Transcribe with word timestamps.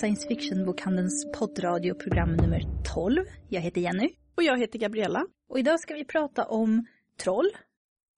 Science 0.00 0.28
Fiction-bokhandelns 0.28 1.32
poddradioprogram 1.32 2.36
nummer 2.36 2.62
12. 2.94 3.24
Jag 3.48 3.60
heter 3.60 3.80
Jenny. 3.80 4.08
Och 4.36 4.42
jag 4.42 4.58
heter 4.58 4.78
Gabriella. 4.78 5.26
Och 5.48 5.58
idag 5.58 5.80
ska 5.80 5.94
vi 5.94 6.04
prata 6.04 6.44
om 6.44 6.86
troll. 7.22 7.50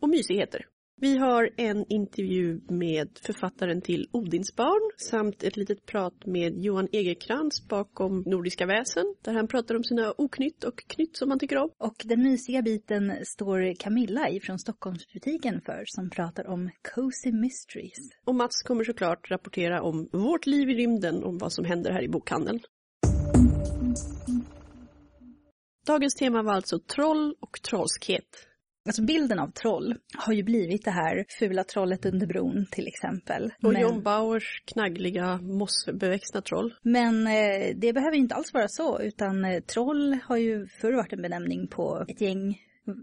Och 0.03 0.09
mysigheter. 0.09 0.67
Vi 1.03 1.19
har 1.19 1.51
en 1.57 1.85
intervju 1.89 2.61
med 2.69 3.09
författaren 3.23 3.81
till 3.81 4.09
Odinsbarn 4.13 4.91
samt 4.97 5.43
ett 5.43 5.57
litet 5.57 5.87
prat 5.87 6.27
med 6.27 6.65
Johan 6.65 6.89
Egerkrans 6.93 7.69
bakom 7.69 8.23
Nordiska 8.27 8.67
väsen 8.67 9.15
där 9.23 9.33
han 9.33 9.49
pratar 9.49 9.75
om 9.75 9.85
sina 9.85 10.15
oknytt 10.19 10.65
och 10.65 10.85
knytt 10.87 11.17
som 11.17 11.31
han 11.31 11.39
tycker 11.39 11.57
om. 11.57 11.71
Och 11.79 12.03
den 12.05 12.23
mysiga 12.23 12.63
biten 12.63 13.13
står 13.25 13.75
Camilla 13.75 14.31
ifrån 14.31 14.59
Stockholmsbutiken 14.59 15.61
för 15.61 15.85
som 15.87 16.11
pratar 16.11 16.47
om 16.47 16.71
Cozy 16.95 17.33
Mysteries. 17.33 18.11
Och 18.25 18.35
Mats 18.35 18.63
kommer 18.63 18.85
såklart 18.85 19.31
rapportera 19.31 19.83
om 19.83 20.09
vårt 20.13 20.47
liv 20.47 20.71
i 20.71 20.75
rymden, 20.75 21.25
om 21.25 21.39
vad 21.39 21.53
som 21.53 21.65
händer 21.65 21.93
här 21.93 22.03
i 22.03 22.09
bokhandeln. 22.09 22.61
Dagens 25.87 26.15
tema 26.15 26.43
var 26.43 26.53
alltså 26.53 26.79
troll 26.79 27.35
och 27.41 27.63
trollskhet. 27.63 28.52
Alltså 28.87 29.03
bilden 29.03 29.39
av 29.39 29.51
troll 29.51 29.95
har 30.17 30.33
ju 30.33 30.43
blivit 30.43 30.85
det 30.85 30.91
här 30.91 31.25
fula 31.39 31.65
trollet 31.65 32.07
under 32.07 32.27
bron 32.27 32.67
till 32.71 32.87
exempel. 32.87 33.53
Och 33.63 33.73
Men... 33.73 33.83
John 33.83 34.03
Bauers 34.03 34.63
knaggliga 34.65 35.39
mossbeväxta 35.39 36.41
troll. 36.41 36.75
Men 36.83 37.27
eh, 37.27 37.77
det 37.77 37.93
behöver 37.93 38.17
inte 38.17 38.35
alls 38.35 38.55
vara 38.55 38.69
så 38.69 39.01
utan 39.01 39.45
eh, 39.45 39.61
troll 39.61 40.19
har 40.25 40.37
ju 40.37 40.67
förr 40.67 40.93
varit 40.93 41.13
en 41.13 41.23
benämning 41.23 41.67
på 41.67 42.05
ett 42.09 42.21
gäng 42.21 42.59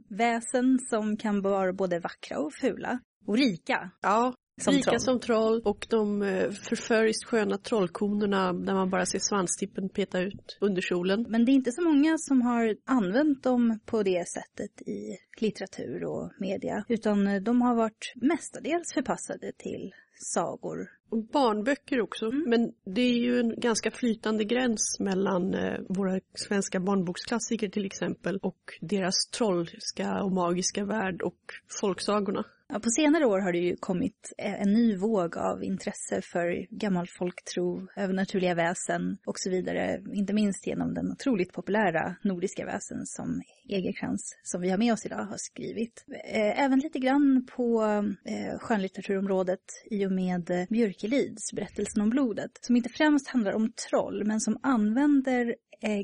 väsen 0.10 0.80
som 0.90 1.18
kan 1.18 1.42
vara 1.42 1.74
både 1.74 2.00
vackra 2.00 2.40
och 2.40 2.54
fula. 2.54 3.00
Och 3.26 3.38
rika. 3.38 3.92
Ja, 4.02 4.34
som 4.60 4.74
Rika 4.74 4.90
troll. 4.90 5.00
som 5.00 5.20
troll 5.20 5.62
och 5.66 5.88
de 5.90 6.22
eh, 6.22 6.52
förföriskt 6.52 7.26
sköna 7.26 7.58
trollkonerna 7.58 8.54
där 8.54 8.74
man 8.74 8.90
bara 8.90 9.06
ser 9.06 9.20
svanstippen 9.20 9.90
peta 9.90 10.20
ut 10.20 10.58
under 10.62 10.82
kjolen. 10.82 11.26
Men 11.30 11.46
det 11.46 11.52
är 11.52 11.54
inte 11.54 11.72
så 11.72 11.82
många 11.82 12.18
som 12.18 12.42
har 12.42 12.76
använt 12.86 13.44
dem 13.44 13.80
på 13.86 14.04
det 14.04 14.28
sättet 14.28 14.82
i 14.88 15.18
litteratur 15.42 16.04
och 16.04 16.32
media. 16.40 16.86
Utan 16.88 17.28
eh, 17.28 17.42
de 17.42 17.62
har 17.62 17.76
varit 17.76 18.14
mestadels 18.16 18.94
förpassade 18.94 19.52
till 19.58 19.94
sagor. 20.20 20.90
Och 21.10 21.24
barnböcker 21.24 22.02
också. 22.02 22.26
Mm. 22.26 22.44
Men 22.48 22.74
det 22.96 23.02
är 23.02 23.18
ju 23.18 23.40
en 23.40 23.60
ganska 23.60 23.92
flytande 23.92 24.44
gräns 24.44 24.98
mellan 25.00 25.54
eh, 25.54 25.80
våra 25.90 26.20
svenska 26.34 26.80
barnboksklassiker 26.80 27.70
till 27.70 27.86
exempel 27.86 28.38
och 28.38 28.80
deras 28.82 29.30
trollska 29.38 30.24
och 30.24 30.32
magiska 30.32 30.86
värld 30.86 31.22
och 31.22 31.40
folksagorna. 31.82 32.46
Ja, 32.72 32.80
på 32.80 32.90
senare 32.90 33.26
år 33.26 33.40
har 33.40 33.52
det 33.52 33.60
ju 33.60 33.76
kommit 33.76 34.34
eh, 34.38 34.62
en 34.62 34.74
ny 34.74 34.96
våg 34.96 35.38
av 35.38 35.64
intresse 35.64 36.22
för 36.22 36.68
gammal 36.70 37.08
folktro, 37.08 37.88
övernaturliga 37.96 38.56
väsen 38.56 39.18
och 39.26 39.40
så 39.40 39.50
vidare. 39.50 40.02
Inte 40.14 40.34
minst 40.34 40.68
genom 40.68 40.94
den 40.94 41.12
otroligt 41.12 41.54
populära 41.54 42.16
nordiska 42.24 42.66
väsen 42.66 43.06
som 43.06 43.42
Egerkrans, 43.70 44.38
som 44.44 44.62
vi 44.62 44.70
har 44.70 44.78
med 44.78 44.94
oss 44.94 45.06
idag, 45.06 45.24
har 45.24 45.38
skrivit. 45.38 46.06
Eh, 46.26 46.64
även 46.64 46.80
lite 46.80 47.00
grann 47.00 47.48
på 47.56 47.84
eh, 48.26 48.60
skönlitteraturområdet 48.60 49.66
i 49.92 50.06
och 50.06 50.12
med 50.12 50.68
Björkelids 50.70 51.54
Berättelsen 51.54 52.02
om 52.02 52.10
blodet, 52.10 52.52
som 52.62 52.76
inte 52.76 52.90
främst 52.90 53.28
handlar 53.28 53.54
om 53.54 53.72
troll, 53.90 54.24
men 54.26 54.42
som 54.42 54.60
använder 54.64 55.56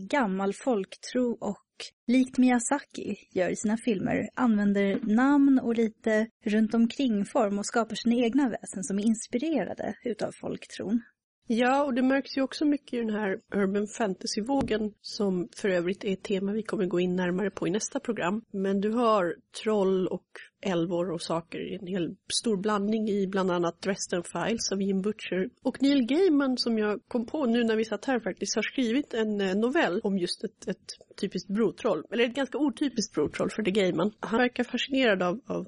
gammal 0.09 0.53
folktro 0.53 1.37
och 1.41 1.64
likt 2.07 2.37
Miyazaki 2.37 3.15
gör 3.31 3.49
i 3.49 3.55
sina 3.55 3.77
filmer, 3.77 4.29
använder 4.33 4.99
namn 5.03 5.59
och 5.59 5.75
lite 5.75 6.27
runt 6.45 6.73
omkring 6.73 7.25
form 7.25 7.59
och 7.59 7.65
skapar 7.65 7.95
sina 7.95 8.15
egna 8.15 8.49
väsen 8.49 8.83
som 8.83 8.99
är 8.99 9.03
inspirerade 9.03 9.95
utav 10.03 10.31
folktron. 10.31 11.01
Ja, 11.47 11.83
och 11.83 11.93
det 11.93 12.01
märks 12.01 12.37
ju 12.37 12.41
också 12.41 12.65
mycket 12.65 12.93
i 12.93 12.97
den 12.97 13.09
här 13.09 13.39
urban 13.55 13.87
fantasy-vågen 13.87 14.93
som 15.01 15.49
för 15.55 15.69
övrigt 15.69 16.03
är 16.03 16.13
ett 16.13 16.23
tema 16.23 16.51
vi 16.51 16.63
kommer 16.63 16.85
gå 16.85 16.99
in 16.99 17.15
närmare 17.15 17.51
på 17.51 17.67
i 17.67 17.71
nästa 17.71 17.99
program. 17.99 18.41
Men 18.53 18.81
du 18.81 18.91
har 18.91 19.35
troll 19.63 20.07
och 20.07 20.25
älvor 20.65 21.11
och 21.11 21.21
saker. 21.21 21.79
En 21.81 21.87
hel 21.87 22.15
stor 22.33 22.57
blandning 22.57 23.09
i 23.09 23.27
bland 23.27 23.51
annat 23.51 23.81
Dresden 23.81 24.23
Files 24.23 24.71
av 24.71 24.81
Jim 24.81 25.01
Butcher. 25.01 25.49
Och 25.63 25.81
Neil 25.81 26.05
Gaiman 26.05 26.57
som 26.57 26.77
jag 26.77 26.99
kom 27.07 27.25
på 27.25 27.45
nu 27.45 27.63
när 27.63 27.75
vi 27.75 27.85
satt 27.85 28.05
här 28.05 28.19
faktiskt 28.19 28.55
har 28.55 28.63
skrivit 28.63 29.13
en 29.13 29.41
eh, 29.41 29.55
novell 29.55 30.01
om 30.03 30.17
just 30.17 30.43
ett, 30.43 30.67
ett 30.67 31.17
typiskt 31.21 31.49
brotroll. 31.49 32.03
Eller 32.11 32.23
ett 32.23 32.35
ganska 32.35 32.57
otypiskt 32.57 33.13
brotroll 33.13 33.49
för 33.49 33.61
det 33.61 33.71
Gaiman. 33.71 34.11
Han 34.19 34.39
verkar 34.39 34.63
fascinerad 34.63 35.23
av, 35.23 35.41
av 35.47 35.65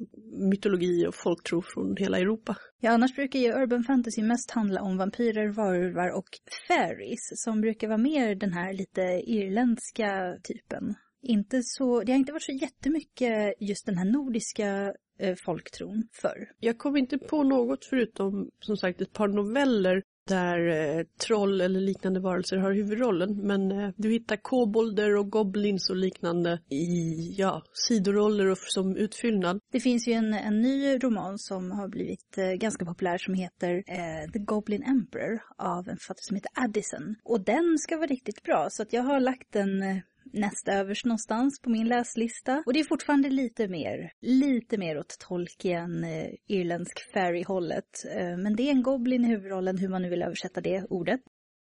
mytologi 0.50 1.08
och 1.08 1.16
folktro 1.16 1.62
från 1.62 1.96
hela 1.98 2.18
Europa. 2.18 2.56
Ja, 2.80 2.92
annars 2.92 3.16
brukar 3.16 3.40
ju 3.40 3.54
urban 3.54 3.84
fantasy 3.84 4.24
mest 4.24 4.52
handla 4.52 4.82
om 4.82 4.98
vampyrer, 4.98 5.48
varulvar 5.48 6.10
och 6.18 6.30
fairies 6.68 7.32
som 7.36 7.62
brukar 7.62 7.88
vara 7.88 7.98
mer 7.98 8.36
den 8.36 8.54
här 8.54 8.74
lite 8.74 9.02
irländska 9.26 10.38
typen 10.44 10.96
inte 11.28 11.64
så, 11.64 12.04
det 12.04 12.12
har 12.12 12.20
inte 12.20 12.32
varit 12.32 12.44
så 12.44 12.52
jättemycket 12.52 13.54
just 13.60 13.86
den 13.86 13.98
här 13.98 14.06
nordiska 14.06 14.94
eh, 15.20 15.36
folktron 15.46 16.04
förr. 16.22 16.50
Jag 16.60 16.78
kom 16.78 16.98
inte 16.98 17.18
på 17.18 17.44
något 17.44 17.86
förutom 17.86 18.50
som 18.60 18.78
sagt 18.78 19.02
ett 19.02 19.14
par 19.14 19.28
noveller 19.28 20.04
där 20.28 20.68
eh, 20.68 21.04
troll 21.28 21.62
eller 21.62 21.80
liknande 21.80 22.20
varelser 22.20 22.58
har 22.58 22.72
huvudrollen. 22.72 23.48
Men 23.48 23.72
eh, 23.72 23.90
du 23.96 24.12
hittar 24.12 24.36
kobolder 24.36 25.16
och 25.16 25.30
goblins 25.30 25.90
och 25.90 25.96
liknande 25.96 26.60
i 26.70 27.34
ja, 27.38 27.64
sidoroller 27.74 28.46
och 28.46 28.58
som 28.58 28.96
utfyllnad. 28.96 29.60
Det 29.72 29.80
finns 29.80 30.08
ju 30.08 30.14
en, 30.14 30.34
en 30.34 30.62
ny 30.62 30.98
roman 30.98 31.38
som 31.38 31.72
har 31.72 31.88
blivit 31.88 32.38
eh, 32.38 32.52
ganska 32.52 32.86
populär 32.86 33.18
som 33.18 33.34
heter 33.34 33.84
eh, 33.88 34.32
The 34.34 34.40
Goblin 34.40 34.84
Emperor 34.84 35.42
av 35.58 35.90
en 35.90 35.98
författare 35.98 36.24
som 36.24 36.36
heter 36.36 36.52
Addison. 36.56 37.16
Och 37.24 37.42
den 37.42 37.78
ska 37.78 37.98
vara 37.98 38.08
riktigt 38.08 38.44
bra 38.44 38.68
så 38.70 38.84
att 38.84 38.94
jag 38.94 39.04
har 39.04 39.20
lagt 39.20 39.54
den 39.54 39.84
eh, 39.84 39.98
näst 40.34 40.68
överst 40.68 41.06
någonstans 41.06 41.62
på 41.62 41.70
min 41.70 41.88
läslista. 41.88 42.64
Och 42.66 42.74
det 42.74 42.80
är 42.80 42.84
fortfarande 42.84 43.30
lite 43.30 43.68
mer, 43.68 44.12
lite 44.22 44.78
mer 44.78 44.98
åt 44.98 45.20
Tolkien, 45.20 46.04
eh, 46.04 46.30
irländsk 46.48 47.14
fairy-hållet. 47.14 48.06
Eh, 48.16 48.38
men 48.38 48.56
det 48.56 48.64
är 48.64 48.72
en 48.72 48.84
goblin 48.84 49.26
i 49.26 49.28
huvudrollen, 49.28 49.78
hur 49.78 49.90
man 49.90 50.02
nu 50.02 50.10
vill 50.10 50.22
översätta 50.22 50.62
det 50.62 50.86
ordet. 50.90 51.22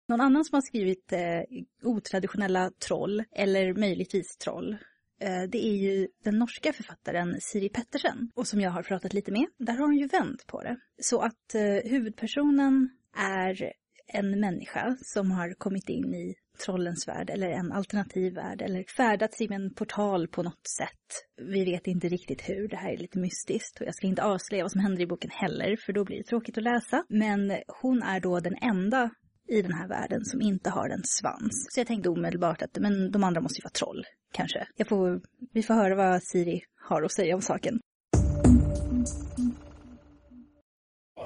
Någon 0.08 0.20
annan 0.20 0.44
som 0.44 0.54
har 0.56 0.62
skrivit 0.62 1.12
eh, 1.12 1.42
otraditionella 1.82 2.70
troll, 2.87 3.25
eller 3.32 3.75
möjligtvis 3.75 4.37
troll, 4.37 4.76
eh, 5.20 5.42
det 5.48 5.66
är 5.66 5.76
ju 5.76 6.08
den 6.25 6.38
norska 6.38 6.72
författaren 6.72 7.37
Siri 7.41 7.69
Pettersen. 7.69 8.31
Och 8.34 8.47
som 8.47 8.60
jag 8.60 8.70
har 8.70 8.82
pratat 8.82 9.12
lite 9.12 9.32
med, 9.32 9.47
där 9.58 9.72
har 9.72 9.87
hon 9.87 9.97
ju 9.97 10.06
vänt 10.06 10.47
på 10.47 10.62
det. 10.62 10.76
Så 11.03 11.20
att 11.20 11.54
eh, 11.54 11.91
huvudpersonen 11.91 12.91
är 13.16 13.72
en 14.06 14.41
människa 14.41 14.97
som 15.03 15.31
har 15.31 15.54
kommit 15.54 15.88
in 15.88 16.14
i 16.14 16.34
trollens 16.58 17.08
värld 17.08 17.30
eller 17.30 17.48
en 17.48 17.72
alternativ 17.72 18.34
värld 18.34 18.62
eller 18.62 18.84
färdats 18.96 19.41
i 19.41 19.52
en 19.52 19.74
portal 19.74 20.28
på 20.28 20.42
något 20.42 20.66
sätt. 20.78 21.24
Vi 21.36 21.64
vet 21.64 21.86
inte 21.86 22.08
riktigt 22.08 22.48
hur, 22.48 22.69
det 22.69 22.76
här 22.76 22.92
är 22.92 22.96
lite 22.96 23.19
mystiskt 23.19 23.80
och 23.80 23.86
jag 23.86 23.94
ska 23.94 24.06
inte 24.06 24.22
avslöja 24.22 24.64
vad 24.64 24.72
som 24.72 24.80
händer 24.80 25.02
i 25.02 25.06
boken 25.06 25.30
heller 25.30 25.76
för 25.76 25.92
då 25.92 26.04
blir 26.04 26.16
det 26.16 26.24
tråkigt 26.24 26.58
att 26.58 26.64
läsa. 26.64 27.04
Men 27.08 27.52
hon 27.82 28.02
är 28.02 28.20
då 28.20 28.41
den 28.41 28.56
enda 28.62 29.10
i 29.48 29.62
den 29.62 29.72
här 29.72 29.88
världen 29.88 30.24
som 30.24 30.41
inte 30.41 30.70
har 30.70 30.88
en 30.88 31.04
svans. 31.04 31.66
Så 31.70 31.80
jag 31.80 31.86
tänkte 31.86 32.08
omedelbart 32.08 32.62
att 32.62 32.78
men 32.80 33.10
de 33.10 33.25
andra 33.25 33.40
måste 33.40 33.60
ju 33.60 33.62
vara 33.62 33.70
troll, 33.70 34.04
kanske. 34.32 34.66
Jag 34.76 34.88
får, 34.88 35.20
vi 35.52 35.62
får 35.62 35.75
höra 35.75 35.94
vad 35.94 36.22
Siri 36.22 36.60
har 36.88 37.02
att 37.02 37.12
säga 37.12 37.34
om 37.34 37.43
saken. 37.43 37.81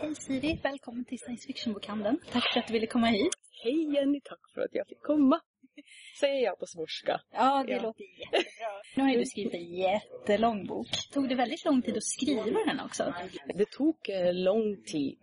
Hej 0.03 0.15
Siri, 0.15 0.61
välkommen 0.63 1.05
till 1.05 1.19
Science 1.19 1.47
Fiction-bokhandeln. 1.47 2.19
Tack 2.33 2.53
för 2.53 2.61
att 2.61 2.67
du 2.67 2.73
ville 2.73 2.87
komma 2.87 3.07
hit. 3.07 3.33
Hej 3.65 3.95
Jenny, 3.95 4.21
tack 4.25 4.41
för 4.55 4.61
att 4.61 4.75
jag 4.75 4.87
fick 4.89 5.03
komma. 5.03 5.41
Säger 6.21 6.45
jag 6.45 6.59
på 6.59 6.67
svorska. 6.67 7.21
Ja, 7.33 7.65
det 7.67 7.73
ja. 7.73 7.83
låter 7.83 8.05
jättebra. 8.21 8.73
Nu 8.97 9.03
har 9.03 9.11
ju 9.11 9.19
du 9.19 9.27
skrivit 9.27 9.55
en 9.55 9.75
jättelång 9.75 10.67
bok. 10.67 10.89
Tog 11.13 11.29
det 11.29 11.35
väldigt 11.35 11.65
lång 11.65 11.83
tid 11.83 11.97
att 11.97 12.05
skriva 12.05 12.65
den 12.67 12.81
också? 12.81 13.15
Det 13.55 13.71
tog 13.71 13.97
eh, 14.09 14.35
lång 14.35 14.83
tid. 14.93 15.19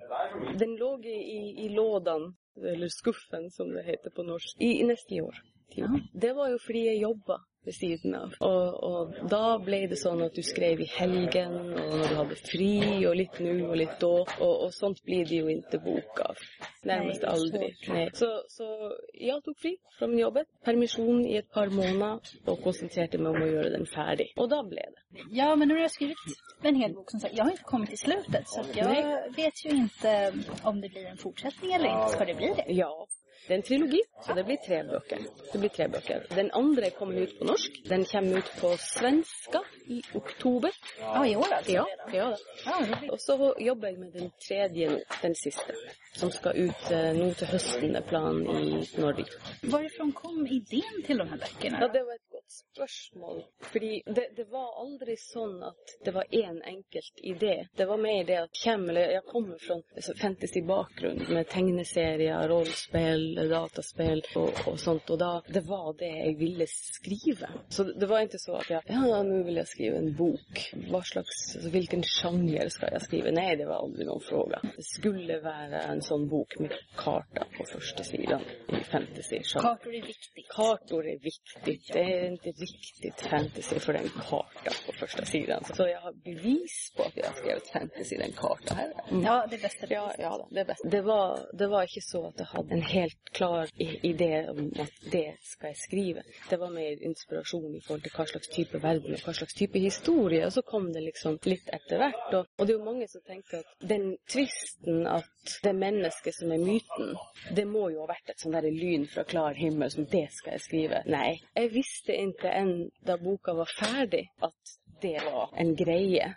Den 0.59 0.75
låg 0.75 1.05
i, 1.05 1.55
i, 1.65 1.69
lådan, 1.69 2.35
eller 2.73 2.87
skuffen 2.87 3.51
som 3.51 3.71
det 3.71 3.83
heter 3.83 4.09
på 4.09 4.23
norska, 4.23 4.63
i, 4.63 4.81
i 4.81 4.83
nästa 4.83 5.15
år. 5.15 5.35
Ja. 5.75 5.99
Det 6.13 6.33
var 6.33 6.49
ju 6.49 6.59
för 6.59 6.73
jag 6.73 6.95
jobbade 6.95 7.43
ved 7.69 7.77
siden 7.77 8.15
av. 8.17 8.33
Og, 8.45 8.83
og, 8.89 9.15
da 9.31 9.43
ble 9.61 9.83
det 9.91 9.99
sånn 10.01 10.23
at 10.25 10.35
du 10.35 10.41
skrev 10.45 10.81
i 10.81 10.89
helgen, 10.97 11.57
og 11.75 11.95
når 11.99 12.05
du 12.07 12.17
hadde 12.21 12.39
fri, 12.41 12.73
og 13.05 13.17
litt 13.19 13.39
nå 13.43 13.55
og 13.69 13.77
litt 13.79 13.95
da. 14.01 14.15
Og, 14.39 14.53
og 14.65 14.73
sånt 14.75 15.03
blir 15.05 15.27
det 15.29 15.41
jo 15.43 15.51
ikke 15.53 15.81
bok 15.85 16.23
av. 16.25 16.41
Nærmest 16.89 17.23
aldri. 17.27 17.73
Nej. 17.89 18.09
Så, 18.13 18.43
så 18.47 18.95
jag 19.13 19.43
tog 19.43 19.57
fri 19.57 19.77
från 19.99 20.17
jobbet, 20.17 20.47
permission 20.63 21.25
i 21.25 21.35
ett 21.37 21.51
par 21.51 21.67
månader 21.67 22.19
och 22.45 22.63
koncentrerade 22.63 23.17
mig 23.17 23.29
om 23.29 23.43
att 23.43 23.51
göra 23.51 23.69
den 23.69 23.85
färdig. 23.85 24.33
Och 24.37 24.49
då 24.49 24.63
blev 24.63 24.85
det. 24.95 25.21
Ja, 25.31 25.55
men 25.55 25.67
nu 25.67 25.73
har 25.73 25.81
jag 25.81 25.91
skrivit 25.91 26.17
en 26.61 26.75
hel 26.75 26.93
bok 26.93 27.11
som 27.11 27.19
sagt. 27.19 27.37
Jag 27.37 27.43
har 27.43 27.51
inte 27.51 27.63
kommit 27.63 27.89
till 27.89 27.97
slutet 27.97 28.49
så 28.49 28.61
jag 28.75 28.87
Nej. 28.87 29.29
vet 29.35 29.65
ju 29.65 29.69
inte 29.69 30.33
om 30.63 30.81
det 30.81 30.89
blir 30.89 31.05
en 31.05 31.17
fortsättning 31.17 31.73
eller 31.73 31.85
inte. 31.85 32.09
Ska 32.09 32.25
det 32.25 32.33
bli 32.33 32.53
det? 32.55 32.73
Ja, 32.73 33.07
Det 33.47 33.53
är 33.53 33.57
en 33.57 33.63
trilogi, 33.63 34.01
så 34.25 34.33
det 34.33 34.43
blir 34.43 34.55
tre 34.55 34.83
böcker. 34.83 35.19
Det 35.51 35.57
blir 35.57 35.69
tre 35.69 35.87
böcker. 35.87 36.25
Den 36.29 36.51
andra 36.51 36.89
kommer 36.89 37.15
ut 37.15 37.39
på 37.39 37.45
norsk. 37.45 37.81
Den 37.85 38.05
kommer 38.05 38.37
ut 38.37 38.61
på 38.61 38.77
svenska 38.77 39.61
i 39.85 40.01
oktober. 40.13 40.71
Ja, 40.99 41.27
i 41.27 41.35
år 41.35 41.53
alltså? 41.53 41.71
Ja, 41.71 41.87
ja. 42.13 42.37
Ja, 42.65 42.85
roligt. 42.87 43.11
Och 43.11 43.21
så 43.21 43.55
jobbar 43.59 43.87
jag 43.87 43.99
med 43.99 44.13
den 44.13 44.31
tredje 44.47 44.89
nu, 44.89 45.03
den 45.21 45.35
sista. 45.35 45.73
Som 46.13 46.31
ska 46.31 46.51
ut 46.51 46.91
eh, 46.91 47.13
nu 47.13 47.33
till 47.33 47.47
hösten, 47.47 47.95
är 47.95 48.01
plan 48.01 48.47
i 48.47 48.87
Norge. 48.97 49.25
Varifrån 49.61 50.11
kom 50.11 50.47
idén 50.47 51.03
till 51.05 51.17
de 51.17 51.29
här 51.29 51.37
böckerna? 51.37 51.77
Ja, 51.81 51.87
det 51.87 52.03
var 52.03 52.15
ett 52.15 52.28
gott 52.49 52.87
spörsmål. 52.89 53.43
Fordi 53.59 54.01
det, 54.05 54.29
det 54.35 54.43
var 54.43 54.81
aldrig 54.81 55.19
sån 55.19 55.63
att 55.63 55.75
det 56.05 56.11
var 56.11 56.25
en 56.29 56.61
enkelt 56.61 57.13
idé. 57.15 57.67
Det 57.75 57.85
var 57.85 57.97
mer 57.97 58.23
det 58.23 58.35
att 58.35 58.55
Kem, 58.55 58.89
eller 58.89 59.11
jag 59.11 59.25
kommer 59.25 59.57
från 59.57 59.83
fantasy-bakgrund 60.21 61.29
med 61.29 61.47
tegneserier, 61.47 62.47
rollspel, 62.47 63.49
dataspel 63.49 64.23
och, 64.35 64.67
och 64.67 64.79
sånt. 64.79 65.09
Och 65.09 65.17
då, 65.17 65.43
det 65.47 65.59
var 65.59 65.93
det 65.97 66.05
jag 66.05 66.37
ville 66.37 66.65
skriva. 66.67 67.49
Så 67.69 67.83
det 67.83 68.05
var 68.05 68.19
inte 68.19 68.39
så 68.39 68.53
att 68.55 68.69
jag, 68.69 68.83
ja 68.87 69.23
nu 69.23 69.43
vill 69.43 69.55
jag 69.55 69.67
skriva 69.67 69.97
en 69.97 70.15
bok. 70.15 70.73
Vad 70.91 71.05
slags, 71.05 71.55
alltså, 71.55 71.69
vilken 71.69 72.03
genre 72.03 72.69
ska 72.69 72.91
jag 72.91 73.01
skriva? 73.01 73.31
Nej, 73.31 73.57
det 73.57 73.65
var 73.65 73.75
aldrig 73.75 74.07
någon 74.07 74.21
fråga. 74.21 74.59
Det 74.75 74.83
skulle 74.83 75.39
vara 75.39 75.81
en 75.81 76.01
sån 76.01 76.29
bok 76.29 76.59
med 76.59 76.71
karta 76.95 77.47
på 77.57 77.63
första 77.63 78.03
sidan 78.03 78.41
i 78.81 78.83
fantasy 78.83 79.39
-genre. 79.39 79.61
Kartor 79.61 79.95
är 79.95 80.01
viktigt. 80.01 80.49
Kartor 80.49 81.07
är 81.07 81.19
viktigt. 81.19 81.93
Det 81.93 81.99
är 81.99 82.38
inte 82.45 82.61
riktigt 82.61 83.21
fantasy 83.21 83.79
för 83.79 83.93
en 83.93 84.09
karta 84.09 84.71
på 84.85 84.91
första 84.91 85.25
sidan. 85.25 85.63
Så 85.63 85.87
jag 85.87 86.01
har 86.01 86.13
bevis 86.13 86.93
på 86.97 87.03
att 87.03 87.17
jag 87.17 87.25
har 87.25 87.33
skrivit 87.33 87.67
fantasy, 87.67 88.17
den 88.17 88.31
karta 88.31 88.73
här. 88.73 88.93
Mm. 89.11 89.23
Ja, 89.23 89.47
det 89.49 89.61
bästa. 89.61 89.87
Ja, 89.89 90.15
ja, 90.17 90.47
det 90.51 90.59
är 90.59 90.65
bäst. 90.65 90.81
Det 90.83 91.01
var, 91.01 91.39
det 91.53 91.67
var 91.67 91.81
inte 91.81 92.01
så 92.01 92.27
att 92.27 92.39
jag 92.39 92.45
hade 92.45 92.73
en 92.73 92.81
helt 92.81 93.23
klar 93.31 93.67
idé 94.01 94.49
om 94.49 94.73
att 94.79 95.11
det 95.11 95.35
ska 95.41 95.67
jag 95.67 95.77
skriva. 95.77 96.21
Det 96.49 96.57
var 96.57 96.69
mer 96.69 97.03
inspiration 97.03 97.75
i 97.75 97.81
förhållande 97.81 98.09
till 98.09 98.17
vad 98.17 98.27
slags 98.29 98.47
typ 98.47 98.75
av 98.75 98.81
värld 98.81 99.05
och 99.05 99.19
vad 99.25 99.35
slags 99.35 99.53
typ 99.53 99.75
av 99.75 99.81
historia. 99.81 100.45
Och 100.45 100.53
så 100.53 100.61
kom 100.61 100.93
det 100.93 101.01
liksom 101.01 101.39
lite 101.41 101.71
efter 101.71 101.99
vart. 101.99 102.33
Och, 102.33 102.45
och 102.59 102.67
det 102.67 102.73
är 102.73 102.79
många 102.79 103.07
som 103.07 103.21
tänker 103.21 103.57
att 103.57 103.65
den 103.79 104.17
tvisten 104.33 105.07
att 105.07 105.25
det 105.63 105.73
människa 105.73 106.31
som 106.31 106.51
är 106.51 106.57
myten, 106.57 107.15
det 107.55 107.65
må 107.65 107.89
ju 107.89 107.97
ha 107.97 108.05
varit 108.05 108.29
ett 108.29 108.39
sånt 108.39 108.53
där 108.53 108.71
lyn 108.71 109.07
från 109.07 109.23
klar 109.25 109.53
himmel 109.53 109.91
som 109.91 110.05
det 110.05 110.27
ska 110.31 110.51
jag 110.51 110.61
skriva. 110.61 111.03
Nej, 111.05 111.43
jag 111.53 111.69
visste 111.69 112.13
inte 112.13 112.28
inte 112.29 112.49
enda 112.49 113.17
boken 113.17 113.55
var 113.55 113.65
färdig 113.83 114.31
att 114.39 114.53
det 115.01 115.21
var 115.25 115.49
en 115.55 115.75
grej. 115.75 116.35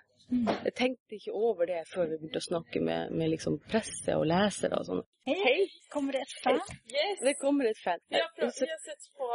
Jag 0.64 0.74
tänkte 0.74 1.14
inte 1.14 1.30
över 1.30 1.66
det 1.66 1.84
förrän 1.94 2.10
vi 2.10 2.18
började 2.18 2.40
snacka 2.40 2.80
med, 2.80 3.12
med 3.12 3.30
liksom 3.30 3.58
presse 3.70 4.14
och 4.14 4.26
läsare 4.26 4.74
och 4.76 4.86
sånt. 4.86 5.06
Hej! 5.26 5.68
Kommer 5.88 6.12
det 6.12 6.18
ett 6.18 6.42
fan? 6.44 6.54
Yes! 6.54 7.18
Det 7.20 7.34
kommer 7.34 7.64
ett 7.70 7.78
fan. 7.84 7.98
Vi 8.08 8.16
har, 8.16 8.30
vi 8.36 8.42
har 8.44 8.50
sett 8.88 9.04
på 9.18 9.26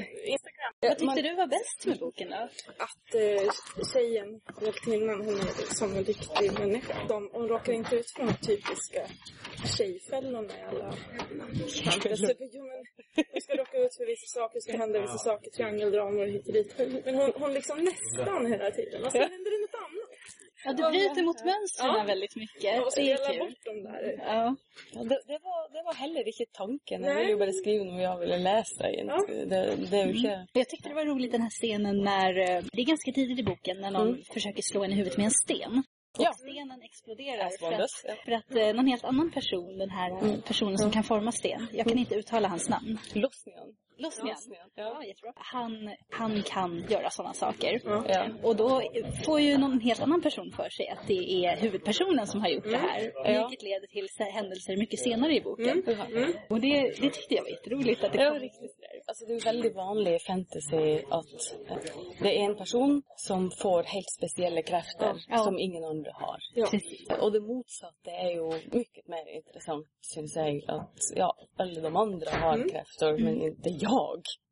eh, 0.00 0.30
Instagram 0.34 0.72
Vad 0.80 0.90
tyckte 0.90 1.04
man- 1.04 1.16
du 1.16 1.34
var 1.34 1.46
bäst 1.46 1.86
med 1.86 1.98
boken 1.98 2.28
då? 2.30 2.48
att 2.86 3.08
eh, 3.14 3.50
tjejen, 3.92 4.40
kvinnan, 4.84 5.18
hon 5.26 5.34
är 5.34 5.74
som 5.80 5.90
en 5.96 6.04
riktig 6.04 6.52
människa. 6.60 6.94
De, 7.08 7.30
hon 7.32 7.48
råkar 7.48 7.72
inte 7.72 7.96
ut 7.96 8.10
för 8.16 8.26
de 8.26 8.32
typiska 8.46 9.02
tjejfällorna 9.76 10.52
i 10.58 10.62
alla 10.70 10.92
fantasy. 11.84 12.34
Jo, 12.52 12.62
men 12.64 12.84
Hon 13.32 13.40
ska 13.40 13.52
råka 13.62 13.76
ut 13.78 13.94
för 13.96 14.06
vissa 14.06 14.26
saker, 14.40 14.60
ska 14.60 14.72
hända 14.76 15.00
vissa 15.00 15.18
saker, 15.18 15.50
triangeldramor 15.50 16.26
hit 16.26 16.46
och 16.48 16.52
dit. 16.52 16.74
Men 17.04 17.14
hon, 17.14 17.32
hon 17.40 17.52
liksom 17.54 17.78
nästan 17.90 18.46
hela 18.52 18.70
tiden. 18.70 19.04
Och 19.04 19.12
sen 19.12 19.20
händer 19.34 19.50
det 19.54 19.60
något 19.66 19.78
annat. 19.86 19.99
Ja, 20.64 20.72
du 20.72 20.82
bryter 20.90 21.22
mot 21.22 21.44
mönstren 21.44 21.94
Ja. 21.98 22.04
väldigt 22.06 22.36
mycket. 22.36 22.82
Och 22.82 22.92
Det 22.96 23.10
är 23.12 23.30
kul. 23.32 23.38
bort 23.38 23.64
dem 23.64 23.82
där. 23.82 24.14
Ja. 24.18 24.56
Ja, 24.92 25.00
det, 25.02 25.20
det, 25.26 25.38
var, 25.42 25.72
det 25.72 25.82
var 25.82 25.94
heller 25.94 26.26
inte 26.28 26.44
tanken. 26.52 27.02
Jag 27.02 27.14
Nej. 27.14 27.16
ville 27.16 27.30
ju 27.30 27.38
bara 27.38 27.52
skriva 27.52 27.84
något 27.84 28.02
jag 28.02 28.18
ville 28.18 28.38
läsa. 28.38 28.90
Ja. 28.90 29.24
Det, 29.28 29.44
det 29.90 29.96
är 29.96 30.06
inte... 30.16 30.46
Jag 30.52 30.68
tyckte 30.68 30.88
det 30.88 30.94
var 30.94 31.04
roligt 31.06 31.32
den 31.32 31.42
här 31.42 31.50
scenen 31.50 31.96
när, 32.04 32.38
eh, 32.38 32.62
det 32.72 32.80
är 32.82 32.86
ganska 32.86 33.12
tidigt 33.12 33.38
i 33.38 33.42
boken, 33.42 33.80
när 33.80 33.90
någon 33.90 34.08
Mm. 34.08 34.22
försöker 34.34 34.62
slå 34.62 34.84
en 34.84 34.92
i 34.92 34.94
huvudet 34.94 35.16
med 35.16 35.24
en 35.24 35.30
sten. 35.30 35.82
Och 36.18 36.24
Ja. 36.24 36.32
stenen 36.32 36.82
exploderar 36.82 37.50
för 37.60 37.72
att, 37.72 37.90
ja. 38.04 38.14
för 38.24 38.32
att 38.32 38.54
eh, 38.56 38.74
någon 38.76 38.86
helt 38.86 39.04
annan 39.04 39.30
person, 39.30 39.78
den 39.78 39.90
här 39.90 40.10
eh, 40.10 40.40
personen 40.40 40.78
som 40.78 40.90
kan 40.90 41.04
forma 41.04 41.32
sten, 41.32 41.66
jag 41.72 41.86
kan 41.88 41.98
inte 41.98 42.14
uttala 42.14 42.48
hans 42.48 42.68
namn. 42.68 42.98
Losnian. 43.14 43.68
Losnian. 44.00 44.36
Ja. 44.74 44.82
Ja, 44.84 45.04
jättebra. 45.04 45.32
Han, 45.36 45.90
han 46.10 46.42
kan 46.42 46.84
göra 46.88 47.10
sådana 47.10 47.34
saker. 47.34 47.80
Ja. 47.84 48.26
Och 48.42 48.56
då 48.56 48.82
får 49.24 49.40
ju 49.40 49.58
någon 49.58 49.80
helt 49.80 50.00
annan 50.00 50.22
person 50.22 50.52
för 50.56 50.68
sig 50.68 50.88
att 50.88 51.06
det 51.06 51.44
är 51.44 51.56
huvudpersonen 51.56 52.26
som 52.26 52.40
har 52.40 52.48
gjort 52.48 52.64
det 52.64 52.76
här. 52.76 53.12
Ja. 53.14 53.48
Vilket 53.48 53.62
leder 53.62 53.86
till 53.86 54.08
händelser 54.34 54.76
mycket 54.76 55.00
senare 55.00 55.34
i 55.34 55.40
boken. 55.40 55.82
Mm. 55.86 56.32
Och 56.48 56.60
det, 56.60 56.80
det 57.00 57.10
tyckte 57.10 57.34
jag 57.34 57.42
var 57.42 57.50
jätteroligt 57.50 58.04
att 58.04 58.12
det 58.12 58.22
Ja, 58.22 58.30
kom. 58.30 58.38
riktigt. 58.38 58.76
Alltså 59.06 59.24
det 59.26 59.34
är 59.34 59.44
väldigt 59.44 59.74
vanligt 59.74 60.22
i 60.22 60.24
fantasy 60.26 61.02
att 61.10 61.38
eh, 61.70 61.76
det 62.22 62.38
är 62.40 62.44
en 62.50 62.56
person 62.56 63.02
som 63.16 63.50
får 63.62 63.82
helt 63.82 64.10
speciella 64.18 64.62
krafter 64.62 65.14
som 65.44 65.58
ingen 65.58 65.84
andra 65.84 66.10
har. 66.14 66.38
Och 67.22 67.32
det 67.32 67.40
motsatta 67.40 68.10
är 68.10 68.30
ju 68.30 68.46
mycket 68.78 69.08
mer 69.08 69.36
intressant, 69.36 69.86
syns 70.00 70.36
jag. 70.36 70.62
Att 70.68 70.96
ja, 71.16 71.36
alla 71.56 71.80
de 71.80 71.96
andra 71.96 72.30
har 72.30 72.68
krafter, 72.68 73.18
men 73.24 73.42
inte 73.42 73.68
jag. 73.68 73.89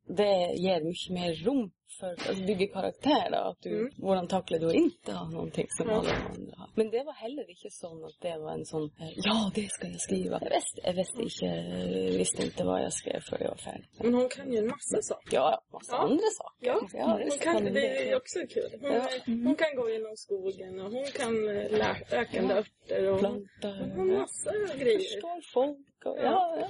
Det 0.07 0.53
ger 0.55 0.81
mycket 0.81 1.09
mer 1.13 1.33
rum 1.45 1.71
för 1.99 2.11
att 2.31 2.47
bygga 2.47 2.67
karaktärer. 2.73 3.49
Att 3.51 3.61
du, 3.61 3.91
våran 3.97 4.27
tacklar 4.27 4.59
du 4.59 4.73
inte 4.73 5.11
har 5.13 5.31
någonting 5.31 5.65
som 5.69 5.89
alla 5.89 6.03
de 6.03 6.09
andra 6.35 6.53
har. 6.57 6.69
Men 6.75 6.89
det 6.89 7.03
var 7.03 7.13
heller 7.13 7.49
inte 7.49 7.69
så 7.69 8.05
att 8.05 8.19
det 8.21 8.37
var 8.37 8.51
en 8.51 8.65
sån, 8.65 8.83
eh, 8.83 9.09
ja 9.15 9.51
det 9.55 9.67
ska 9.71 9.87
jag 9.87 9.99
skriva. 10.01 10.39
Jag 10.41 10.49
visste, 10.49 10.81
jag 10.83 10.93
visste, 10.93 11.21
inte, 11.21 12.17
visste 12.17 12.43
inte 12.45 12.63
vad 12.63 12.81
jag 12.83 12.93
skrev 12.93 13.19
för 13.29 13.37
jag 13.41 13.49
var 13.49 13.57
färdig. 13.57 13.87
Men 14.03 14.13
hon 14.13 14.29
kan 14.29 14.51
ju 14.51 14.57
en 14.57 14.67
massa 14.67 15.01
saker. 15.01 15.37
Ja, 15.37 15.61
massa 15.73 15.91
Ja. 15.95 15.97
andra 15.97 16.23
saker. 16.41 16.97
Ja, 16.99 17.05
hon 17.11 17.19
visst 17.25 17.41
kan, 17.41 17.53
hon 17.55 17.73
det 17.73 18.09
är 18.11 18.15
också 18.15 18.39
kul. 18.49 18.71
Hon, 18.81 18.91
Ja. 18.93 19.07
hon 19.25 19.55
kan 19.55 19.75
gå 19.75 19.89
genom 19.89 20.17
skogen 20.17 20.79
och 20.79 20.91
hon 20.91 21.05
kan 21.19 21.33
eh, 21.49 21.71
lä- 21.81 22.05
läkande 22.11 22.53
örter 22.53 23.07
och 23.07 23.11
hon 23.11 23.19
Plantor. 23.19 23.97
har 23.97 24.05
massa 24.19 24.51
grejer. 24.77 24.99
förstår 24.99 25.41
folk. 25.53 25.77
Ja, 26.05 26.67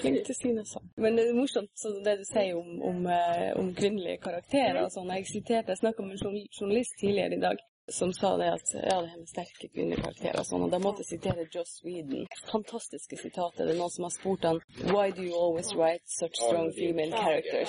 flink 0.00 0.24
till 0.26 0.34
sina 0.34 0.64
saker. 0.64 0.88
Men 0.96 1.16
det 1.16 1.22
är 1.22 1.34
morsomt 1.34 1.70
så 1.74 1.88
det 2.00 2.16
du 2.16 2.24
säger 2.24 2.56
om, 2.56 2.82
om, 2.82 3.06
eh, 3.06 3.58
om 3.60 3.74
kvinnliga 3.74 4.16
karaktärer 4.16 4.84
och 4.84 4.92
sådana. 4.92 5.18
Jag 5.18 5.26
citerade, 5.26 5.64
jag 5.70 5.78
snackade 5.78 6.08
med 6.08 6.12
en 6.14 6.18
journal- 6.18 6.48
journalist 6.60 6.98
tidigare 6.98 7.34
idag 7.34 7.56
som 7.92 8.12
sa 8.12 8.36
det 8.36 8.52
att, 8.52 8.74
ja 8.74 9.00
det 9.02 9.06
här 9.06 9.18
med 9.18 9.28
starka 9.28 9.68
kvinnliga 9.74 10.00
karaktärer 10.00 10.38
och 10.40 10.46
sådana. 10.46 10.68
Där 10.68 10.78
måste 10.78 11.00
jag 11.00 11.06
citera 11.06 11.46
Joss 11.50 11.68
Sweden. 11.82 12.26
Fantastiska 12.52 13.16
citat. 13.16 13.54
Det 13.56 13.62
är 13.70 13.74
någon 13.74 13.90
som 13.90 14.04
har 14.04 14.10
spurt 14.10 14.42
han, 14.44 14.60
Why 14.94 15.06
do 15.16 15.22
you 15.28 15.34
always 15.44 15.68
write 15.74 16.04
such 16.20 16.34
strong 16.46 16.72
female 16.72 17.12
characters? 17.24 17.68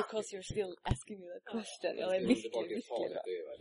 Because 0.00 0.26
you're 0.36 0.48
still 0.52 0.72
asking 0.92 1.16
me 1.20 1.26
that 1.34 1.44
question. 1.54 1.92
Ja, 2.00 2.06
det 2.10 2.16
är 2.16 2.26
viktigt, 2.26 2.52
viktigt 2.70 2.88
bra. 2.88 2.98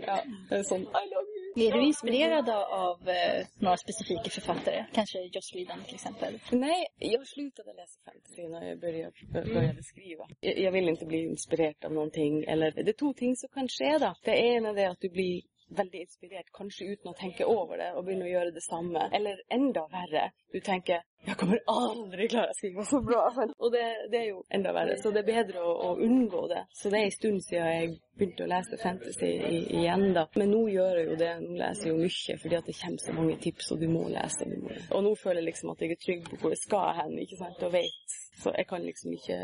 Ja, 0.08 0.18
det 0.50 0.56
är 0.56 0.64
sån, 0.64 0.82
I 0.82 1.04
love 1.14 1.30
you. 1.35 1.35
Är 1.56 1.72
du 1.72 1.86
inspirerad 1.86 2.50
av 2.50 3.10
eh, 3.10 3.48
några 3.60 3.78
specifika 3.78 4.30
författare? 4.30 4.86
Kanske 4.94 5.20
Joss 5.20 5.56
Whedon 5.56 5.84
till 5.86 5.96
exempel? 5.96 6.40
Nej, 6.52 6.88
jag 7.00 7.28
slutade 7.28 7.74
läsa 7.74 8.00
fantasy 8.06 8.48
när 8.48 8.70
jag 8.70 8.80
började, 8.80 9.14
började 9.32 9.84
skriva. 9.84 10.28
Jag, 10.40 10.60
jag 10.60 10.72
vill 10.72 10.90
inte 10.90 11.06
bli 11.06 11.18
inspirerad 11.18 11.86
av 11.86 11.92
någonting. 11.92 12.44
Eller, 12.44 12.72
det 12.72 12.90
är 12.90 12.94
två 12.94 13.14
ting 13.14 13.36
som 13.36 13.50
kan 13.50 13.68
ske 13.68 13.98
då. 13.98 14.16
Det 14.24 14.38
ena 14.38 14.70
är 14.70 14.90
att 14.90 15.02
du 15.02 15.10
blir 15.10 15.42
väldigt 15.70 16.02
inspirerad, 16.02 16.46
kanske 16.54 16.86
utan 16.86 17.10
att 17.10 17.18
tänka 17.18 17.44
över 17.44 17.78
det 17.78 17.94
och 17.94 18.04
börja 18.06 18.28
göra 18.28 18.52
detsamma. 18.52 19.10
Eller 19.14 19.42
ända 19.50 19.88
värre, 19.88 20.32
du 20.52 20.60
tänker 20.60 21.02
jag 21.28 21.38
kommer 21.38 21.60
aldrig 21.68 22.30
klara 22.30 22.46
att 22.50 22.56
skriva 22.56 22.84
så 22.84 23.02
bra. 23.02 23.34
Och 23.58 23.72
det, 23.72 24.08
det 24.12 24.18
är 24.18 24.24
ju 24.26 24.42
ända 24.50 24.74
värre, 24.74 24.98
så 24.98 25.12
det 25.12 25.20
är 25.20 25.24
bättre 25.24 25.60
att, 25.60 25.86
att 25.86 25.98
undgå 25.98 26.48
det. 26.48 26.66
Så 26.70 26.90
det 26.90 26.98
är 26.98 27.04
en 27.06 27.12
stund 27.12 27.44
sedan 27.44 27.68
jag 27.76 27.98
började 28.18 28.48
läsa 28.48 28.78
fantasy 28.78 29.26
i- 29.26 29.76
igen 29.80 30.14
då. 30.14 30.28
Men 30.36 30.52
nu 30.52 30.72
gör 30.72 30.96
jag 30.98 31.06
ju 31.10 31.16
det, 31.16 31.40
nu 31.40 31.58
läser 31.58 31.88
jag 31.88 32.00
mycket 32.00 32.42
för 32.42 32.56
att 32.58 32.66
det 32.66 32.82
kommer 32.82 32.98
så 32.98 33.14
många 33.14 33.36
tips 33.38 33.72
och 33.72 33.80
du 33.80 33.88
må 33.88 34.08
läsa. 34.10 34.46
Du 34.46 34.58
må. 34.62 34.70
Och 34.98 35.04
nu 35.04 35.16
føler 35.16 35.36
jeg 35.42 35.44
liksom 35.46 35.70
at 35.70 35.82
jeg 35.82 35.92
er 35.92 35.96
trygg 36.06 36.24
på 36.30 36.36
hvor 36.42 36.50
jeg 36.52 36.58
skal 36.58 36.94
hen, 37.00 37.20
ikke 37.20 37.38
sant, 37.38 37.64
og 37.64 37.74
vet. 37.74 38.16
Så 38.36 38.52
jeg 38.58 38.68
kan 38.68 38.84
liksom 38.84 39.14
ikke 39.16 39.38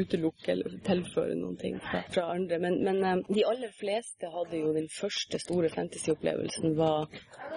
utelukke 0.00 0.52
eller 0.54 0.78
tilføre 0.86 1.36
noen 1.38 1.58
ting 1.60 1.76
fra, 1.84 2.02
fra 2.12 2.24
andre. 2.34 2.58
Men, 2.62 2.78
men 2.84 3.02
eh, 3.04 3.22
de 3.28 3.44
aller 3.48 3.72
fleste 3.76 4.30
hadde 4.32 4.60
jo 4.62 4.72
den 4.76 4.88
første 4.92 5.40
store 5.42 5.70
fantasy-opplevelsen 5.74 6.76
var 6.78 7.10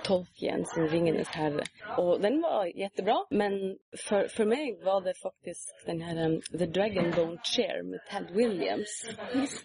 Tolkien 0.08 0.66
sin 0.74 0.90
Ringenes 0.92 1.32
herre. 1.36 1.66
Og 2.02 2.20
den 2.24 2.42
var 2.44 2.68
jättebra, 2.76 3.22
men 3.32 3.60
for, 3.96 4.28
for 4.36 4.50
meg 4.50 4.84
var 4.84 5.04
det 5.08 5.16
faktisk 5.22 5.86
den 5.88 6.04
her 6.06 6.20
um, 6.26 6.40
The 6.52 6.68
Dragon 6.68 7.12
Don't 7.16 7.44
Share 7.48 7.84
med 7.84 8.04
Ted 8.12 8.36
Williams. 8.36 9.00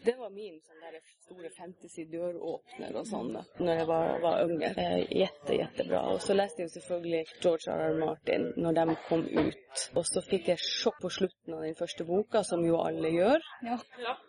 Det 0.05 0.17
var 0.19 0.31
min 0.31 0.59
sånn 0.63 0.85
der 1.25 1.35
store 1.35 1.51
fantasy-døråpner 1.57 2.97
og 2.99 3.07
sånn 3.09 3.33
da, 3.35 3.43
når 3.61 3.79
jeg 3.79 3.87
var, 3.89 4.11
var 4.23 4.43
unge. 4.45 4.71
Eh, 4.77 5.13
jätte, 5.13 5.55
jättebra. 5.55 6.03
Og 6.13 6.21
så 6.23 6.35
jeg 6.35 6.69
jo 6.69 6.73
selvfølgelig 6.75 7.25
George 7.41 7.73
R. 7.73 7.83
R. 7.89 7.99
Martin 7.99 8.53
når 8.57 8.73
de 8.79 8.97
kom 9.09 9.25
ut. 9.25 9.87
Og 9.95 10.05
så 10.07 10.23
fikk 10.29 10.49
jeg 10.49 10.63
sjokk 10.63 11.01
på 11.03 11.11
slutten 11.11 11.57
av 11.57 11.65
den 11.65 11.79
første 11.79 12.05
boka, 12.05 12.43
som 12.45 12.65
jo 12.65 12.81
alle 12.83 13.11
gjør. 13.15 13.41
Ja. 13.65 13.79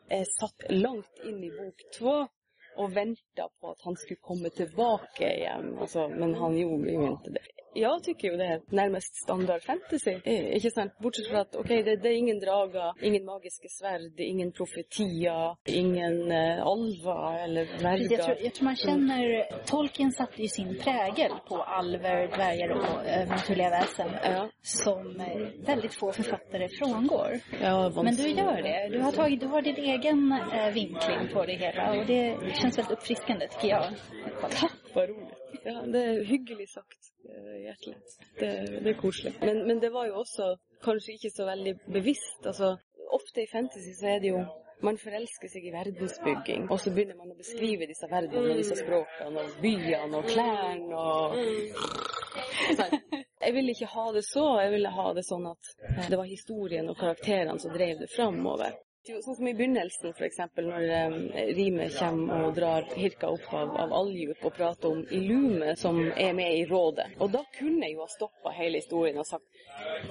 Jeg 0.09 0.29
satt 0.37 0.67
langt 0.71 1.23
inn 1.25 1.43
i 1.43 1.51
bok 1.51 1.85
två 1.97 2.15
og 2.75 2.91
venta 2.91 3.45
på 3.61 3.71
at 3.71 3.85
han 3.87 3.95
skulle 3.95 4.23
komme 4.23 4.49
tilbake 4.51 5.29
igjen. 5.29 5.77
Altså, 5.79 6.09
men 6.11 6.35
han 6.35 6.57
gjorde 6.59 6.91
jo 6.91 7.11
ikke 7.13 7.37
det. 7.37 7.45
Jag 7.75 8.03
tycker 8.03 8.31
ju 8.31 8.37
det 8.37 8.45
är 8.45 8.61
närmast 8.69 9.15
standard 9.15 9.61
fantasy. 9.63 10.11
Eh, 10.25 10.55
Inte 10.55 10.69
sant? 10.71 10.91
Bortsett 10.99 11.27
från 11.27 11.39
att 11.39 11.55
okej, 11.55 11.83
det, 11.83 11.95
det 11.95 12.09
är 12.09 12.13
ingen 12.17 12.39
draga, 12.39 12.93
ingen 13.01 13.25
magiska 13.25 13.67
svärd, 13.69 14.19
ingen 14.19 14.51
profetia, 14.51 15.57
ingen 15.65 16.31
eh, 16.31 16.61
alva 16.65 17.39
eller 17.39 17.61
Jag 17.61 17.69
tror, 17.69 17.79
dvärgar. 18.17 18.37
jag 18.43 18.53
tror 18.53 18.63
man 18.65 18.75
känner, 18.75 19.45
Tolkien 19.65 20.11
satte 20.11 20.41
ju 20.41 20.47
sin 20.47 20.77
prägel 20.79 21.31
på 21.47 21.55
alver, 21.63 22.27
dvärgar 22.37 22.69
och 22.69 23.05
övernaturliga 23.05 23.69
väsen. 23.69 24.09
Ja. 24.23 24.49
Som 24.61 25.19
eh, 25.19 25.65
väldigt 25.65 25.93
få 25.93 26.11
författare 26.11 26.67
frångår. 26.69 27.39
Ja, 27.61 27.91
Men 28.03 28.15
du 28.15 28.27
gör 28.29 28.61
det. 28.61 28.89
Du 28.91 28.99
har, 29.01 29.11
tagit, 29.11 29.39
du 29.39 29.47
har 29.47 29.61
din 29.61 29.75
egen 29.75 30.31
eh, 30.53 30.73
vinkling 30.73 31.27
på 31.33 31.45
det 31.45 31.53
hela 31.55 31.91
och 31.99 32.05
det 32.05 32.37
känns 32.61 32.77
väldigt 32.77 32.91
uppfriskande 32.97 33.47
tycker 33.47 33.67
jag. 33.67 33.85
Vad 34.93 35.09
roligt. 35.09 35.37
Ja, 35.63 35.81
det 35.85 36.03
är 36.03 36.23
hyggelig 36.25 36.69
sagt, 36.69 36.99
eh, 37.29 37.63
hjärtligt. 37.63 38.19
Det, 38.39 38.79
det 38.83 38.89
är 38.89 38.93
koselig. 38.93 39.33
Men, 39.39 39.67
men 39.67 39.79
det 39.79 39.89
var 39.89 40.05
ju 40.05 40.11
också 40.11 40.57
kanske 40.81 41.11
inte 41.11 41.29
så 41.29 41.45
väldigt 41.45 41.85
bevisst. 41.85 42.45
Alltså, 42.45 42.77
ofta 43.11 43.41
i 43.41 43.47
fantasy 43.47 43.93
så 43.93 44.05
är 44.05 44.19
det 44.19 44.27
ju 44.27 44.45
man 44.81 44.97
förälskar 44.97 45.47
sig 45.47 45.67
i 45.67 45.71
verdensbygging 45.71 46.69
och 46.69 46.81
så 46.81 46.91
börjar 46.91 47.15
man 47.15 47.31
att 47.31 47.37
beskriva 47.37 47.85
dessa 47.85 48.07
världarna 48.07 48.49
och 48.49 48.57
dessa 48.57 48.75
språken 48.75 49.37
och 49.37 49.61
byarna 49.61 50.17
och 50.17 50.25
kläderna 50.25 50.97
och... 50.97 51.35
Så, 52.77 52.83
jag 53.39 53.53
ville 53.53 53.69
inte 53.69 53.85
ha 53.85 54.11
det 54.11 54.23
så, 54.23 54.61
jag 54.61 54.71
ville 54.71 54.89
ha 54.89 55.13
det 55.13 55.23
sånn 55.23 55.47
att 55.47 55.65
det 56.09 56.17
var 56.17 56.25
historien 56.25 56.89
och 56.89 56.97
karaktärerna 56.97 57.57
som 57.59 57.73
drev 57.73 57.99
det 57.99 58.07
framover. 58.07 58.71
Jo, 59.05 59.19
Sånn 59.21 59.35
som 59.37 59.45
i 59.45 59.51
begynnelsen, 59.53 60.15
f.eks., 60.17 60.39
når 60.65 60.83
um, 60.89 61.15
Rime 61.53 61.85
kommer 61.93 62.47
og 62.47 62.55
drar 62.57 62.87
Hirka 62.97 63.29
opp 63.35 63.43
av, 63.53 63.75
av 63.83 63.91
Aljup 63.93 64.41
og 64.49 64.55
prater 64.55 64.95
om 64.95 65.03
Ilume, 65.13 65.75
som 65.77 65.99
er 66.09 66.31
med 66.33 66.55
i 66.57 66.63
rådet. 66.65 67.11
Og 67.21 67.29
da 67.35 67.43
kunne 67.53 67.85
jeg 67.85 67.99
jo 67.99 68.01
ha 68.01 68.09
stoppa 68.09 68.55
hele 68.57 68.81
historien 68.81 69.21
og 69.21 69.27
sagt 69.29 69.54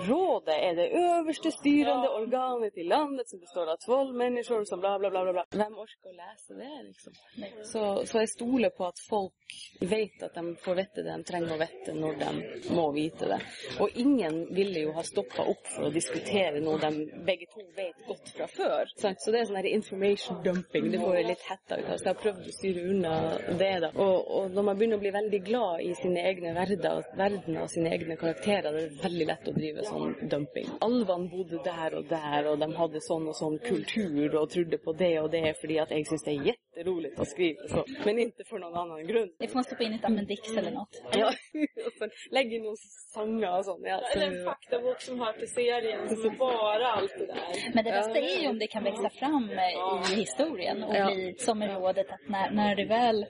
Rådet 0.09 0.56
er 0.56 0.75
det 0.78 0.88
øverste 0.99 1.50
styrende 1.54 2.11
organet 2.11 2.76
i 2.76 2.87
landet 2.88 3.28
som 3.30 3.40
består 3.40 3.71
av 3.73 3.78
tolv 3.85 4.14
mennesker 4.16 4.64
som 4.68 4.80
bla, 4.80 4.99
bla, 4.99 5.11
bla, 5.11 5.23
bla, 5.25 5.33
bla. 5.33 5.44
Hvem 5.54 5.78
orker 5.85 6.11
å 6.11 6.16
lese 6.18 6.56
det, 6.59 6.73
liksom? 6.88 7.16
Så, 7.71 7.85
så 8.11 8.23
jeg 8.25 8.33
stoler 8.35 8.75
på 8.75 8.88
at 8.88 9.00
folk 9.09 9.56
vet 9.80 10.23
at 10.26 10.35
de 10.35 10.54
får 10.64 10.78
vite 10.80 11.04
det 11.04 11.14
de 11.14 11.28
trenger 11.28 11.54
å 11.54 11.61
vite 11.61 11.94
når 11.97 12.18
de 12.21 12.73
må 12.75 12.87
vite 12.94 13.28
det. 13.30 13.38
Og 13.83 13.99
ingen 14.00 14.40
ville 14.54 14.85
jo 14.87 14.94
ha 14.97 15.04
stoppa 15.06 15.47
opp 15.54 15.68
for 15.76 15.88
å 15.88 15.92
diskutere 15.94 16.62
noe 16.64 16.80
de 16.83 17.06
begge 17.26 17.49
to 17.52 17.64
vet 17.76 18.30
fra 18.35 18.49
før. 18.50 18.92
Sant? 19.00 19.23
Så 19.23 19.33
det 19.33 19.42
er 19.42 19.49
sånn 19.49 19.61
her 19.61 19.71
information 19.71 20.40
dumping. 20.44 20.90
Det 20.92 21.00
får 21.02 21.18
jeg 21.21 21.28
litt 21.30 21.47
hetta 21.49 21.78
ut 21.80 21.88
av. 21.88 22.00
Så 22.02 22.14
prøvd 22.21 22.50
å 22.50 22.56
styre 22.59 22.87
unna 22.90 23.14
det, 23.61 23.73
da. 23.87 23.92
Og, 23.94 24.30
og 24.38 24.54
når 24.54 24.68
man 24.71 24.97
å 24.99 25.00
bli 25.00 25.14
veldig 25.14 25.40
glad 25.47 25.85
i 25.85 25.92
sine 25.99 26.25
egne 26.28 26.54
verder, 26.56 27.04
verdener 27.18 27.64
og 27.64 27.73
sine 27.73 27.92
egne 27.94 28.18
karakterer, 28.21 28.75
det 28.75 28.85
er 28.88 29.02
veldig 29.04 29.28
lett 29.30 29.50
å 29.50 29.53
drive 29.56 29.87
sånn 29.88 30.14
dumping. 30.30 30.68
Alvene 30.84 31.30
bodde 31.32 31.62
der 31.64 31.99
og 31.99 32.08
der, 32.11 32.50
og 32.50 32.61
de 32.62 32.68
hadde 32.78 33.02
sånn 33.06 33.28
og 33.30 33.38
sånn 33.38 33.58
kultur 33.64 34.38
og 34.40 34.50
trodde 34.54 34.80
på 34.82 34.96
det 34.99 35.14
og 35.23 35.30
det 35.34 35.56
fordi 35.61 35.80
at 35.82 35.94
jeg 35.94 36.08
syns 36.11 36.26
det 36.26 36.37
er 36.37 36.63
jätteroligt 36.76 37.21
å 37.21 37.25
skrive 37.25 37.69
så. 37.69 37.85
Men 38.04 38.19
inte 38.19 38.45
för 38.45 38.59
någon 38.59 38.75
annan 38.76 39.07
grund. 39.07 39.31
Det 39.38 39.49
får 39.49 39.54
man 39.54 39.64
stoppa 39.64 39.83
in 39.85 39.93
ett 39.93 40.04
Amendix 40.04 40.57
eller 40.57 40.71
något. 40.71 41.02
Ja, 41.12 41.26
och 41.87 41.93
sen 41.99 42.11
lägg 42.31 42.52
in 42.52 42.62
någon 42.62 42.76
sånger 43.14 43.59
och 43.59 43.64
sånt. 43.64 43.83
Ja, 43.85 44.00
så, 44.12 44.19
Eller 44.19 44.38
en 44.38 44.45
faktabok 44.45 45.00
som 45.00 45.21
hör 45.21 45.33
till 45.33 45.49
serien 45.49 46.16
som 46.16 46.37
bara 46.38 46.87
allt 46.87 47.14
det 47.19 47.26
där. 47.26 47.75
Men 47.75 47.85
det 47.85 47.90
bästa 47.90 48.19
är 48.19 48.43
ju 48.43 48.49
om 48.49 48.59
det 48.59 48.66
kan 48.66 48.85
växa 48.85 49.11
fram 49.11 49.50
i 50.12 50.14
historien 50.14 50.83
och 50.83 50.95
Ja. 50.97 51.07
bli 51.07 51.35
som 51.38 51.62
i 51.62 51.69
rådet 51.69 52.11
att 52.12 52.28
när, 52.28 52.50
när 52.50 52.76
det 52.76 52.85
väl 52.85 53.26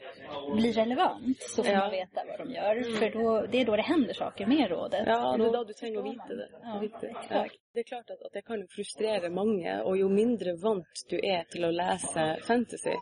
blir 0.56 0.72
relevant 0.72 1.42
så 1.42 1.62
får 1.64 1.72
Ja. 1.72 1.78
man 1.78 1.90
veta 1.90 2.22
vad 2.28 2.38
de 2.38 2.54
gör. 2.54 2.82
För 2.98 3.10
då, 3.10 3.46
det 3.46 3.60
är 3.60 3.64
då 3.64 3.76
det 3.76 3.82
händer 3.82 4.14
saker 4.14 4.46
med 4.46 4.70
rådet. 4.70 5.02
Ja, 5.06 5.32
Och 5.32 5.38
det 5.38 5.44
är 5.44 5.52
då 5.52 5.64
du 5.64 5.72
trenger 5.72 5.98
å 5.98 6.02
vite 6.02 6.34
det. 6.34 6.48
Ja, 6.62 6.82
exakt. 7.02 7.54
Det 7.74 7.80
er 7.80 7.88
klart 7.88 8.10
at, 8.10 8.20
at 8.22 8.32
det 8.32 8.44
kan 8.46 8.60
jo 8.62 8.66
frustrere 8.70 9.28
mange, 9.34 9.72
og 9.82 9.96
jo 9.98 10.06
mindre 10.06 10.52
vant 10.62 11.00
du 11.10 11.16
er 11.18 11.42
til 11.50 11.64
å 11.66 11.72
lese 11.74 12.26
fantasy, 12.46 12.94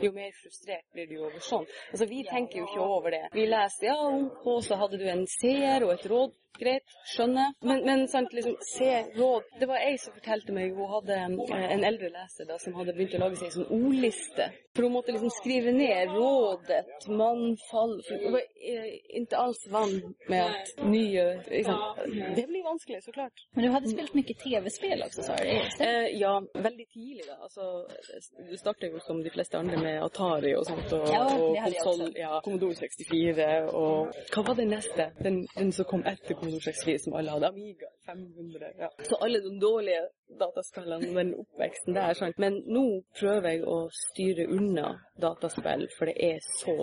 jo 0.00 0.10
mer 0.16 0.30
frustrert 0.38 0.86
blir 0.96 1.10
du 1.10 1.18
over 1.26 1.44
sånt. 1.44 1.74
Altså, 1.90 2.08
vi 2.08 2.22
tenker 2.30 2.62
jo 2.62 2.64
ikke 2.70 2.86
over 2.86 3.12
det. 3.12 3.26
Vi 3.34 3.44
leser 3.44 3.90
ja, 3.90 3.98
OK, 4.14 4.46
så 4.64 4.78
hadde 4.80 5.02
du 5.02 5.04
en 5.12 5.26
seer 5.28 5.84
og 5.84 5.92
et 5.98 6.08
råd. 6.08 6.32
Greit, 6.58 6.86
skjønner. 7.14 7.54
Men, 7.66 7.80
men 7.86 8.04
sant, 8.08 8.32
liksom, 8.32 8.54
se 8.62 8.90
råd 9.16 9.42
Det 9.60 9.66
var 9.66 9.82
ei 9.82 9.96
som 9.98 10.14
fortalte 10.14 10.54
meg 10.54 10.74
Hun 10.76 10.90
hadde 10.92 11.16
eh, 11.50 11.64
en 11.74 11.84
eldre 11.88 12.10
leser 12.14 12.46
da, 12.48 12.58
som 12.62 12.76
hadde 12.78 12.94
begynt 12.94 13.16
å 13.18 13.22
lage 13.24 13.40
seg 13.40 13.48
en 13.50 13.56
sånn 13.58 13.72
ordliste. 13.74 14.50
For 14.74 14.86
hun 14.86 14.94
måtte 14.96 15.12
liksom 15.14 15.30
skrive 15.30 15.70
ned 15.74 16.10
rådet, 16.14 17.06
mannfall 17.10 17.96
for 18.06 18.22
Hun 18.24 18.36
var 18.36 18.44
eh, 18.58 18.86
ikke 19.20 19.38
alls 19.38 19.62
vant 19.70 20.28
med 20.30 20.44
at 20.44 20.72
nye 20.86 21.26
liksom, 21.48 21.78
Det 22.38 22.46
blir 22.50 22.64
vanskelig, 22.66 23.02
så 23.04 23.14
klart. 23.14 23.44
Men 23.54 23.66
du 23.66 23.70
hade 23.74 23.90
spelat 23.90 24.14
mycket 24.14 24.38
tv-spel 24.42 25.02
också 25.06 25.22
sa 25.22 25.36
du? 25.36 25.44
Eh, 25.84 26.08
ja, 26.20 26.34
veldig 26.54 26.86
tidlig, 26.94 27.24
da. 27.28 27.36
Altså, 27.42 27.86
du 28.50 28.56
starter 28.58 28.94
jo 28.94 29.02
som 29.06 29.22
de 29.22 29.30
fleste 29.34 29.58
andre 29.58 29.78
med 29.82 30.02
Atari 30.02 30.54
og 30.58 30.66
sånt, 30.66 30.92
og, 30.92 31.08
Ja, 31.10 31.22
og 31.34 31.56
hadde 31.58 31.78
konsoll, 31.82 32.06
også. 32.08 32.18
ja, 32.18 32.40
Commodore 32.44 32.74
64, 32.74 33.48
og 33.74 34.14
Hva 34.34 34.46
var 34.48 34.58
det 34.58 34.68
neste? 34.70 35.10
Den, 35.22 35.44
den 35.58 35.72
som 35.72 35.86
kom 35.90 36.02
etter 36.06 36.34
Commodore 36.44 36.62
64, 36.62 36.98
som 37.04 37.12
alle 37.14 37.30
hadde? 37.30 37.46
Amiga 37.46 37.93
500, 38.06 38.72
ja. 38.78 38.90
Så 39.08 39.18
alle 39.24 39.40
de 39.40 39.52
dårlige 39.60 40.02
dataspillene, 40.40 41.14
den 41.14 41.34
oppveksten 41.40 41.94
der, 41.94 42.14
sant. 42.18 42.38
Men 42.38 42.60
nå 42.66 42.84
prøver 43.18 43.54
jeg 43.54 43.66
å 43.68 43.78
styre 43.98 44.48
unna 44.50 44.94
dataspill, 45.20 45.86
for 45.98 46.10
det 46.10 46.16
er 46.32 46.40
så 46.60 46.76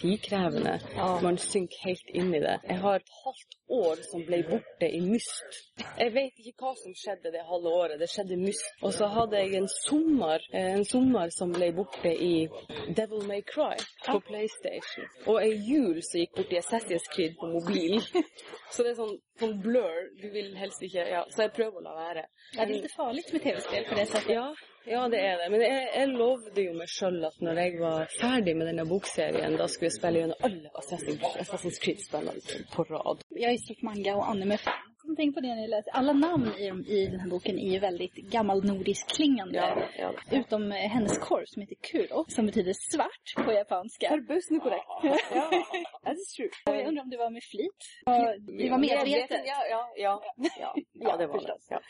tidkrevende. 0.00 0.78
Man 1.22 1.38
synker 1.38 1.86
helt 1.86 2.10
inn 2.14 2.34
i 2.34 2.42
det. 2.42 2.58
Jeg 2.68 2.82
har 2.82 3.00
et 3.00 3.14
halvt 3.22 3.56
år 3.76 4.02
som 4.10 4.22
ble 4.26 4.42
borte 4.46 4.88
i 4.88 5.00
Myst. 5.02 5.60
Jeg 5.98 6.12
vet 6.14 6.40
ikke 6.40 6.66
hva 6.66 6.72
som 6.78 6.94
skjedde 6.96 7.32
det 7.34 7.44
halve 7.46 7.72
året. 7.80 7.98
Det 8.00 8.08
skjedde 8.10 8.38
Myst. 8.40 8.66
Og 8.82 8.94
så 8.94 9.08
hadde 9.10 9.40
jeg 9.42 9.56
en 9.60 9.68
sommer, 9.68 10.42
eh, 10.52 10.72
en 10.78 10.84
sommer 10.84 11.30
som 11.34 11.52
ble 11.54 11.72
borte 11.76 12.12
i 12.12 12.48
Devil 12.96 13.26
May 13.26 13.42
Cry 13.42 13.74
på 14.06 14.18
PlayStation. 14.28 15.08
Og 15.26 15.40
ei 15.42 15.54
jul 15.54 16.02
som 16.02 16.20
gikk 16.20 16.36
bort 16.36 16.52
i 16.52 16.60
Assassin's 16.62 17.08
Creed 17.14 17.38
på 17.40 17.50
mobil. 17.54 17.98
Så 18.72 18.82
det 18.82 18.92
er 18.92 19.00
sånn, 19.00 19.16
sånn 19.40 19.58
blur. 19.62 20.10
Du 20.20 20.28
vil 20.34 20.54
helst 20.66 20.82
ikke 20.86 21.04
Ja, 21.10 21.24
så 21.30 21.46
jeg 21.46 21.52
prøver 21.56 21.80
å 21.80 21.84
la 21.86 21.94
være. 21.96 22.24
Ja, 22.56 22.64
det 22.64 22.72
är 22.72 22.74
lite 22.74 22.94
farligt 22.96 23.32
med 23.32 23.42
tv-spel 23.42 23.84
på 23.88 23.94
det 23.94 24.06
sättet. 24.06 24.34
Ja, 24.34 24.48
ja, 24.86 25.08
det 25.08 25.20
er 25.20 25.38
det. 25.42 25.50
Men 25.50 25.62
jeg, 25.64 25.86
jeg 25.94 26.08
lovde 26.14 26.66
jo 26.66 26.74
meg 26.78 26.90
sjøl 26.90 27.18
at 27.26 27.38
når 27.42 27.62
jeg 27.62 27.78
var 27.80 28.12
ferdig 28.20 28.56
med 28.58 28.70
denne 28.70 28.86
bokserien, 28.86 29.56
da 29.58 29.66
skulle 29.70 29.90
jeg 29.90 29.96
spille 29.98 30.22
gjennom 30.22 30.44
alle 30.46 30.74
Assassin's 30.78 31.80
Creed-spillene 31.82 32.66
på 32.74 32.86
rad. 32.90 33.24
Jag 33.30 33.52
är 33.52 33.58
stort 33.64 33.82
manga 33.82 34.16
och 34.16 34.28
anime-fan. 34.30 34.95
Jag 35.16 35.22
att 35.22 35.26
tänka 35.26 35.40
på 35.40 35.46
det 35.46 35.54
när 35.54 35.62
jag 35.62 35.70
läste. 35.70 35.90
Alla 35.90 36.12
namn 36.12 36.52
i, 36.58 36.66
i 36.86 37.06
den 37.06 37.20
här 37.20 37.28
boken 37.28 37.58
är 37.58 37.72
ju 37.72 37.78
väldigt 37.78 38.14
gammalnordisk 38.14 39.08
klingande. 39.08 39.58
Ja, 39.58 39.82
ja. 40.30 40.38
Utom 40.38 40.72
eh, 40.72 40.78
hennes 40.78 41.18
korv 41.18 41.44
som 41.46 41.62
heter 41.62 41.76
Kuro, 41.80 42.24
som 42.28 42.46
betyder 42.46 42.72
svart 42.72 43.46
på 43.46 43.52
japanska. 43.52 44.08
Förbusende 44.08 44.60
korrekt. 44.60 44.84
Ja, 45.02 45.50
that's 46.04 46.36
true. 46.36 46.50
Och 46.66 46.76
jag 46.76 46.88
undrar 46.88 47.02
om 47.02 47.10
det 47.10 47.16
var 47.16 47.30
med 47.30 47.42
flit? 47.42 48.02
Ja, 48.04 48.34
det 48.58 48.70
var 48.70 48.78
medvetet. 48.78 49.40
Ja, 49.46 49.66
ja, 49.70 49.92
ja. 49.96 50.22
Ja, 50.60 50.74
ja 50.92 51.16
det 51.16 51.26
var 51.26 51.34
det. 51.34 51.40
förstås. 51.40 51.66
Ja. 51.70 51.80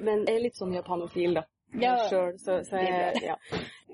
Men 0.00 0.24
jeg 0.26 0.36
er 0.36 0.42
litt 0.48 0.58
sånn 0.58 0.74
japanofil, 0.74 1.34
da. 1.38 1.44
Ja. 1.80 1.94
Sjøl, 2.10 2.38
så, 2.38 2.64
så 2.64 2.76
Det 2.76 2.88
jeg, 2.88 3.22
ja. 3.22 3.38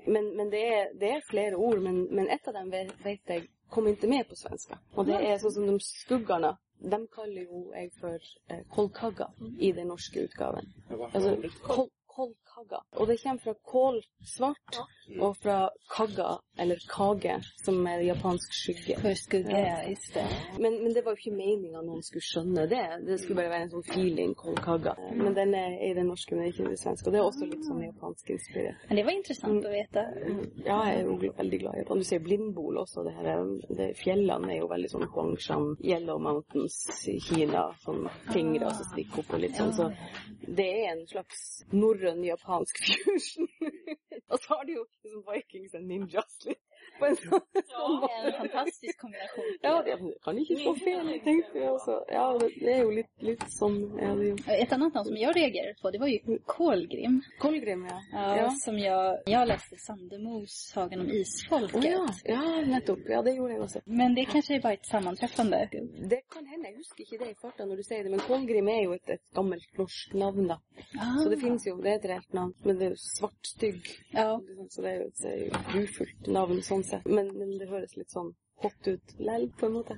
Men, 0.07 0.35
men 0.37 0.49
det, 0.49 0.63
er, 0.65 0.89
det 0.99 1.11
er 1.17 1.21
flere 1.29 1.55
ord, 1.55 1.81
men, 1.81 2.07
men 2.15 2.29
ett 2.29 2.47
av 2.47 2.57
dem 2.57 2.71
vet, 2.71 2.95
jeg 3.05 3.45
kom 3.69 3.87
ikke 3.87 4.09
med 4.09 4.25
på 4.29 4.35
svenska. 4.35 4.79
Og 4.97 5.05
det 5.05 5.21
er 5.21 5.37
sånn 5.37 5.53
som 5.59 5.67
de 5.69 5.77
skuggene. 5.83 6.55
De 6.79 7.07
kaller 7.15 7.43
jo 7.43 7.73
jeg 7.75 7.91
for 7.99 8.27
eh, 8.49 8.61
kolkagga 8.71 9.25
i 9.59 9.71
den 9.75 9.87
norske 9.91 10.23
utgaven. 10.23 10.69
Altså 11.13 11.35
kol, 11.63 11.89
kolkagga. 12.19 12.81
Og 12.99 13.07
det 13.07 13.17
kommer 13.23 13.39
fra 13.47 13.53
kål 13.71 13.99
svart, 14.35 14.79
og 15.19 15.35
fra 15.41 15.57
kagga, 15.89 16.35
eller 16.59 16.77
kage, 16.91 17.37
som 17.63 17.79
er 17.87 18.01
japansk 18.03 18.53
skygge. 18.53 18.97
För 18.99 19.13
skugga, 19.15 19.59
ja, 19.59 19.77
just 19.89 20.13
det. 20.13 20.25
Men, 20.59 20.75
men 20.83 20.93
det 20.93 21.05
var 21.05 21.15
jo 21.15 21.21
ikke 21.23 21.35
meninga 21.37 21.81
noen 21.81 22.03
skulle 22.03 22.25
skjønne 22.27 22.65
det. 22.69 22.81
Det 23.07 23.19
skulle 23.21 23.39
bare 23.39 23.53
være 23.53 23.67
en 23.67 23.71
sånn 23.77 23.87
feeling, 23.93 24.33
kolkagga. 24.35 24.95
Men 25.15 25.33
den 25.37 25.55
er 25.55 25.77
i 25.89 25.93
den 25.97 26.09
norske, 26.11 26.35
men 26.35 26.49
ikke 26.51 26.65
i 26.67 26.73
det 26.73 26.79
svenske. 26.83 27.07
Og 27.09 27.15
det 27.15 27.21
er 27.21 27.29
også 27.29 27.47
litt 27.49 27.63
sånn 27.67 27.81
japansk 27.87 28.33
inspirert. 28.35 28.83
Men 28.89 28.99
det 28.99 29.05
var 29.07 29.15
intressant 29.17 29.65
att 29.65 29.71
veta. 29.73 30.03
Ja, 30.65 30.79
jeg 30.89 30.99
er 30.99 31.05
jo 31.07 31.15
gl- 31.21 31.35
veldig 31.37 31.59
glad 31.63 31.75
i 31.75 31.83
Japan. 31.85 31.97
Du 32.03 32.03
ser 32.11 32.19
blindbol 32.25 32.77
også. 32.83 33.03
Det 33.07 33.13
her, 33.15 33.31
er- 33.37 33.75
det, 33.79 33.89
fjellene 34.03 34.51
er 34.53 34.59
jo 34.59 34.67
veldig 34.73 34.89
sånn 34.91 35.07
Huangshan, 35.13 35.69
Yellow 35.83 36.19
Mountains 36.19 36.77
Kina. 37.29 37.69
Sånn 37.85 38.03
fingre 38.33 38.69
som 38.75 38.85
stikker 38.91 39.23
opp 39.23 39.33
og 39.37 39.43
litt 39.45 39.55
sånn. 39.55 39.73
Så 39.79 39.89
det 40.49 40.65
er 40.83 40.91
en 40.95 41.05
slags 41.07 41.41
norrøn 41.71 42.08
japansk 42.25 42.79
fusion. 42.85 43.47
og 44.29 44.39
så 44.39 44.53
har 44.53 44.63
de 44.65 44.73
jo 44.73 44.85
liksom 45.03 45.23
Vikings 45.33 45.73
and 45.75 45.87
ninjas 45.87 46.39
litt. 46.45 46.61
På 46.99 47.07
en 47.07 47.15
sånn. 47.15 47.45
Ja. 47.53 48.09
En 48.25 48.33
fantastisk 48.33 49.01
kombination. 49.01 49.45
Ja, 49.61 49.73
det 49.85 49.95
kan 50.23 50.37
ikke 50.41 50.57
slå 50.59 50.73
fel, 50.79 51.11
tenkte 51.23 51.59
jeg 51.61 51.71
også. 51.71 51.95
Ja, 52.11 52.25
det, 52.41 52.49
er 52.73 52.81
jo 52.83 52.91
litt, 52.93 53.11
litt 53.23 53.45
som 53.53 53.77
ja, 53.99 54.11
det, 54.19 54.33
Ett 54.55 54.73
annat 54.75 54.97
namn 54.97 55.07
som 55.07 55.17
jag 55.17 55.35
reagerade 55.37 55.75
på, 55.81 55.91
det 55.91 56.01
var 56.01 56.11
ju 56.11 56.39
Kolgrim. 56.45 57.21
Kolgrim, 57.39 57.85
ja. 57.89 57.99
Ja, 58.11 58.25
Ja. 58.39 58.49
Som 58.59 58.79
jag, 58.79 59.17
jag 59.25 59.47
läste 59.47 59.77
Sandemos 59.77 60.55
Sagan 60.73 61.01
om 61.01 61.09
Isfolket. 61.09 61.75
Å 61.75 61.87
ja. 61.87 62.03
ja, 62.33 62.43
nettopp. 62.65 63.07
Ja, 63.07 63.21
det 63.21 63.35
gjorde 63.37 63.53
jeg 63.53 63.61
også. 63.61 63.81
Men 63.85 64.15
det 64.15 64.25
kanske 64.25 64.55
är 64.55 64.61
bara 64.61 64.73
ett 64.73 64.85
sammanträffande. 64.85 65.69
Det 66.09 66.21
kan 66.33 66.45
hende, 66.45 66.67
jeg 66.67 66.77
husker 66.77 67.03
ikke 67.05 67.23
det 67.23 67.31
i 67.31 67.37
farta 67.41 67.65
når 67.65 67.81
du 67.81 67.87
sier 67.87 68.03
det, 68.03 68.13
men 68.13 68.23
Kolgrim 68.27 68.67
er 68.71 68.83
jo 68.83 68.97
et, 68.97 69.15
et 69.15 69.25
gammelt 69.35 69.79
norsk 69.79 70.13
navn, 70.19 70.51
da. 70.51 70.59
Ah. 70.99 71.15
Så 71.23 71.29
det 71.29 71.39
finnes 71.41 71.67
jo, 71.67 71.77
det 71.83 71.93
er 71.95 72.01
et 72.01 72.09
reelt 72.13 72.33
navn. 72.35 72.53
Men 72.65 72.79
det 72.79 72.89
er 72.89 72.95
jo 72.95 73.01
svartstygg. 73.05 73.89
Ja, 74.13 74.29
Så 74.69 74.83
det 74.83 74.91
er 74.91 75.01
jo 75.03 75.07
et 75.07 75.19
det 75.29 75.31
er 75.31 75.41
jo 75.43 75.49
et 75.51 75.67
grufullt 75.73 76.27
navn 76.33 76.61
sånn 76.65 76.83
sett. 76.89 77.07
Men, 77.07 77.31
men 77.37 77.57
det 77.59 77.69
høres 77.69 77.95
litt 77.97 78.11
sånn 78.13 78.33
hot 78.59 78.87
ut 78.87 79.13
lell, 79.19 79.51
på 79.59 79.65
en 79.65 79.73
måte. 79.73 79.97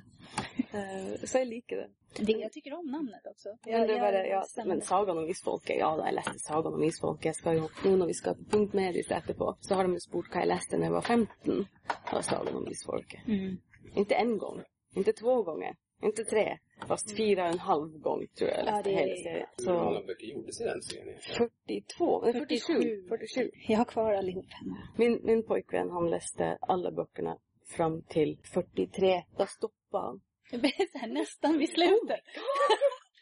Eh, 0.72 1.24
så 1.24 1.42
jeg 1.42 1.48
liker 1.48 1.76
det. 1.82 1.88
det, 2.24 2.32
jag 2.32 2.52
tycker 2.52 2.74
om 2.74 2.86
namnet 2.86 3.26
också. 3.26 3.56
Men, 3.66 3.86
det 3.88 3.96
er 3.96 4.00
bare, 4.00 4.26
ja, 4.26 4.42
men 4.64 4.82
Sagaen 4.82 5.18
om 5.18 5.28
isfolket, 5.28 5.76
ja 5.78 5.90
da, 5.98 6.06
jeg 6.06 6.18
leste 6.20 6.38
Sagaen 6.44 6.78
om 6.78 6.84
isfolket. 6.86 7.30
Jeg 7.32 7.40
skal 7.40 7.58
jo, 7.58 7.68
nå 7.84 7.96
når 7.96 8.12
vi 8.12 8.18
skal 8.18 8.38
på 8.38 8.48
Punkt 8.54 8.76
Medis 8.78 9.10
etterpå, 9.10 9.54
så 9.60 9.78
har 9.78 9.88
de 9.88 9.98
jo 9.98 10.04
spurt 10.04 10.30
hva 10.30 10.44
jeg 10.44 10.52
leste 10.52 10.78
da 10.78 10.88
jeg 10.88 10.96
var 10.96 11.08
15 11.16 11.64
av 12.12 12.22
Sagaen 12.22 12.60
om 12.62 12.70
isfolket. 12.70 13.26
Mm. 13.26 13.58
Inte 13.94 14.14
en 14.14 14.36
gång, 14.38 14.62
inte 14.96 15.12
två 15.12 15.42
gånger, 15.42 15.74
inte 16.02 16.24
tre, 16.24 16.58
fast 16.88 17.16
fyra 17.16 17.42
och 17.44 17.52
en 17.52 17.58
halv 17.58 17.98
gång 17.98 18.26
tror 18.38 18.50
jag 18.50 18.58
jag 18.58 18.68
Ja, 18.78 18.82
det- 18.82 18.90
hela 18.90 19.16
serien. 19.16 19.46
Hur 19.66 19.72
många 19.72 20.00
böcker 20.02 20.26
gjordes 20.26 20.60
i 20.60 20.64
den 20.64 20.82
serien? 20.82 21.18
42, 21.20 22.20
nej 22.24 22.32
47, 22.32 22.72
47. 22.74 23.08
47. 23.08 23.50
Jag 23.68 23.78
har 23.78 23.84
kvar 23.84 24.12
allihop 24.12 24.46
hemma. 24.48 24.76
Min, 24.96 25.20
min 25.22 25.42
pojkvän 25.46 25.90
han 25.90 26.10
läste 26.10 26.58
alla 26.60 26.90
böckerna 26.90 27.38
fram 27.76 28.02
till 28.02 28.38
43. 28.54 29.22
Då 29.38 29.46
stoppade 29.46 30.04
han. 30.06 30.20
Så 30.92 30.98
här, 30.98 31.08
nästan 31.08 31.58
vid 31.58 31.68
slutet. 31.68 32.20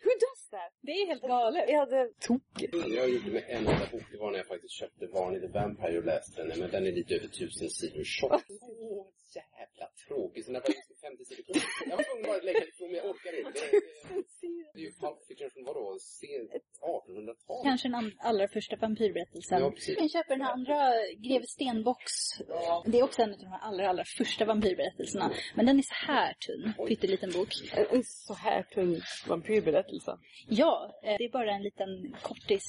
Hur 0.03 0.11
does 0.21 0.49
that? 0.51 0.73
Det 0.83 0.93
är 0.93 1.07
helt 1.07 1.23
galet. 1.23 1.65
Ja, 1.69 1.87
det 1.87 2.11
tokigt. 2.21 2.75
Jag 2.75 3.11
gjorde 3.11 3.31
med 3.31 3.45
en 3.49 3.67
enda 3.67 3.87
bok. 3.93 4.03
Det 4.13 4.19
var 4.19 4.31
när 4.31 4.39
jag 4.39 4.47
faktiskt 4.47 4.73
köpte 4.73 5.07
Varney 5.07 5.41
the 5.41 5.47
Vampire 5.47 5.99
och 5.99 6.05
läste 6.05 6.43
den. 6.43 6.59
Men 6.59 6.71
den 6.71 6.87
är 6.87 6.93
lite 6.93 7.15
över 7.15 7.29
tusen 7.29 7.71
sidor 7.71 8.05
tjock. 8.05 8.43
Åh, 8.61 9.07
jävla 9.35 9.87
tråkigt. 10.09 10.45
Så 10.45 10.53
när 10.53 10.61
jag 10.61 10.65
var 10.69 10.75
liksom 10.81 10.97
50 11.03 11.25
sidor 11.25 11.43
kvar. 11.43 11.63
Jag 11.91 11.97
var 11.97 12.05
tvungen 12.05 12.31
att 12.39 12.45
lägga 12.45 12.65
ifrån 12.73 12.89
mig. 12.91 12.97
Jag 13.03 13.11
orkar 13.11 13.33
inte. 13.39 13.61
Det, 13.61 13.81
det, 14.11 14.49
det 14.73 14.79
är 14.81 14.85
ju 14.89 14.93
Pulp 15.03 15.19
Fiction 15.29 15.51
från 15.55 15.65
vadå? 15.71 15.85
Sent 16.01 16.51
1800-tal? 16.97 17.63
Kanske 17.69 17.89
den 17.89 18.13
allra 18.31 18.49
första 18.57 18.75
vampyrberättelsen. 18.77 19.57
Ja, 19.63 19.71
precis. 19.71 19.97
Kan 19.99 20.09
köpa 20.17 20.31
den 20.37 20.43
här 20.47 20.53
andra 20.59 20.77
Greve 21.25 21.47
Stenbocks. 21.55 22.15
Det 22.93 22.99
är 23.01 23.05
också 23.09 23.23
en 23.23 23.33
av 23.35 23.39
de 23.39 23.47
här 23.55 23.63
allra, 23.69 23.89
allra 23.93 24.05
första 24.19 24.45
vampyrberättelserna. 24.53 25.27
Men 25.57 25.67
den 25.67 25.79
är 25.83 25.87
så 25.95 25.99
här 26.13 26.31
tunn. 26.47 26.89
Pytteliten 26.89 27.31
bok. 27.37 27.49
En, 27.93 28.05
så 28.05 28.35
här 28.35 28.63
tung 28.63 29.01
vampyrberättelse. 29.29 30.13
Ja, 30.49 30.70
eh, 31.03 31.15
det 31.19 31.25
är 31.25 31.33
bara 31.33 31.51
en 31.53 31.63
liten 31.63 32.15
kortis. 32.23 32.65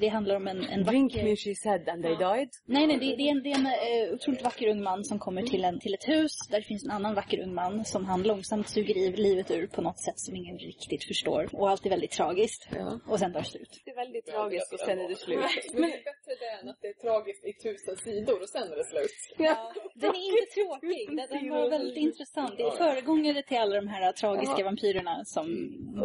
Det 0.00 0.08
handlar 0.08 0.36
om 0.36 0.48
en, 0.48 0.64
en 0.64 0.84
Drink 0.84 1.12
vacker... 1.12 1.24
me 1.24 1.36
she 1.36 1.54
said 1.54 1.88
and 1.88 2.02
they 2.02 2.16
died. 2.16 2.48
Nej, 2.66 2.86
nej, 2.86 2.98
det, 2.98 3.16
det 3.16 3.22
är 3.28 3.30
en, 3.30 3.42
det 3.42 3.50
är 3.50 3.58
en 3.58 3.66
eh, 3.66 4.14
otroligt 4.14 4.42
vacker 4.42 4.68
ung 4.68 4.82
man 4.82 5.04
som 5.04 5.18
kommer 5.18 5.42
till, 5.42 5.64
en, 5.64 5.80
till 5.80 5.94
ett 5.94 6.08
hus 6.08 6.32
där 6.50 6.58
det 6.60 6.66
finns 6.66 6.84
en 6.84 6.90
annan 6.90 7.14
vacker 7.14 7.38
ung 7.42 7.54
man 7.54 7.84
som 7.84 8.04
han 8.04 8.22
långsamt 8.22 8.68
suger 8.68 8.96
i 8.96 9.16
livet 9.16 9.50
ur 9.50 9.66
på 9.66 9.82
något 9.82 10.00
sätt 10.00 10.20
som 10.20 10.36
ingen 10.36 10.58
riktigt 10.58 11.04
förstår. 11.04 11.48
Och 11.52 11.70
allt 11.70 11.86
är 11.86 11.90
väldigt 11.90 12.10
tragiskt. 12.10 12.68
Ja. 12.74 13.00
Och 13.06 13.18
sen 13.18 13.32
tar 13.32 13.40
det 13.40 13.46
slut. 13.46 13.82
Det 13.84 13.90
är 13.90 13.96
väldigt 13.96 14.26
tragiskt 14.26 14.72
och 14.72 14.80
sen 14.80 14.98
är 14.98 15.08
det 15.08 15.16
slut. 15.16 15.38
Men 15.72 15.82
det 15.82 15.86
är 15.86 16.04
bättre 16.12 16.32
det 16.40 16.60
än 16.60 16.68
att 16.68 16.80
det 16.80 16.88
är 16.88 16.98
tragiskt 17.06 17.44
i 17.44 17.52
tusen 17.52 17.96
sidor 17.96 18.42
och 18.42 18.48
sen 18.48 18.72
är 18.72 18.76
det 18.76 18.84
slut. 18.84 19.16
Ja, 19.38 19.72
den 19.94 20.10
är 20.10 20.26
inte 20.30 20.46
tråkig. 20.54 21.06
Den, 21.08 21.26
den 21.30 21.50
var 21.50 21.70
väldigt 21.70 21.96
intressant. 21.96 22.56
Det 22.56 22.62
är 22.62 22.70
föregångare 22.70 23.42
till 23.42 23.58
alla 23.58 23.76
de 23.76 23.88
här 23.88 24.12
tragiska 24.12 24.64
vampyrerna 24.64 25.24
som 25.24 25.46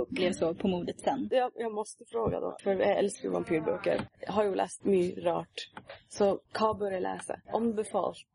blev 0.09 0.31
så 0.31 0.53
på 0.53 0.67
modet 0.67 0.99
sen. 0.99 1.27
Jag, 1.41 1.51
jag 1.55 1.73
måste 1.73 2.05
fråga 2.05 2.39
då, 2.39 2.57
för 2.63 2.71
jag 2.71 2.97
älskar 2.97 3.23
ju 3.23 3.29
vampyrböcker. 3.29 4.07
Jag 4.19 4.33
har 4.33 4.43
ju 4.43 4.55
läst 4.55 4.83
mycket 4.83 5.23
rart. 5.23 5.69
Så 6.09 6.39
vad 6.59 6.77
bör 6.77 6.91
jag 6.91 7.01
läsa? 7.01 7.39
Anbefalt. 7.53 8.25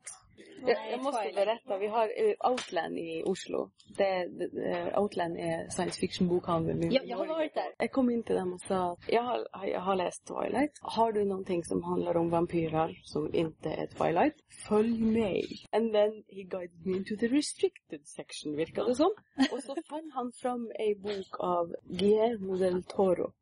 Jag, 0.67 0.93
jag 0.93 1.03
måste 1.03 1.33
berätta, 1.35 1.79
vi 1.79 1.87
har 1.87 2.05
eh, 2.05 2.51
Outland 2.51 2.99
i 2.99 3.23
Oslo. 3.27 3.71
Det, 3.97 4.29
det, 4.29 4.71
eh, 4.71 5.03
Outland 5.03 5.37
är 5.37 5.69
science 5.71 6.01
fiction 6.01 6.29
bokhandeln 6.29 6.83
i 6.83 6.95
Jag, 6.95 7.07
jag 7.07 7.17
har 7.17 7.27
varit 7.27 7.55
där. 7.55 7.75
Jag 7.79 7.93
kom 7.93 8.11
in 8.11 8.23
till 8.23 8.35
dem 8.35 8.53
och 8.53 8.61
sa, 8.61 8.97
jag 9.09 9.23
har, 9.23 9.67
jag 9.67 9.81
har 9.81 9.97
läst 9.97 10.27
Twilight. 10.27 10.73
Har 10.81 11.13
du 11.13 11.25
någonting 11.25 11.65
som 11.65 11.83
handlar 11.83 12.17
om 12.17 12.31
vampyrer 12.31 13.01
som 13.05 13.35
inte 13.35 13.69
är 13.71 13.87
Twilight? 13.87 14.35
Följ 14.69 15.01
med. 15.01 15.45
And 15.73 15.93
then 15.93 16.25
he 16.29 16.43
guided 16.43 16.87
me 16.87 16.97
into 16.97 17.17
the 17.17 17.29
restricted 17.29 18.07
section, 18.07 18.57
virkade 18.57 18.89
det 18.89 18.95
som. 18.95 19.11
Och 19.53 19.63
så 19.63 19.77
fann 19.89 20.11
han 20.15 20.33
fram 20.33 20.73
en 20.75 21.03
bok 21.03 21.41
av 21.41 21.75
Guillermo 21.85 22.57
del 22.57 22.83
Toro 22.83 23.33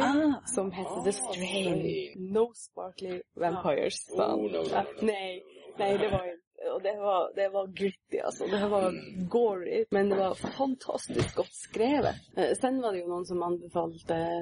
Ah, 0.00 0.46
som 0.46 0.70
hette 0.70 1.02
The 1.04 1.12
Strain. 1.12 2.12
No 2.32 2.52
sparkly 2.54 3.22
vampires. 3.34 4.10
Oh, 4.10 4.18
no, 4.18 4.36
no, 4.36 4.62
no. 4.62 4.82
Nej, 5.00 5.42
nej 5.78 5.98
det 5.98 6.08
var 6.08 6.24
inte. 6.24 6.42
Och 6.74 6.82
det 6.82 6.96
var, 6.96 7.32
det 7.34 7.48
var 7.48 7.66
gritty 7.66 8.18
alltså. 8.18 8.46
Det 8.46 8.68
var 8.68 8.94
gory. 9.28 9.84
Men 9.90 10.08
det 10.08 10.16
var 10.16 10.34
fantastiskt 10.34 11.34
gott 11.34 11.52
skrivet. 11.52 12.14
Eh, 12.36 12.56
Sen 12.60 12.80
var 12.80 12.92
det 12.92 12.98
ju 12.98 13.06
någon 13.06 13.26
som 13.26 13.42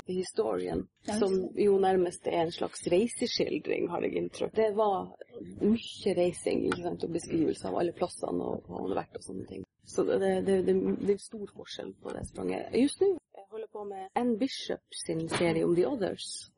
Historian. 0.06 0.88
Ja, 1.06 1.14
Som 1.14 1.52
ju 1.54 1.78
närmast 1.78 2.26
är 2.26 2.30
en 2.30 2.52
slags 2.52 2.86
reseskildring 2.86 3.88
har 3.88 4.02
jag 4.02 4.12
intryck. 4.12 4.52
Det 4.54 4.70
var 4.70 5.16
mycket 5.60 6.18
racing, 6.18 6.64
inte 6.64 6.82
sant, 6.82 7.04
och 7.04 7.10
beskrivelse 7.10 7.68
av 7.68 7.76
alla 7.76 7.92
platserna 7.92 8.44
och 8.44 8.64
vad 8.66 8.80
hon 8.80 8.90
har 8.90 8.96
varit 8.96 9.16
och 9.16 9.48
ting. 9.48 9.64
Så 9.84 10.04
det, 10.04 10.18
det, 10.18 10.40
det, 10.40 10.62
det, 11.06 11.12
är 11.12 11.18
stor 11.18 11.50
forskjell 11.56 11.94
på 12.02 12.10
det 12.10 12.24
språnget. 12.26 12.76
Just 12.76 13.00
nu 13.00 13.18
jag 13.32 13.46
håller 13.50 13.66
på 13.66 13.84
med 13.84 14.08
Anne 14.12 14.36
Bishop 14.36 14.80
sin 15.06 15.28
serie 15.28 15.64
om 15.64 15.76
The 15.76 15.86
Others. 15.86 16.50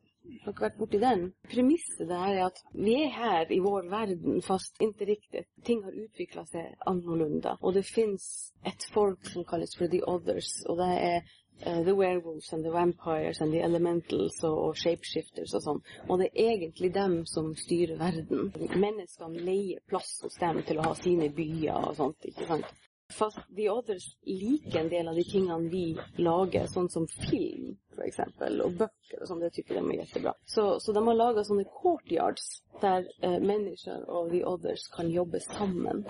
Har 0.44 0.78
varit 0.78 0.94
i 0.94 0.98
den. 0.98 1.32
Premissen 1.48 2.08
där 2.08 2.34
är 2.34 2.44
att 2.44 2.64
vi 2.72 3.04
är 3.04 3.08
här 3.08 3.52
i 3.52 3.60
vår 3.60 3.82
värld 3.82 4.44
fast 4.44 4.80
inte 4.80 5.04
riktigt. 5.04 5.46
Ting 5.64 5.82
har 5.82 5.92
utvecklat 5.92 6.48
sig 6.48 6.76
annorlunda. 6.78 7.58
Och 7.60 7.72
det 7.72 7.82
finns 7.82 8.52
ett 8.64 8.84
folk 8.92 9.26
som 9.26 9.44
kallas 9.44 9.76
för 9.76 9.88
The 9.88 10.02
Others. 10.02 10.64
Och 10.68 10.76
det 10.76 10.84
är 10.84 11.22
Uh, 11.66 11.84
The 11.84 11.94
Werewolves 11.94 12.52
and 12.52 12.64
the 12.64 12.70
Vampires 12.70 13.40
and 13.40 13.52
the 13.52 13.60
Elementals 13.60 14.44
och, 14.44 14.68
och 14.68 14.78
Shapeshifters 14.78 15.54
och 15.54 15.62
sånt. 15.62 15.84
Och 16.08 16.18
det 16.18 16.42
är 16.42 16.52
egentligen 16.52 16.92
dem 16.92 17.26
som 17.26 17.56
styr 17.56 17.96
världen. 17.96 18.52
Människan 18.74 19.34
lejer 19.34 19.80
plats 19.88 20.22
hos 20.22 20.38
dem 20.38 20.62
till 20.66 20.78
att 20.78 20.86
ha 20.86 20.94
sina 20.94 21.28
byar 21.28 21.88
och 21.88 21.96
sånt, 21.96 22.24
inte 22.24 22.46
sant? 22.46 22.64
Fast 23.12 23.38
The 23.56 23.70
Others 23.70 24.16
liker 24.22 24.80
en 24.80 24.88
del 24.88 25.08
av 25.08 25.14
de 25.14 25.24
tingene 25.24 25.68
vi 25.68 25.98
lager, 26.16 26.66
sånt 26.66 26.92
som 26.92 27.06
film 27.06 27.76
för 27.94 28.02
exempel, 28.02 28.60
och 28.60 28.70
böcker 28.70 29.20
och 29.20 29.28
sånt, 29.28 29.40
det 29.40 29.50
tycker 29.50 29.74
de 29.74 29.90
är 29.90 29.94
jättebra. 29.94 30.34
Så, 30.44 30.80
så 30.80 30.92
de 30.92 31.06
har 31.06 31.14
lagat 31.14 31.46
sådana 31.46 31.64
courtyards 31.82 32.62
där 32.80 33.08
eh, 33.22 33.40
människor 33.40 34.10
och 34.10 34.30
The 34.30 34.44
Others 34.44 34.88
kan 34.88 35.10
jobba 35.10 35.38
samman. 35.38 36.04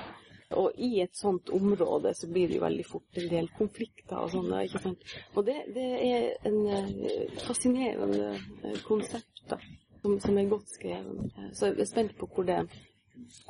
Och 0.51 0.73
i 0.77 1.01
ett 1.01 1.17
sånt 1.17 1.49
område 1.49 2.15
så 2.15 2.29
blir 2.29 2.49
det 2.49 2.55
ju 2.55 2.61
väldigt 2.61 2.89
fort 2.89 3.09
en 3.13 3.29
del 3.29 3.49
konflikter 3.49 4.19
och 4.19 4.31
sådana, 4.31 4.65
inte 4.65 4.79
sant? 4.79 4.99
Och 5.35 5.45
det, 5.45 5.65
det 5.75 6.13
är 6.13 6.37
en 6.43 6.67
eh, 6.67 7.31
fascinerande 7.47 8.41
eh, 8.65 8.79
koncept 8.83 9.43
då, 9.49 9.59
som, 10.03 10.21
som 10.21 10.39
är 10.39 10.45
gott 10.45 10.69
skriven. 10.69 11.31
Så 11.53 11.67
jag 11.67 11.81
är 11.81 11.85
spänd 11.85 12.17
på 12.19 12.29
hur 12.37 12.45
det, 12.45 12.67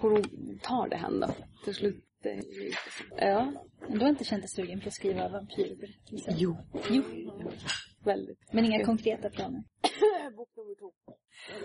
hur 0.02 0.10
de 0.10 0.58
tar 0.58 0.88
det 0.88 0.96
hen 0.96 1.20
då, 1.20 1.28
till 1.64 1.74
slut. 1.74 2.04
Det 2.22 2.34
intressant. 2.34 3.12
Ja. 3.16 3.52
men 3.88 3.98
du 3.98 4.00
har 4.00 4.08
inte 4.08 4.24
känt 4.24 4.42
dig 4.42 4.48
sugen 4.48 4.80
på 4.80 4.88
att 4.88 4.94
skriva 4.94 5.28
vampyrberättelser? 5.28 6.34
Jo. 6.36 6.56
Jo. 6.90 7.02
Väldigt. 8.04 8.38
Men 8.52 8.64
inga 8.64 8.84
konkreta 8.84 9.30
planer? 9.30 9.62
Bok 10.36 10.48
nummer 10.56 10.74
två. 10.74 10.92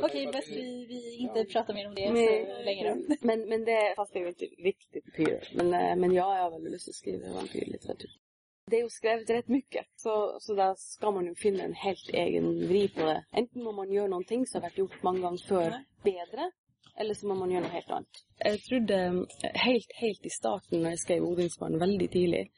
Okej, 0.01 0.29
bäst 0.31 0.51
vi, 0.51 0.85
vi 0.85 1.17
inte 1.17 1.45
pratar 1.45 1.73
mer 1.73 1.87
om 1.87 1.95
det 1.95 2.11
Nej. 2.11 2.45
så 2.57 2.63
länge 2.63 2.89
då. 2.89 3.15
Men, 3.21 3.49
men 3.49 3.65
det, 3.65 3.93
fast 3.95 4.13
det 4.13 4.19
är 4.19 4.23
ju 4.23 4.27
inte 4.27 4.45
riktigt 4.45 5.05
vampyrer. 5.05 5.47
Men, 5.53 5.73
eh, 5.73 5.95
men 5.95 6.13
jag 6.13 6.23
har 6.23 6.51
väldigt 6.51 6.71
lust 6.71 6.89
att 6.89 6.95
skriva 6.95 7.33
vampyrlitteratur. 7.33 8.11
Det 8.71 8.77
är 8.77 8.83
ju 8.83 8.89
skrivet 8.89 9.29
rätt 9.29 9.47
mycket. 9.47 9.85
Så, 9.95 10.37
så 10.39 10.55
där 10.55 10.75
ska 10.77 11.11
man 11.11 11.25
ju 11.25 11.35
finna 11.35 11.63
en 11.63 11.73
helt 11.73 12.09
egen 12.09 12.67
vri 12.67 12.89
på 12.89 13.01
det. 13.01 13.25
Enten 13.31 13.63
må 13.63 13.71
man 13.71 13.91
göra 13.91 14.07
någonting 14.07 14.45
som 14.45 14.61
har 14.61 14.69
varit 14.69 14.77
gjort 14.77 15.03
många 15.03 15.19
gånger 15.19 15.37
förr 15.47 15.83
bättre. 16.03 16.51
Eller 16.99 17.13
så 17.13 17.27
må 17.27 17.35
man 17.35 17.51
göra 17.51 17.63
något 17.63 17.71
helt 17.71 17.89
annat. 17.89 18.07
Jag 18.39 18.61
trodde 18.61 19.25
helt, 19.53 19.91
helt 19.95 20.25
i 20.25 20.29
starten 20.29 20.81
när 20.81 20.89
jag 20.89 20.99
skrev 20.99 21.23
Odinsbarn 21.23 21.79
väldigt 21.79 22.11
tidigt. 22.11 22.51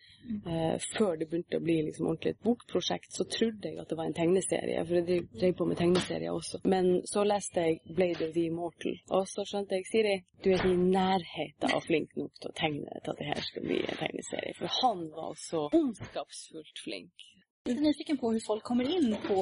Eh, 0.45 0.80
før 0.97 1.15
det 1.17 1.25
begynte 1.25 1.58
å 1.58 1.63
bli 1.63 1.78
liksom 1.88 2.08
ordentlig 2.08 2.36
et 2.36 2.43
bokprosjekt, 2.43 3.13
så 3.15 3.25
trodde 3.25 3.71
jeg 3.71 3.80
at 3.82 3.89
det 3.89 3.97
var 3.97 4.10
en 4.10 4.17
tegneserie. 4.17 4.84
For 4.86 4.99
jeg 4.99 5.06
drev, 5.08 5.30
drev 5.41 5.56
på 5.58 5.67
med 5.69 5.80
tegneserier 5.80 6.36
også. 6.36 6.60
Men 6.63 6.91
så 7.08 7.23
leste 7.28 7.63
jeg 7.65 7.95
Blade 7.95 8.28
of 8.28 8.36
the 8.36 8.45
Immortal. 8.52 8.99
Og 9.15 9.25
så 9.32 9.45
skjønte 9.47 9.80
jeg 9.80 9.88
Siri, 9.89 10.15
du 10.43 10.52
er 10.52 10.60
ikke 10.60 10.73
i 10.75 10.91
nærheten 10.99 11.73
av 11.73 11.88
flink 11.88 12.15
nok 12.19 12.36
til 12.36 12.52
å 12.52 12.58
tegne 12.60 12.99
til 12.99 13.15
at 13.15 13.23
det 13.23 13.32
her 13.32 13.43
skal 13.47 13.65
bli 13.65 13.82
en 13.82 14.02
tegneserie. 14.04 14.56
For 14.60 14.80
han 14.82 15.08
var 15.15 15.34
så 15.49 15.65
ondskapsfullt 15.82 16.84
flink. 16.84 17.29
Lite 17.70 17.82
nyfiken 17.82 18.18
på 18.18 18.32
hur 18.32 18.40
folk 18.40 18.64
kommer 18.64 18.84
in 18.98 19.18
på 19.28 19.38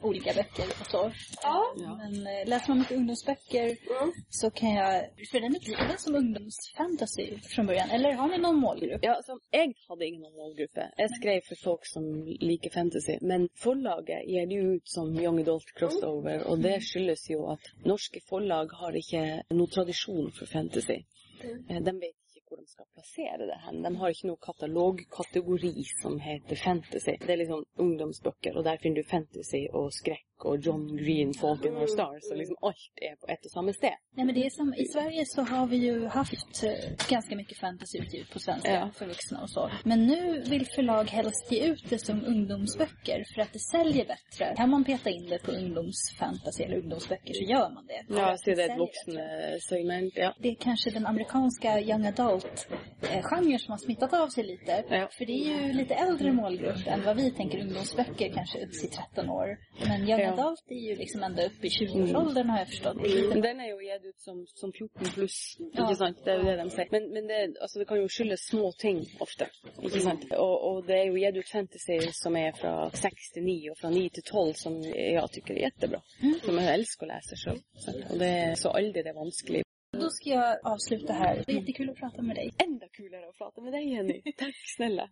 olika 0.00 0.32
böcker 0.32 0.66
och 0.80 0.86
så. 0.86 1.12
Ja. 1.42 1.74
Men 1.98 2.26
eh, 2.26 2.48
läser 2.48 2.68
man 2.68 2.78
mycket 2.78 2.96
ungdomsböcker 2.96 3.66
Mm. 4.02 4.12
så 4.30 4.50
kan 4.50 4.70
jag, 4.74 5.04
för 5.30 5.40
den 5.40 5.54
är 5.56 5.60
driven 5.60 5.98
som 5.98 6.14
ungdomsfantasy 6.14 7.26
från 7.54 7.66
början. 7.66 7.90
Eller 7.90 8.12
har 8.12 8.28
ni 8.28 8.38
någon 8.38 8.56
målgrupp? 8.56 9.00
Ja, 9.02 9.20
så 9.26 9.38
jeg 9.50 9.74
hadde 9.88 10.06
ingen 10.06 10.32
målgruppe. 10.32 10.90
Jeg 10.96 11.08
skrev 11.20 11.40
for 11.48 11.56
folk 11.64 11.80
som 11.86 12.04
liker 12.40 12.70
fantasy. 12.70 13.18
Men 13.20 13.48
forlaget 13.56 14.26
gir 14.26 14.46
det 14.46 14.54
ut 14.74 14.88
som 14.88 15.14
young 15.20 15.40
adult 15.40 15.68
crossover, 15.78 16.42
og 16.46 16.58
det 16.62 16.80
skyldes 16.82 17.30
jo 17.30 17.46
at 17.52 17.60
norske 17.84 18.20
forlag 18.28 18.68
har 18.80 18.92
ikke 18.96 19.42
noe 19.50 19.66
tradisjon 19.66 20.32
for 20.38 20.46
fantasy. 20.46 20.98
Eh, 21.44 21.80
De 21.82 21.92
vet 22.00 22.16
hvor 22.52 22.60
de 22.60 22.68
skal 22.68 22.88
plassere 22.92 23.46
det 23.48 23.58
hen. 23.64 23.80
De 23.84 23.94
har 23.96 24.12
ikke 24.12 24.28
noen 24.28 24.42
katalogkategori 24.44 25.86
som 26.02 26.18
heter 26.20 26.60
fantasy. 26.60 27.14
Det 27.22 27.32
er 27.32 27.40
liksom 27.40 27.64
ungdomsbøker, 27.80 28.58
og 28.58 28.66
der 28.68 28.80
finner 28.82 29.00
du 29.00 29.08
fantasy 29.08 29.64
og 29.72 29.88
skrekk 29.96 30.26
og 30.44 30.66
John 30.66 30.96
Green, 30.96 31.34
Fault 31.34 31.64
in 31.64 31.76
Our 31.76 31.86
Stars, 31.86 32.24
og 32.30 32.36
liksom 32.36 32.56
alt 32.62 32.94
er 33.02 33.14
på 33.20 33.26
ett 33.32 33.44
och 33.44 33.50
samma 33.50 33.72
sted. 33.72 33.96
Nej 34.16 34.26
men 34.26 34.34
det 34.34 34.46
är 34.46 34.50
som, 34.50 34.74
i 34.74 34.84
Sverige 34.84 35.24
så 35.26 35.42
har 35.42 35.66
vi 35.66 35.76
ju 35.76 36.06
haft 36.06 36.64
eh, 36.64 36.70
ganska 37.10 37.36
mycket 37.36 37.58
fantasy 37.58 37.98
utgivet 37.98 38.30
på 38.30 38.38
svenska 38.38 38.72
Ja. 38.72 38.90
för 38.94 39.06
vuxna 39.06 39.42
och 39.42 39.50
så. 39.50 39.70
Men 39.84 40.06
nu 40.06 40.40
vill 40.40 40.66
förlag 40.66 41.04
helst 41.10 41.52
ge 41.52 41.64
ut 41.66 41.84
det 41.90 41.98
som 41.98 42.24
ungdomsböcker 42.24 43.24
för 43.34 43.42
att 43.42 43.52
det 43.52 43.58
säljer 43.58 44.06
bättre. 44.06 44.54
Kan 44.56 44.70
man 44.70 44.84
peta 44.84 45.10
in 45.10 45.26
det 45.28 45.38
på 45.38 45.50
ungdomsfantasy 45.50 46.62
eller 46.64 46.76
ungdomsböcker 46.76 47.34
så 47.34 47.44
gör 47.44 47.70
man 47.74 47.86
det. 47.86 48.04
Ja, 48.08 48.36
så 48.36 48.44
det 48.44 48.52
er 48.52 48.56
säljer 48.56 48.74
et 48.74 48.78
voksensegment, 48.78 50.12
ja. 50.16 50.34
det 50.42 50.48
är 50.48 50.54
kanske 50.54 50.90
den 50.90 51.06
amerikanska 51.06 51.80
young 51.80 52.06
adult-genren 52.06 53.58
som 53.58 53.70
har 53.72 53.78
smittat 53.78 54.12
av 54.14 54.28
sig 54.28 54.44
lite. 54.44 54.84
Ja. 54.90 55.08
För 55.10 55.24
det 55.26 55.32
är 55.32 55.66
ju 55.66 55.72
lite 55.72 55.94
äldre 55.94 56.32
målgrupp 56.32 56.86
än 56.86 57.04
vad 57.04 57.16
vi 57.16 57.30
tänker 57.30 57.60
ungdomsböcker, 57.60 58.32
kanske 58.34 58.64
upp 58.64 58.72
till 58.72 58.90
13 58.90 59.30
år. 59.30 59.58
Men 59.88 60.00
young 60.08 60.20
Ja. 60.20 60.31
Adult 60.32 60.64
är 60.68 60.74
ju 60.88 60.96
liksom 60.96 61.22
ända 61.22 61.46
upp 61.46 61.64
i 61.64 61.68
20-årsåldern 61.68 62.48
har 62.50 62.58
jag 62.58 62.68
förstått. 62.68 62.96
Men 63.28 63.40
den 63.40 63.60
er 63.60 63.68
jo 63.70 63.78
gitt 63.80 64.04
ut 64.04 64.20
som, 64.20 64.46
som 64.46 64.72
14 64.72 65.04
pluss, 65.14 65.56
Ja. 65.58 65.84
ikke 65.84 65.96
sant? 65.96 66.18
Det 66.24 66.32
er 66.32 66.38
jo 66.38 66.44
det 66.50 66.56
de 66.62 66.70
sier. 66.70 66.88
Men, 66.90 67.08
men 67.14 67.26
det, 67.30 67.40
altså, 67.60 67.78
det 67.78 67.88
kan 67.88 68.00
jo 68.00 68.08
skyldes 68.08 68.46
små 68.50 68.72
ting 68.78 69.00
ofte, 69.20 69.48
ikke 69.82 70.00
sant? 70.00 70.24
Og, 70.36 70.54
og 70.68 70.86
det 70.86 70.96
er 71.00 71.06
jo 71.10 71.18
gitt 71.22 71.36
ut 71.42 71.52
fantasy 71.52 71.98
som 72.22 72.36
er 72.36 72.52
fra 72.60 72.74
6 72.94 73.30
til 73.34 73.44
9 73.48 73.58
og 73.70 73.76
fra 73.80 73.90
9 73.90 74.08
til 74.18 74.22
12 74.22 74.54
som 74.54 74.80
jeg 74.82 75.30
tycker 75.32 75.54
är 75.54 75.62
jättebra. 75.68 76.00
Som 76.44 76.58
jeg 76.58 76.74
elsker 76.74 77.06
å 77.06 77.12
lese 77.14 77.36
selv. 77.36 77.60
sant? 77.84 78.04
Og 78.10 78.18
det 78.18 78.30
er 78.46 78.54
så 78.54 78.68
aldri 78.70 79.02
det 79.02 79.10
er 79.14 79.20
vanskelig. 79.20 79.62
Då 79.92 80.10
ska 80.10 80.30
jag 80.30 80.58
avsluta 80.64 81.12
här. 81.12 81.36
Det 81.46 81.52
var 81.52 81.60
jättekul 81.60 81.90
att 81.90 81.96
prata 81.96 82.22
med 82.22 82.36
dig. 82.36 82.50
Enda 82.64 82.88
kulere 82.88 83.28
å 83.28 83.32
prate 83.38 83.60
med 83.60 83.72
deg, 83.72 83.84
Jenny. 83.92 84.22
Takk, 84.36 84.56
snälla. 84.76 85.08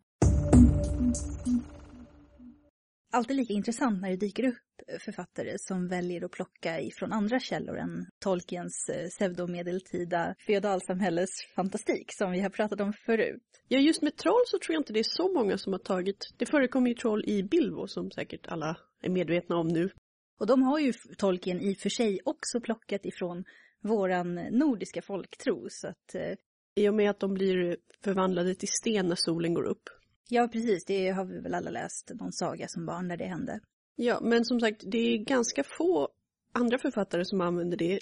Alltid 3.12 3.37
lika 3.37 3.53
intressant 3.53 4.01
när 4.01 4.11
det 4.11 4.16
dyker 4.16 4.44
upp 4.44 5.01
författare 5.01 5.59
som 5.59 5.88
väljer 5.88 6.25
att 6.25 6.31
plocka 6.31 6.81
ifrån 6.81 7.12
andra 7.12 7.40
källor 7.40 7.79
än 7.79 8.07
Tolkiens 8.18 8.88
eh, 8.88 9.09
pseudomedeltida 9.09 10.35
feodalsamhälles 10.46 11.31
fantastik 11.57 12.12
som 12.12 12.33
vi 12.33 12.40
har 12.40 12.51
pratat 12.51 12.81
om 12.81 12.92
förut. 12.92 13.42
Ja, 13.68 13.79
just 13.79 14.03
med 14.03 14.16
troll 14.16 14.42
så 14.46 14.59
tror 14.59 14.75
jag 14.75 14.81
inte 14.81 14.92
det 14.92 14.99
är 14.99 15.05
så 15.05 15.33
många 15.33 15.59
som 15.59 15.73
har 15.73 15.81
tagit... 15.81 16.35
Det 16.37 16.46
förekommer 16.46 16.88
ju 16.88 16.94
troll 16.94 17.25
i 17.27 17.42
Bilbo 17.42 17.87
som 17.87 18.11
säkert 18.11 18.46
alla 18.49 18.77
är 19.03 19.11
medvetna 19.11 19.57
om 19.57 19.68
nu. 19.68 19.90
Och 20.40 20.46
de 20.46 20.62
har 20.62 20.79
ju 20.79 20.92
Tolkien 21.18 21.61
i 21.61 21.73
och 21.73 21.79
för 21.79 21.88
sig 21.88 22.20
också 22.25 22.61
plockat 22.61 23.07
ifrån 23.07 23.44
våran 23.83 24.35
nordiska 24.35 25.03
folktro 25.03 25.66
så 25.68 25.88
att 25.88 26.14
eh, 26.14 26.35
I 26.75 26.88
och 26.88 26.94
med 26.94 27.11
att 27.11 27.20
de 27.20 27.35
blir 27.35 27.77
förvandlade 28.05 28.55
till 28.55 28.68
sten 28.68 29.07
när 29.07 29.16
solen 29.16 29.55
går 29.55 29.64
upp 29.64 29.88
ja 30.31 30.49
precis, 30.49 30.85
det 30.85 31.11
har 31.11 31.25
vi 31.25 31.40
väl 31.40 31.55
alla 31.55 31.71
läst 31.71 32.11
någon 32.14 32.33
saga 32.33 32.69
som 32.69 32.87
barn 32.87 33.09
där 33.09 33.16
det 33.16 33.27
hände. 33.27 33.61
Ja, 33.97 34.21
men 34.23 34.45
som 34.45 34.61
sagt, 34.61 34.83
det 34.87 34.99
är 34.99 35.19
ganska 35.19 35.64
få 35.64 36.09
andra 36.53 36.79
författare 36.79 37.25
som 37.25 37.40
använder 37.40 37.77
det. 37.77 38.01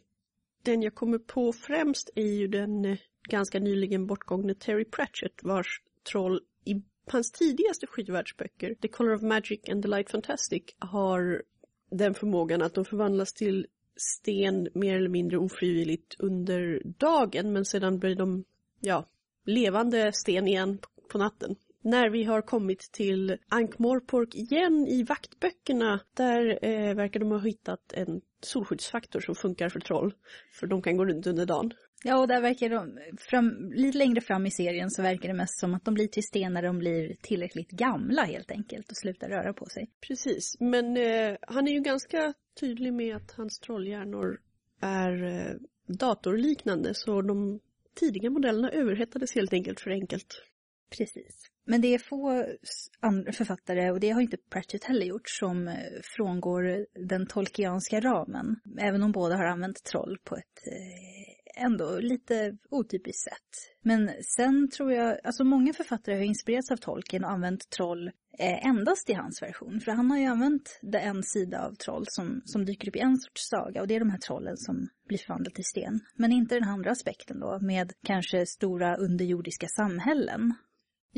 Den 0.62 0.82
jag 0.82 0.94
kommer 0.94 1.18
på 1.18 1.52
främst 1.52 2.10
är 2.14 2.32
ju 2.32 2.48
den 2.48 2.84
eh, 2.84 2.98
ganska 3.28 3.58
nyligen 3.58 4.06
bortgångne 4.06 4.54
Terry 4.54 4.84
Pratchett 4.84 5.42
vars 5.42 5.82
troll 6.12 6.40
i 6.64 6.82
hans 7.06 7.32
tidigaste 7.32 7.86
skivvärldsböcker, 7.86 8.74
The 8.74 8.88
Color 8.88 9.14
of 9.14 9.22
Magic 9.22 9.68
and 9.68 9.82
The 9.82 9.88
Light 9.88 10.10
Fantastic, 10.10 10.62
har 10.78 11.42
den 11.90 12.14
förmågan 12.14 12.62
att 12.62 12.74
de 12.74 12.84
förvandlas 12.84 13.32
till 13.32 13.66
sten 13.96 14.68
mer 14.74 14.96
eller 14.96 15.08
mindre 15.08 15.38
ofrivilligt 15.38 16.16
under 16.18 16.82
dagen 16.84 17.52
men 17.52 17.64
sedan 17.64 17.98
blir 17.98 18.14
de, 18.14 18.44
ja, 18.80 19.08
levande 19.44 20.12
sten 20.12 20.48
igen 20.48 20.78
på 21.08 21.18
natten. 21.18 21.56
När 21.88 22.10
vi 22.10 22.24
har 22.24 22.42
kommit 22.42 22.92
till 22.92 23.36
Ankh-Morpork 23.48 24.34
igen 24.34 24.86
i 24.88 25.02
vaktböckerna, 25.02 26.00
där 26.14 26.58
eh, 26.64 26.94
verkar 26.94 27.20
de 27.20 27.30
ha 27.30 27.38
hittat 27.38 27.92
en 27.92 28.20
solskyddsfaktor 28.42 29.20
som 29.20 29.34
funkar 29.34 29.68
för 29.68 29.80
troll. 29.80 30.14
För 30.52 30.66
de 30.66 30.82
kan 30.82 30.96
gå 30.96 31.04
runt 31.04 31.26
under 31.26 31.46
dagen. 31.46 31.72
Ja, 32.04 32.18
och 32.18 32.28
där 32.28 32.40
verkar 32.40 32.68
de, 32.68 32.98
fram, 33.18 33.72
lite 33.72 33.98
längre 33.98 34.20
fram 34.20 34.46
i 34.46 34.50
serien 34.50 34.90
så 34.90 35.02
verkar 35.02 35.28
det 35.28 35.34
mest 35.34 35.58
som 35.58 35.74
att 35.74 35.84
de 35.84 35.94
blir 35.94 36.08
till 36.08 36.22
sten 36.22 36.52
när 36.52 36.62
de 36.62 36.78
blir 36.78 37.16
tillräckligt 37.22 37.70
gamla 37.70 38.22
helt 38.22 38.50
enkelt 38.50 38.90
och 38.90 38.96
slutar 38.96 39.28
röra 39.28 39.52
på 39.52 39.66
sig. 39.66 39.90
Precis, 40.08 40.56
men 40.60 40.96
eh, 40.96 41.36
han 41.40 41.68
är 41.68 41.72
ju 41.72 41.80
ganska 41.80 42.34
tydlig 42.60 42.92
med 42.92 43.16
att 43.16 43.30
hans 43.36 43.58
trollhjärnor 43.58 44.40
är 44.80 45.24
eh, 45.24 45.56
datorliknande 45.86 46.94
så 46.94 47.22
de 47.22 47.60
tidiga 47.94 48.30
modellerna 48.30 48.70
överhettades 48.70 49.34
helt 49.34 49.52
enkelt 49.52 49.80
för 49.80 49.90
enkelt. 49.90 50.42
Precis. 50.90 51.50
Men 51.70 51.80
det 51.80 51.94
är 51.94 51.98
få 51.98 52.46
andra 53.00 53.32
författare, 53.32 53.90
och 53.90 54.00
det 54.00 54.10
har 54.10 54.20
inte 54.20 54.36
Pratchett 54.50 54.84
heller 54.84 55.06
gjort, 55.06 55.28
som 55.28 55.68
eh, 55.68 55.74
frångår 56.02 56.86
den 57.08 57.26
tolkianska 57.26 58.00
ramen. 58.00 58.56
Även 58.78 59.02
om 59.02 59.12
båda 59.12 59.36
har 59.36 59.44
använt 59.44 59.84
troll 59.84 60.18
på 60.24 60.36
ett 60.36 60.66
eh, 60.66 61.64
ändå 61.64 61.98
lite 62.00 62.56
otypiskt 62.70 63.24
sätt. 63.24 63.74
Men 63.82 64.10
sen 64.22 64.70
tror 64.70 64.92
jag, 64.92 65.18
alltså 65.24 65.44
många 65.44 65.72
författare 65.72 66.16
har 66.16 66.22
inspirerats 66.22 66.70
av 66.70 66.76
Tolkien 66.76 67.24
och 67.24 67.30
använt 67.30 67.70
troll 67.70 68.10
eh, 68.38 68.66
endast 68.66 69.10
i 69.10 69.12
hans 69.12 69.42
version. 69.42 69.80
För 69.80 69.92
han 69.92 70.10
har 70.10 70.18
ju 70.18 70.24
använt 70.24 70.78
det 70.82 70.98
en 70.98 71.22
sida 71.22 71.66
av 71.66 71.74
troll 71.74 72.04
som, 72.08 72.42
som 72.44 72.64
dyker 72.64 72.88
upp 72.88 72.96
i 72.96 73.00
en 73.00 73.18
sorts 73.18 73.48
saga 73.48 73.80
och 73.80 73.88
det 73.88 73.94
är 73.94 74.00
de 74.00 74.10
här 74.10 74.18
trollen 74.18 74.56
som 74.56 74.88
blir 75.08 75.18
förvandlade 75.18 75.54
till 75.54 75.64
sten. 75.64 76.00
Men 76.14 76.32
inte 76.32 76.54
den 76.54 76.68
andra 76.68 76.90
aspekten 76.90 77.40
då 77.40 77.58
med 77.60 77.92
kanske 78.06 78.46
stora 78.46 78.96
underjordiska 78.96 79.68
samhällen. 79.68 80.54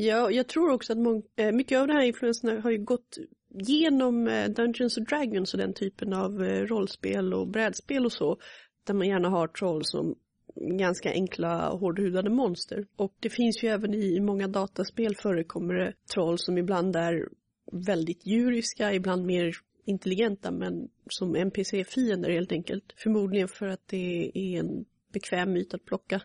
Ja, 0.03 0.31
jag 0.31 0.47
tror 0.47 0.71
också 0.71 0.93
att 0.93 1.23
eh, 1.35 1.51
mycket 1.51 1.79
av 1.79 1.87
de 1.87 1.93
här 1.93 2.01
influenserna 2.01 2.61
har 2.61 2.71
ju 2.71 2.77
gått 2.77 3.17
genom 3.49 4.27
eh, 4.27 4.49
Dungeons 4.49 4.97
and 4.97 5.07
Dragons 5.07 5.53
och 5.53 5.59
den 5.59 5.73
typen 5.73 6.13
av 6.13 6.43
eh, 6.43 6.65
rollspel 6.65 7.33
och 7.33 7.47
brädspel 7.47 8.05
och 8.05 8.11
så. 8.11 8.37
Där 8.83 8.93
man 8.93 9.07
gärna 9.07 9.29
har 9.29 9.47
troll 9.47 9.85
som 9.85 10.15
ganska 10.55 11.11
enkla 11.11 11.69
hårdhudade 11.69 12.29
monster. 12.29 12.87
Och 12.95 13.13
det 13.19 13.29
finns 13.29 13.63
ju 13.63 13.67
även 13.67 13.93
i 13.93 14.19
många 14.19 14.47
dataspel 14.47 15.15
förekommer 15.15 15.73
det 15.73 15.93
troll 16.13 16.39
som 16.39 16.57
ibland 16.57 16.95
är 16.95 17.29
väldigt 17.71 18.25
djuriska, 18.25 18.93
ibland 18.93 19.25
mer 19.25 19.53
intelligenta 19.85 20.51
men 20.51 20.89
som 21.09 21.35
NPC-fiender 21.35 22.29
helt 22.29 22.51
enkelt. 22.51 22.93
Förmodligen 22.97 23.47
för 23.47 23.67
att 23.67 23.87
det 23.87 24.31
är 24.33 24.59
en 24.59 24.85
bekväm 25.13 25.53
myt 25.53 25.73
att 25.73 25.85
plocka. 25.85 26.21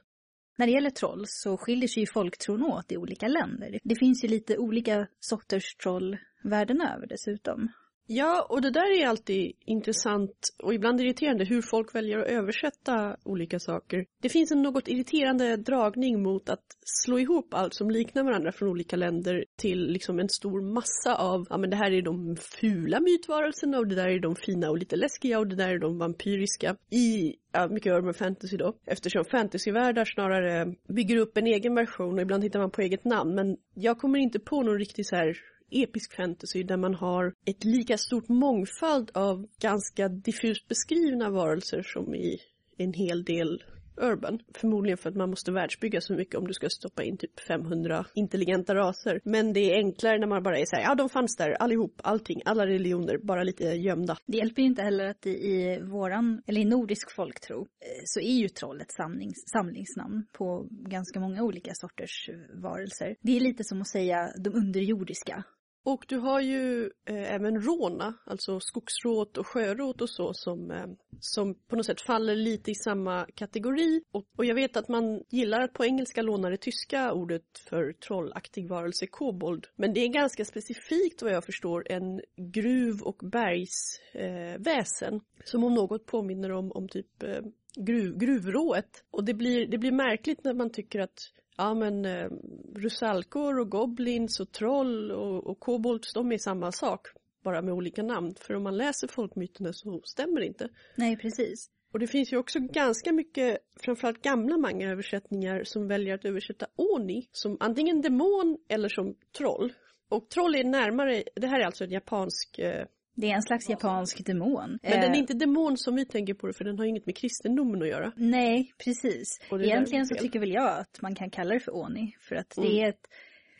När 0.57 0.66
det 0.66 0.73
gäller 0.73 0.90
troll 0.90 1.25
så 1.29 1.57
skiljer 1.57 1.88
sig 1.88 2.03
ju 2.03 2.07
folktron 2.07 2.62
åt 2.62 2.92
i 2.92 2.97
olika 2.97 3.29
länder. 3.29 3.79
Det 3.85 3.97
finns 3.97 4.25
ju 4.25 4.29
lite 4.29 4.59
olika 4.59 5.07
sorters 5.21 5.77
troll 5.77 6.16
världen 6.42 6.81
över 6.81 7.07
dessutom. 7.07 7.69
Ja, 8.09 8.47
och 8.51 8.62
det 8.62 8.71
där 8.71 9.01
är 9.01 9.07
alltid 9.07 9.53
intressant 9.64 10.33
och 10.62 10.75
ibland 10.75 11.01
irriterande 11.01 11.45
hur 11.45 11.62
folk 11.62 11.95
väljer 11.95 12.19
att 12.19 12.29
översätta 12.29 13.16
olika 13.25 13.59
saker. 13.59 14.07
Det 14.23 14.29
finns 14.29 14.53
en 14.53 14.62
något 14.62 14.88
irriterande 14.88 15.57
dragning 15.57 16.23
mot 16.23 16.49
att 16.49 16.64
slå 17.05 17.19
ihop 17.19 17.55
allt 17.55 17.75
som 17.75 17.90
liknar 17.90 18.25
varandra 18.25 18.53
från 18.53 18.69
olika 18.69 18.97
länder 18.97 19.45
till 19.57 19.87
liksom 19.87 20.19
en 20.19 20.29
stor 20.29 20.61
massa 20.75 21.14
av, 21.14 21.47
ja 21.51 21.59
men 21.59 21.71
det 21.71 21.77
här 21.77 21.92
är 21.92 22.03
de 22.03 22.37
fula 22.37 23.01
mytvarelserna 23.01 23.79
och 23.79 23.87
det 23.87 23.95
där 23.95 24.09
är 24.09 24.21
de 24.21 24.37
fina 24.37 24.71
och 24.71 24.79
lite 24.79 24.97
läskiga 24.97 25.38
och 25.38 25.47
det 25.47 25.57
där 25.57 25.69
är 25.69 25.79
de 25.79 25.99
vampyriska. 25.99 26.77
I 26.90 27.35
ja, 27.53 27.69
mycket 27.69 27.92
urban 27.92 28.14
fantasy 28.14 28.57
då. 28.57 28.77
Eftersom 28.87 29.25
fantasyvärldar 29.25 30.05
snarare 30.05 30.75
bygger 30.88 31.16
upp 31.16 31.37
en 31.37 31.47
egen 31.47 31.75
version 31.75 32.14
och 32.14 32.23
ibland 32.23 32.45
hittar 32.45 32.61
man 32.61 32.71
på 32.71 32.83
eget 32.83 33.05
namn. 33.05 33.35
Men 33.35 33.57
jag 33.75 33.99
kommer 33.99 34.19
inte 34.19 34.38
på 34.38 34.62
någon 34.62 34.79
riktig 34.79 35.07
så 35.07 35.16
här 35.16 35.37
episk 35.70 36.16
fantasy 36.16 36.62
där 36.62 36.76
man 36.76 36.94
har 36.94 37.35
ett 37.44 37.64
lika 37.64 37.98
stort 37.98 38.29
mångfald 38.29 39.11
av 39.14 39.46
ganska 39.61 40.09
diffust 40.09 40.68
beskrivna 40.68 41.31
varelser 41.31 41.83
som 41.83 42.14
i 42.14 42.38
en 42.76 42.92
hel 42.92 43.24
del 43.24 43.62
urban. 43.96 44.38
Förmodligen 44.55 44.98
för 44.98 45.11
att 45.11 45.16
man 45.16 45.31
måste 45.31 45.52
världsbygga 45.52 46.00
så 46.00 46.12
mycket 46.12 46.35
om 46.35 46.46
du 46.46 46.55
ska 46.55 46.68
stoppa 46.68 47.02
in 47.02 47.16
typ 47.16 47.40
500 47.40 48.07
intelligenta 48.14 48.74
raser. 48.74 49.20
Men 49.24 49.52
det 49.52 49.61
är 49.61 49.76
enklare 49.76 50.18
när 50.18 50.26
man 50.26 50.42
bara 50.42 50.59
är 50.59 50.64
så 50.64 50.76
här, 50.76 50.83
ja 50.83 50.94
de 50.94 51.09
fanns 51.09 51.37
där 51.37 51.50
allihop, 51.50 52.00
allting, 52.05 52.42
alla 52.44 52.66
religioner, 52.66 53.18
bara 53.18 53.42
lite 53.42 53.64
gömda. 53.64 54.18
Det 54.26 54.38
hjälper 54.38 54.62
ju 54.62 54.68
inte 54.68 54.83
heller 54.83 55.05
att 55.05 55.26
i, 55.26 55.31
i 55.31 55.81
våran, 55.83 56.42
eller 56.46 56.61
i 56.61 56.64
nordisk 56.64 57.14
folktro, 57.14 57.61
eh, 57.61 58.02
så 58.05 58.20
är 58.20 58.35
ju 58.35 58.48
troll 58.48 58.81
ett 58.81 58.92
samlings, 58.92 59.44
samlingsnamn 59.52 60.26
på 60.33 60.66
ganska 60.70 61.20
många 61.20 61.42
olika 61.42 61.70
sorters 61.74 62.31
varelser. 62.55 63.16
Det 63.20 63.37
är 63.37 63.40
lite 63.40 63.64
som 63.64 63.81
att 63.81 63.88
säga 63.88 64.33
de 64.38 64.55
underjordiska. 64.55 65.44
Och 65.87 66.05
du 66.09 66.16
har 66.16 66.40
ju 66.40 66.90
eh, 67.05 67.35
även 67.35 67.62
råna, 67.62 68.14
alltså 68.25 68.61
skogsråt 68.61 69.37
och 69.37 69.46
sjöråt 69.46 70.01
och 70.01 70.11
så 70.11 70.35
som, 70.35 70.70
eh, 70.70 70.87
som 71.20 71.55
på 71.55 71.77
något 71.77 71.87
sätt 71.87 72.01
faller 72.01 72.35
lite 72.35 72.70
i 72.70 72.75
samma 72.75 73.27
kategori. 73.35 74.03
Och, 74.12 74.25
och 74.37 74.44
jag 74.44 74.55
vet 74.55 74.77
att 74.77 74.88
man 74.88 75.22
gillar 75.29 75.61
att 75.61 75.72
på 75.72 75.85
engelska 75.85 76.22
låna 76.22 76.51
det 76.51 76.57
tyska 76.57 77.12
ordet 77.12 77.59
för 77.68 77.92
trollaktig 77.92 78.68
varelse 78.68 79.07
kobold. 79.07 79.66
Men 79.77 79.94
det 79.94 80.01
är 80.01 80.09
ganska 80.09 80.44
specifikt 80.44 81.22
vad 81.22 81.33
jag 81.33 81.44
förstår 81.44 81.92
en 81.92 82.20
gruv 82.37 83.03
och 83.03 83.18
bergsväsen 83.22 85.14
eh, 85.14 85.20
som 85.44 85.64
om 85.64 85.75
något 85.75 86.07
påminner 86.07 86.53
om, 86.53 86.72
om 86.72 86.88
typ 86.88 87.22
eh, 87.22 87.42
gruv, 87.77 88.18
gruvrået. 88.18 89.05
Och 89.11 89.25
det 89.25 89.35
blir, 89.35 89.66
det 89.66 89.79
blir 89.79 89.92
märkligt 89.92 90.44
när 90.44 90.55
man 90.55 90.70
tycker 90.70 91.01
att 91.01 91.18
Ja 91.57 91.75
men 91.75 92.05
eh, 92.05 92.31
rusalkor 92.75 93.59
och 93.59 93.71
goblins 93.71 94.40
och 94.40 94.53
troll 94.53 95.12
och, 95.12 95.47
och 95.47 95.61
kobolds, 95.61 96.12
de 96.12 96.33
är 96.33 96.38
samma 96.38 96.73
sak. 96.73 97.07
Bara 97.45 97.62
med 97.62 97.75
olika 97.75 98.03
namn. 98.03 98.35
För 98.40 98.55
om 98.55 98.62
man 98.62 98.77
läser 98.77 99.09
folkmyterna 99.09 99.73
så 99.73 100.01
stämmer 100.05 100.40
det 100.40 100.47
inte. 100.47 100.69
Nej, 100.97 101.16
precis. 101.16 101.71
Och 101.92 101.99
det 101.99 102.07
finns 102.07 102.33
ju 102.33 102.37
också 102.37 102.59
ganska 102.61 103.12
mycket, 103.12 103.59
framförallt 103.81 104.23
gamla 104.23 104.59
manga-översättningar 104.59 105.64
som 105.64 105.88
väljer 105.88 106.14
att 106.14 106.25
översätta 106.25 106.66
Oni 106.77 107.29
som 107.33 107.57
antingen 107.61 108.01
demon 108.03 108.59
eller 108.69 108.88
som 108.88 109.16
troll. 109.38 109.73
Och 110.09 110.31
troll 110.31 110.55
är 110.55 110.64
närmare, 110.64 111.23
det 111.37 111.47
här 111.47 111.61
är 111.61 111.64
alltså 111.64 111.85
en 111.85 111.90
japansk 111.90 112.59
eh, 112.59 112.87
Det 113.16 113.31
är 113.31 113.35
en 113.35 113.42
slags 113.42 113.68
japansk 113.68 114.26
demon. 114.26 114.79
men 114.83 114.90
den 115.00 115.02
är 115.11 115.14
Eh, 115.14 115.18
inte 115.18 115.35
demon 115.35 115.76
som 115.76 115.94
vi 115.94 116.05
tänker 116.05 116.35
på 116.35 116.46
det 116.46 116.52
för 116.52 116.64
den 116.64 116.79
har 116.79 116.85
inget 116.87 117.07
med 117.07 117.16
kristendomen 117.16 117.83
att 117.83 117.88
göra. 117.88 118.12
Nej, 118.16 118.72
precis. 118.85 119.40
Är 119.50 119.62
Egentligen 119.62 120.07
så 120.07 120.14
tycker 120.14 120.40
väl 120.40 120.52
jag 120.52 120.79
att 120.79 121.02
man 121.02 121.14
kan 121.14 121.31
kalla 121.31 121.55
det 121.55 121.61
för 121.61 121.76
Oni. 121.76 122.16
För 122.20 122.37
att 122.37 122.57
Mm. 122.59 122.70
det 122.70 122.81
är 122.83 122.88
ett... 122.88 123.07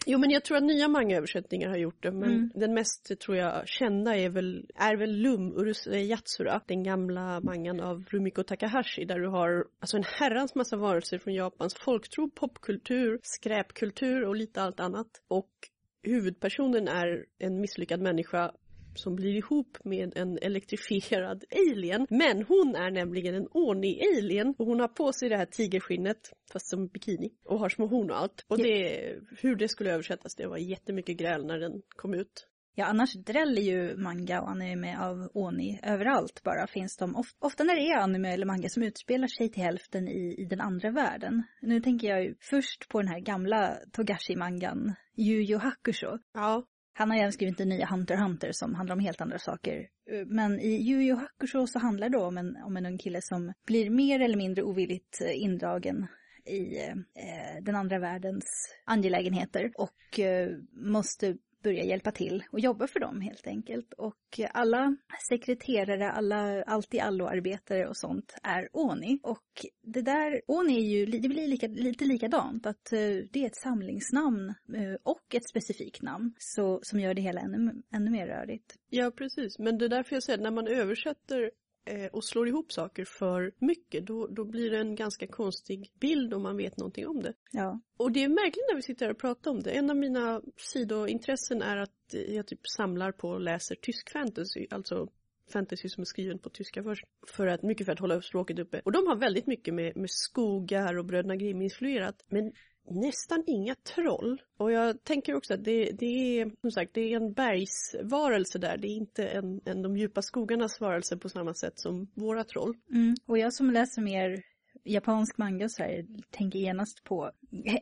Jo 0.09 0.19
men 0.19 0.31
jag 0.31 0.45
tror 0.45 0.57
att 0.57 0.65
nya 0.65 0.89
manga-översättningar 0.89 1.69
har 1.69 1.77
gjort 1.77 2.03
det 2.03 2.11
men 2.13 2.31
Mm. 2.33 2.51
den 2.55 2.75
mest 2.75 3.19
tror 3.21 3.37
jag 3.37 3.69
kända 3.69 4.17
är 4.17 4.29
väl, 4.31 4.67
är 4.75 4.97
väl 4.97 5.11
Lum 5.17 5.53
Urus 5.57 5.87
eh, 5.87 6.03
Yatsura, 6.05 6.61
den 6.67 6.83
gamla 6.83 7.41
mangan 7.41 7.81
av 7.81 8.05
Rumiko 8.11 8.43
Takahashi 8.43 9.05
där 9.05 9.19
du 9.19 9.29
har 9.29 9.65
alltså 9.81 9.97
en 9.97 10.05
herrans 10.07 10.55
massa 10.55 10.77
varelser 10.77 11.19
från 11.19 11.35
Japans 11.35 11.75
folktro, 11.75 12.31
popkultur, 12.31 13.19
skräpkultur 13.23 14.25
och 14.25 14.37
lite 14.37 14.63
allt 14.63 14.81
annat. 14.81 15.07
Och 15.29 15.51
huvudpersonen 16.03 16.89
är 16.89 17.25
en 17.39 17.61
misslyckad 17.61 18.01
människa 18.01 18.53
som 18.99 19.17
blir 19.17 19.35
ihop 19.37 19.79
med 19.85 20.17
en 20.17 20.39
elektrifierad 20.39 21.45
alien. 21.51 22.07
Men 22.11 22.43
hon 22.43 22.75
är 22.77 22.91
nämligen 22.91 23.35
en 23.35 23.49
Oni-alien 23.49 24.55
och 24.59 24.67
hon 24.67 24.81
har 24.81 24.89
på 24.89 25.13
sig 25.13 25.29
det 25.29 25.37
här 25.37 25.47
tigerskinnet 25.47 26.33
fast 26.53 26.67
som 26.69 26.87
bikini 26.87 27.31
och 27.45 27.59
har 27.59 27.69
små 27.69 27.87
horn 27.87 28.11
och 28.11 28.19
allt. 28.19 28.45
Och 28.49 28.59
det, 28.59 29.15
hur 29.41 29.57
det 29.57 29.69
skulle 29.69 29.93
översättas, 29.93 30.35
det 30.35 30.47
var 30.47 30.57
jättemycket 30.57 31.17
gräl 31.17 31.47
när 31.47 31.59
den 31.59 31.83
kom 31.89 32.15
ut. 32.15 32.49
Ja, 32.79 32.85
annars 32.87 33.13
dräller 33.15 33.63
ju 33.63 33.97
manga 33.97 34.41
och 34.41 34.51
anime 34.51 34.99
av 34.99 35.31
Oni 35.35 35.81
överallt 35.83 36.43
bara. 36.43 36.67
Finns 36.67 36.97
de 36.97 37.17
of- 37.17 37.35
ofta 37.39 37.65
när 37.65 37.77
det 37.77 37.83
är 37.83 37.99
anime 37.99 38.33
eller 38.33 38.47
manga 38.47 38.69
som 38.69 38.83
utspelar 38.83 39.27
sig 39.27 39.49
till 39.49 39.63
hälften 39.63 40.09
i, 40.09 40.35
i 40.39 40.45
den 40.45 40.61
andra 40.61 40.91
världen. 40.91 41.43
Nu 41.63 41.81
tänker 41.81 42.09
jag 42.09 42.35
först 42.41 42.89
på 42.89 43.01
den 43.01 43.09
här 43.09 43.21
gamla 43.21 43.77
Togashi-mangan 43.93 44.93
Yu 45.17 45.43
Yu 45.43 45.57
Hakusho. 45.57 46.19
Ja, 46.35 46.65
han 46.99 47.11
har 47.11 47.19
även 47.19 47.33
skrivit 47.33 47.61
en 47.61 47.69
nya 47.69 47.87
Hunter 47.87 48.17
Hunter 48.17 48.53
som 48.53 48.75
handlar 48.75 48.97
om 48.97 49.01
helt 49.01 49.21
andra 49.21 49.39
saker. 49.39 49.89
Eh, 50.11 50.27
men 50.27 50.61
i 50.61 50.91
Yu 50.91 51.03
Yu 51.03 51.15
Hakusho 51.15 51.67
så 51.67 51.79
handlar 51.79 52.09
det 52.09 52.19
om 52.19 52.39
en, 52.39 52.57
om 52.57 52.77
en 52.77 52.87
ung 52.87 52.99
kille 52.99 53.23
som 53.23 53.53
blir 53.67 53.91
mer 53.91 54.21
eller 54.21 54.37
mindre 54.37 54.63
ovilligt 54.63 55.21
eh, 55.21 55.43
indragen 55.43 56.07
i 56.47 56.79
eh, 56.79 56.91
eh, 57.25 57.63
den 57.63 57.77
andra 57.77 57.99
världens 57.99 58.75
angelägenheter 58.85 59.73
och 59.75 60.21
eh, 60.21 60.51
måste 60.73 61.37
börja 61.67 61.85
hjälpa 61.85 62.13
till 62.13 62.45
och 62.51 62.61
jobba 62.61 62.87
för 62.87 63.01
dem 63.01 63.21
helt 63.21 63.47
enkelt. 63.47 63.93
Och 63.93 64.41
alla 64.51 64.97
sekreterare, 65.29 66.11
alla 66.11 66.63
allt 66.63 66.95
i 66.95 67.01
allo-arbetare 67.01 67.89
och 67.89 67.97
sånt 67.97 68.35
är 68.43 68.69
Oni. 68.73 69.21
Och 69.23 69.67
det 69.83 70.03
där, 70.03 70.41
Oni 70.47 70.77
är 70.77 70.89
ju, 70.91 71.07
det 71.07 71.29
blir 71.29 71.49
lika, 71.49 71.67
lite 71.67 72.05
likadant, 72.05 72.67
att 72.67 72.93
eh, 72.93 72.99
det 73.31 73.43
är 73.43 73.47
ett 73.47 73.57
samlingsnamn 73.57 74.49
eh, 74.49 74.95
och 75.03 75.35
ett 75.35 75.49
specifikt 75.49 76.03
namn 76.03 76.35
så, 76.39 76.81
som 76.83 77.01
gör 77.01 77.15
det 77.15 77.23
hela 77.23 77.41
ännu, 77.41 77.83
ännu 77.93 78.11
mer 78.11 78.27
rörigt. 78.27 78.75
ja 78.89 79.11
precis. 79.11 79.59
Men 79.59 79.79
det 79.79 79.85
är 79.85 79.89
därför 79.89 80.17
jag 80.17 80.23
säger 80.23 80.39
att 80.39 80.43
när 80.43 80.51
man 80.51 80.67
översätter 80.69 81.51
och 82.13 82.25
slår 82.25 82.49
ihop 82.49 82.73
saker 82.73 83.05
för 83.05 83.53
mycket 83.59 84.07
då, 84.07 84.27
då 84.27 84.45
blir 84.45 84.71
det 84.71 84.79
en 84.79 84.95
ganska 84.95 85.27
konstig 85.27 85.93
bild 86.01 86.35
om 86.35 86.43
man 86.43 86.57
vet 86.57 86.77
någonting 86.77 87.07
om 87.07 87.23
det. 87.23 87.33
Ja. 87.53 87.81
Och 87.97 88.13
det 88.13 88.25
är 88.25 88.29
märkligt 88.29 88.65
när 88.69 88.77
vi 88.77 88.83
sitter 88.83 89.07
här 89.07 89.13
och 89.13 89.19
pratar 89.19 89.51
om 89.51 89.63
det. 89.63 89.71
En 89.71 89.91
av 89.91 89.97
mina 89.97 90.43
sidointressen 90.57 91.63
är 91.63 91.77
att 91.77 92.15
eh, 92.15 92.35
jag 92.35 92.47
typ 92.47 92.69
samlar 92.77 93.13
på 93.13 93.29
och 93.29 93.41
läser 93.41 93.75
tysk 93.75 94.11
fantasy, 94.13 94.67
alltså 94.71 95.09
fantasy 95.53 95.89
som 95.89 96.01
är 96.01 96.05
skriven 96.05 96.39
på 96.39 96.51
tyska 96.51 96.83
först. 96.83 97.05
För 97.27 97.47
att, 97.47 97.63
mycket 97.63 97.87
för 97.87 97.93
att 97.93 97.99
hålla 97.99 98.23
språket 98.23 98.59
uppe. 98.59 98.81
Och 98.85 98.93
de 98.93 99.07
har 99.07 99.17
väldigt 99.17 99.47
mycket 99.47 99.75
med, 99.75 99.97
med 99.97 100.11
skogar 100.11 100.99
och 100.99 101.05
Bröderna 101.05 101.37
Grimm 101.37 101.63
influerat. 101.63 102.25
Men 102.29 102.53
nästan 102.91 103.45
inga 103.47 103.75
troll. 103.75 104.43
Och 104.57 104.73
jag 104.73 105.05
tänker 105.05 105.35
också 105.35 105.55
att 105.55 105.65
det, 105.65 105.91
det 105.99 106.41
är, 106.41 106.51
som 106.61 106.71
sagt, 106.71 106.95
det 106.95 107.13
är 107.13 107.17
en 107.17 107.33
bergsvarelse 107.33 108.59
där. 108.59 108.77
Det 108.77 108.89
är 108.89 108.97
inte 108.97 109.27
en, 109.27 109.61
en 109.65 109.83
de 109.83 109.97
djupa 109.97 110.23
skogarnas 110.23 110.81
varelse 110.81 111.17
på 111.17 111.29
samma 111.29 111.55
sätt 111.55 111.79
som 111.81 112.07
våra 112.15 112.45
troll. 112.45 112.75
Mm. 112.93 113.15
Och 113.27 113.39
jag 113.39 113.53
som 113.53 113.71
läser 113.71 114.03
mer 114.03 114.43
japansk 114.87 115.39
manga 115.39 115.69
så 115.69 115.83
här, 115.83 116.07
tänker 116.31 116.59
genast 116.59 117.05
på... 117.05 117.31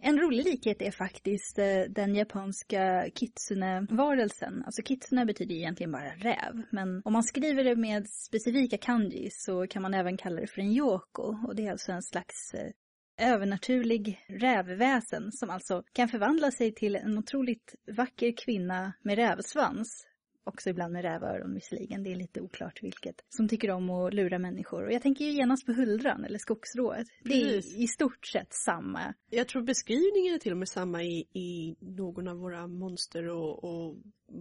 En 0.01 0.19
rolig 0.19 0.45
likhet 0.45 0.83
är 0.83 0.91
faktiskt 0.91 1.59
eh, 1.59 1.81
den 1.89 2.15
japanska 2.15 3.11
kitsune-varelsen. 3.15 4.63
Alltså 4.67 4.83
kitsune 4.83 5.27
betyder 5.27 5.55
egentligen 5.55 5.93
bara 5.93 6.11
räv. 6.11 6.63
Men 6.71 7.03
om 7.05 7.13
man 7.13 7.23
skriver 7.23 7.65
det 7.65 7.77
med 7.77 8.09
specifika 8.09 8.79
kanji 8.79 9.29
så 9.33 9.67
kan 9.67 9.83
man 9.83 9.95
även 9.95 10.17
kalla 10.17 10.41
det 10.41 10.47
för 10.47 10.61
en 10.61 10.73
yoko. 10.73 11.47
Och 11.47 11.57
det 11.57 11.67
är 11.67 11.71
alltså 11.71 11.93
en 11.93 12.03
slags 12.03 12.55
eh, 12.55 12.71
övernaturlig 13.17 14.25
rävväsen 14.29 15.33
som 15.33 15.51
alltså 15.51 15.83
kan 15.93 16.09
förvandla 16.09 16.51
sig 16.51 16.75
till 16.75 16.97
en 16.97 17.19
otroligt 17.19 17.75
vacker 17.97 18.33
kvinna 18.37 18.93
med 19.03 19.17
rävsvans. 19.17 20.07
Också 20.45 20.71
ibland 20.71 20.93
med 20.93 21.03
rävöron 21.03 21.55
visserligen, 21.55 22.03
det 22.03 22.13
är 22.13 22.17
lite 22.17 22.41
oklart 22.41 22.83
vilket. 22.83 23.25
Som 23.29 23.49
tycker 23.49 23.71
om 23.71 23.91
att 23.91 24.15
lura 24.15 24.39
människor. 24.39 24.85
Och 24.85 24.93
jag 24.93 25.03
tänker 25.03 25.25
ju 25.25 25.31
genast 25.31 25.67
på 25.67 25.73
huldran 25.73 26.25
eller 26.25 26.39
skogsrået. 26.39 27.07
Det 27.25 27.43
är 27.43 27.83
i 27.83 27.87
stort 27.87 28.27
sett 28.27 28.53
samma. 28.53 29.15
Jag 29.31 29.49
tror 29.49 29.63
beskrivningen 29.63 30.35
är 30.35 30.39
till 30.39 30.53
och 30.53 30.59
med 30.59 30.69
samma 30.69 31.03
i, 31.03 31.27
i 31.33 31.77
någon 31.81 32.29
av 32.29 32.37
våra 32.37 32.67
monster 32.67 33.29
och, 33.29 33.65
och 33.65 33.97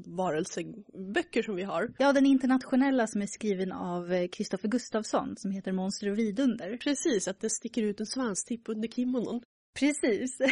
varelseböcker 0.05 1.43
som 1.43 1.55
vi 1.55 1.63
har. 1.63 1.93
Ja, 1.97 2.13
den 2.13 2.25
internationella 2.25 3.07
som 3.07 3.21
är 3.21 3.25
skriven 3.25 3.71
av 3.71 4.27
Kristoffer 4.27 4.67
Gustafsson 4.67 5.35
som 5.37 5.51
heter 5.51 5.71
Monster 5.71 6.11
och 6.11 6.17
vidunder. 6.17 6.77
Precis, 6.77 7.27
att 7.27 7.39
det 7.39 7.49
sticker 7.49 7.83
ut 7.83 7.99
en 7.99 8.05
svanstipp 8.05 8.69
under 8.69 8.87
kimonon. 8.87 9.41
Precis. 9.79 10.41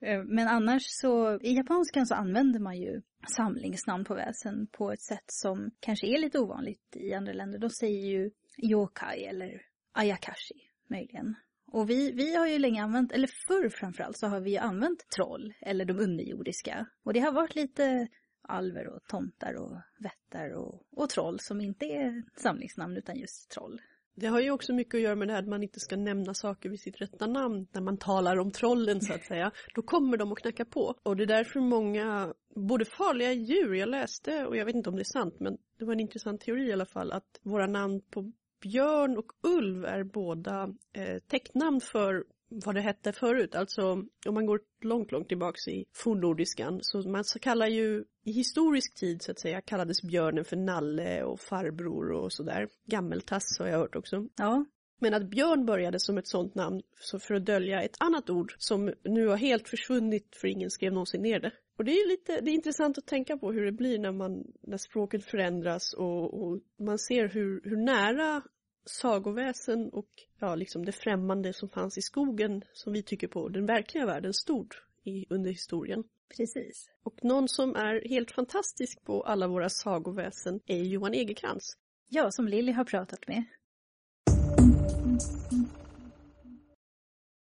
Eh, 0.00 0.22
men 0.24 0.48
annars 0.48 0.82
så, 0.86 1.40
i 1.40 1.56
japanskan 1.56 2.06
så 2.06 2.14
använder 2.14 2.60
man 2.60 2.76
ju 2.76 3.02
samlingsnamn 3.36 4.04
på 4.04 4.14
väsen 4.14 4.66
på 4.66 4.92
ett 4.92 5.02
sätt 5.02 5.24
som 5.26 5.70
kanske 5.80 6.06
är 6.06 6.18
lite 6.18 6.38
ovanligt 6.38 6.96
i 6.96 7.14
andra 7.14 7.32
länder. 7.32 7.58
De 7.58 7.70
säger 7.70 8.06
ju 8.06 8.30
yokai 8.62 9.24
eller 9.24 9.62
ayakashi 9.92 10.54
möjligen. 10.90 11.34
Och 11.66 11.90
vi, 11.90 12.12
vi 12.12 12.34
har 12.34 12.46
ju 12.46 12.58
länge 12.58 12.82
använt, 12.82 13.12
eller 13.12 13.28
förr 13.46 13.68
framförallt, 13.68 14.18
så 14.18 14.26
har 14.26 14.40
vi 14.40 14.50
ju 14.50 14.58
använt 14.58 15.10
troll 15.16 15.54
eller 15.60 15.84
de 15.84 15.98
underjordiska. 15.98 16.86
Och 17.04 17.12
det 17.12 17.20
har 17.20 17.32
varit 17.32 17.54
lite 17.54 18.08
alver 18.42 18.88
och 18.88 19.04
tomtar 19.08 19.54
och 19.54 19.76
vättar 19.98 20.50
och, 20.50 20.82
och 20.90 21.10
troll 21.10 21.40
som 21.40 21.60
inte 21.60 21.86
är 21.86 22.22
samlingsnamn 22.36 22.96
utan 22.96 23.16
just 23.16 23.50
troll. 23.50 23.80
Det 24.14 24.26
har 24.26 24.40
ju 24.40 24.50
också 24.50 24.72
mycket 24.72 24.94
att 24.94 25.00
göra 25.00 25.14
med 25.14 25.28
det 25.28 25.32
här 25.32 25.42
att 25.42 25.48
man 25.48 25.62
inte 25.62 25.80
ska 25.80 25.96
nämna 25.96 26.34
saker 26.34 26.68
vid 26.68 26.80
sitt 26.80 27.00
rätta 27.00 27.26
namn 27.26 27.66
när 27.72 27.80
man 27.80 27.96
talar 27.96 28.38
om 28.38 28.50
trollen 28.50 29.00
så 29.00 29.14
att 29.14 29.24
säga. 29.28 29.50
Då 29.74 29.82
kommer 29.82 30.16
de 30.16 30.32
att 30.32 30.38
knacka 30.38 30.64
på. 30.64 30.94
Och 31.02 31.16
det 31.16 31.22
är 31.22 31.26
därför 31.26 31.60
många, 31.60 32.34
både 32.54 32.84
farliga 32.84 33.32
djur, 33.32 33.74
jag 33.74 33.88
läste 33.88 34.46
och 34.46 34.56
jag 34.56 34.64
vet 34.64 34.74
inte 34.74 34.90
om 34.90 34.96
det 34.96 35.02
är 35.02 35.18
sant 35.18 35.40
men 35.40 35.58
det 35.78 35.84
var 35.84 35.92
en 35.92 36.00
intressant 36.00 36.40
teori 36.40 36.68
i 36.68 36.72
alla 36.72 36.86
fall 36.86 37.12
att 37.12 37.40
våra 37.42 37.66
namn 37.66 38.00
på 38.10 38.32
björn 38.60 39.18
och 39.18 39.32
ulv 39.42 39.84
är 39.84 40.04
båda 40.04 40.74
eh, 40.92 41.18
täcknamn 41.18 41.80
för 41.80 42.24
vad 42.64 42.74
det 42.74 42.80
hette 42.80 43.12
förut. 43.12 43.54
Alltså 43.54 43.82
om 44.26 44.34
man 44.34 44.46
går 44.46 44.60
långt, 44.82 45.12
långt 45.12 45.28
tillbaks 45.28 45.68
i 45.68 45.84
fornnordiskan 45.92 46.78
så 46.82 47.08
man 47.08 47.24
så 47.24 47.38
kallar 47.38 47.66
ju 47.66 48.04
i 48.24 48.32
historisk 48.32 48.94
tid 48.94 49.22
så 49.22 49.30
att 49.30 49.40
säga 49.40 49.60
kallades 49.60 50.02
björnen 50.02 50.44
för 50.44 50.56
nalle 50.56 51.22
och 51.22 51.40
farbror 51.40 52.10
och 52.12 52.32
sådär. 52.32 52.68
Gammeltass 52.86 53.58
har 53.58 53.66
jag 53.66 53.78
hört 53.78 53.96
också. 53.96 54.28
Ja, 54.36 54.64
Men 55.00 55.14
att 55.14 55.30
björn 55.30 55.66
började 55.66 56.00
som 56.00 56.18
ett 56.18 56.28
sånt 56.28 56.54
namn 56.54 56.82
så 57.00 57.18
för 57.18 57.34
att 57.34 57.46
dölja 57.46 57.82
ett 57.82 57.96
annat 58.00 58.30
ord 58.30 58.54
som 58.58 58.92
nu 59.04 59.26
har 59.26 59.36
helt 59.36 59.68
försvunnit 59.68 60.36
för 60.40 60.48
ingen 60.48 60.70
skrev 60.70 60.92
någonsin 60.92 61.22
ner 61.22 61.40
det. 61.40 61.52
Och 61.78 61.84
det 61.84 61.92
är 61.92 62.08
lite, 62.08 62.40
det 62.40 62.50
är 62.50 62.54
intressant 62.54 62.98
att 62.98 63.06
tänka 63.06 63.36
på 63.36 63.52
hur 63.52 63.64
det 63.64 63.72
blir 63.72 63.98
när 63.98 64.12
man, 64.12 64.44
när 64.62 64.76
språket 64.76 65.24
förändras 65.24 65.92
och, 65.92 66.42
och 66.42 66.60
man 66.78 66.98
ser 66.98 67.28
hur, 67.28 67.60
hur 67.64 67.76
nära 67.76 68.42
sagoväsen 68.84 69.90
och 69.92 70.08
ja, 70.38 70.54
liksom 70.54 70.84
det 70.84 70.92
främmande 70.92 71.52
som 71.52 71.68
fanns 71.68 71.98
i 71.98 72.02
skogen 72.02 72.64
som 72.72 72.92
vi 72.92 73.02
tycker 73.02 73.28
på 73.28 73.48
den 73.48 73.66
verkliga 73.66 74.06
världen 74.06 74.34
stod 74.34 74.74
i, 75.04 75.26
under 75.30 75.50
historien. 75.50 76.04
Precis. 76.36 76.90
Och 77.02 77.24
någon 77.24 77.48
som 77.48 77.76
är 77.76 78.08
helt 78.08 78.30
fantastisk 78.30 79.04
på 79.04 79.22
alla 79.22 79.48
våra 79.48 79.68
sagoväsen 79.68 80.60
är 80.66 80.82
Johan 80.82 81.14
Egerkrans. 81.14 81.76
Ja, 82.08 82.30
som 82.30 82.48
Lilly 82.48 82.72
har 82.72 82.84
pratat 82.84 83.28
med. 83.28 83.44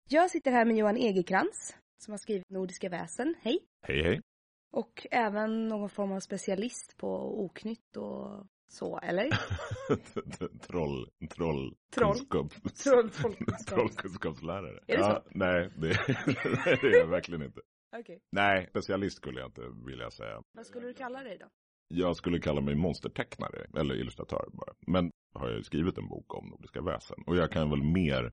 Jag 0.10 0.32
sitter 0.32 0.52
här 0.52 0.66
med 0.66 0.78
Johan 0.78 0.98
Egerkrans 0.98 1.76
som 1.98 2.12
har 2.12 2.18
skrivit 2.18 2.50
Nordiska 2.50 2.90
väsen. 2.90 3.36
Hej! 3.42 3.60
Hej 3.82 4.04
hej. 4.04 4.22
Och 4.72 5.08
även 5.12 5.68
någon 5.68 5.90
form 5.90 6.12
av 6.12 6.20
specialist 6.20 6.98
på 6.98 7.42
oknytt 7.44 7.98
och 7.98 8.48
så, 8.72 9.00
eller? 9.00 9.30
Troll, 10.68 11.10
troll, 11.30 11.76
Troll. 11.96 12.14
kunskap, 12.16 12.52
Troll- 12.54 13.10
trollkunskap. 13.10 13.68
trollkunskapslärare. 13.68 14.80
Är 14.88 14.98
det 14.98 15.04
ja, 15.04 15.24
Nej, 15.32 15.70
det, 15.78 15.88
det 16.66 16.88
är 16.88 17.00
jag 17.00 17.08
verkligen 17.08 17.42
inte. 17.44 17.62
Okej. 18.00 18.22
Nej, 18.32 18.68
specialist 18.70 19.18
skulle 19.18 19.40
jag 19.40 19.48
inte 19.48 19.62
vilja 19.86 20.12
säga. 20.12 20.42
Vad 20.52 20.66
skulle 20.66 20.88
du 20.88 20.94
kalla 20.94 21.24
dig 21.24 21.38
då? 21.38 21.46
Jag 21.88 22.16
skulle 22.16 22.40
kalla 22.40 22.62
mig 22.62 22.76
monstertecknare, 22.76 23.68
eller 23.80 23.96
illustratör 23.96 24.50
bara. 24.54 24.74
Men 24.88 25.12
har 25.34 25.48
jag 25.48 25.58
ju 25.58 25.64
skrivit 25.64 25.98
en 25.98 26.08
bok 26.08 26.34
om 26.36 26.48
nordiska 26.50 26.82
väsen. 26.82 27.18
Och 27.28 27.36
jag 27.36 27.52
kan 27.52 27.70
väl 27.70 27.84
mer 27.84 28.32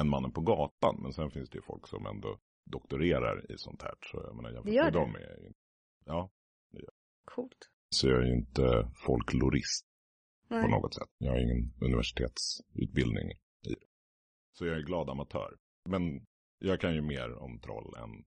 än 0.00 0.08
mannen 0.08 0.32
på 0.32 0.40
gatan. 0.40 0.98
Men 1.02 1.12
sen 1.12 1.30
finns 1.30 1.50
det 1.50 1.56
ju 1.58 1.62
folk 1.62 1.86
som 1.88 2.06
ändå 2.06 2.38
doktorerar 2.70 3.52
i 3.52 3.58
sånt 3.58 3.82
här. 3.82 3.94
Så 4.10 4.16
jag 4.24 4.36
menar, 4.36 4.50
jämfört 4.50 4.66
Det 4.66 4.76
gör 4.76 4.84
du? 4.90 4.98
dem 4.98 5.14
är 5.14 5.20
jag 5.20 5.38
ju 5.40 5.52
Ja, 6.04 6.30
Coolt. 7.24 7.70
Så 7.94 8.08
jag 8.08 8.22
är 8.22 8.26
ju 8.26 8.34
inte 8.34 8.88
folklorist 9.06 9.86
på 10.48 10.54
Nej. 10.54 10.70
något 10.70 10.94
sätt. 10.94 11.08
Jag 11.18 11.30
har 11.32 11.38
ingen 11.38 11.72
universitetsutbildning 11.80 13.30
i 13.30 13.68
det. 13.68 13.76
Så 14.52 14.66
jag 14.66 14.76
är 14.76 14.82
glad 14.82 15.10
amatör. 15.10 15.56
Men 15.88 16.26
jag 16.58 16.80
kan 16.80 16.94
ju 16.94 17.02
mer 17.02 17.38
om 17.38 17.60
troll 17.60 17.94
än 17.96 18.24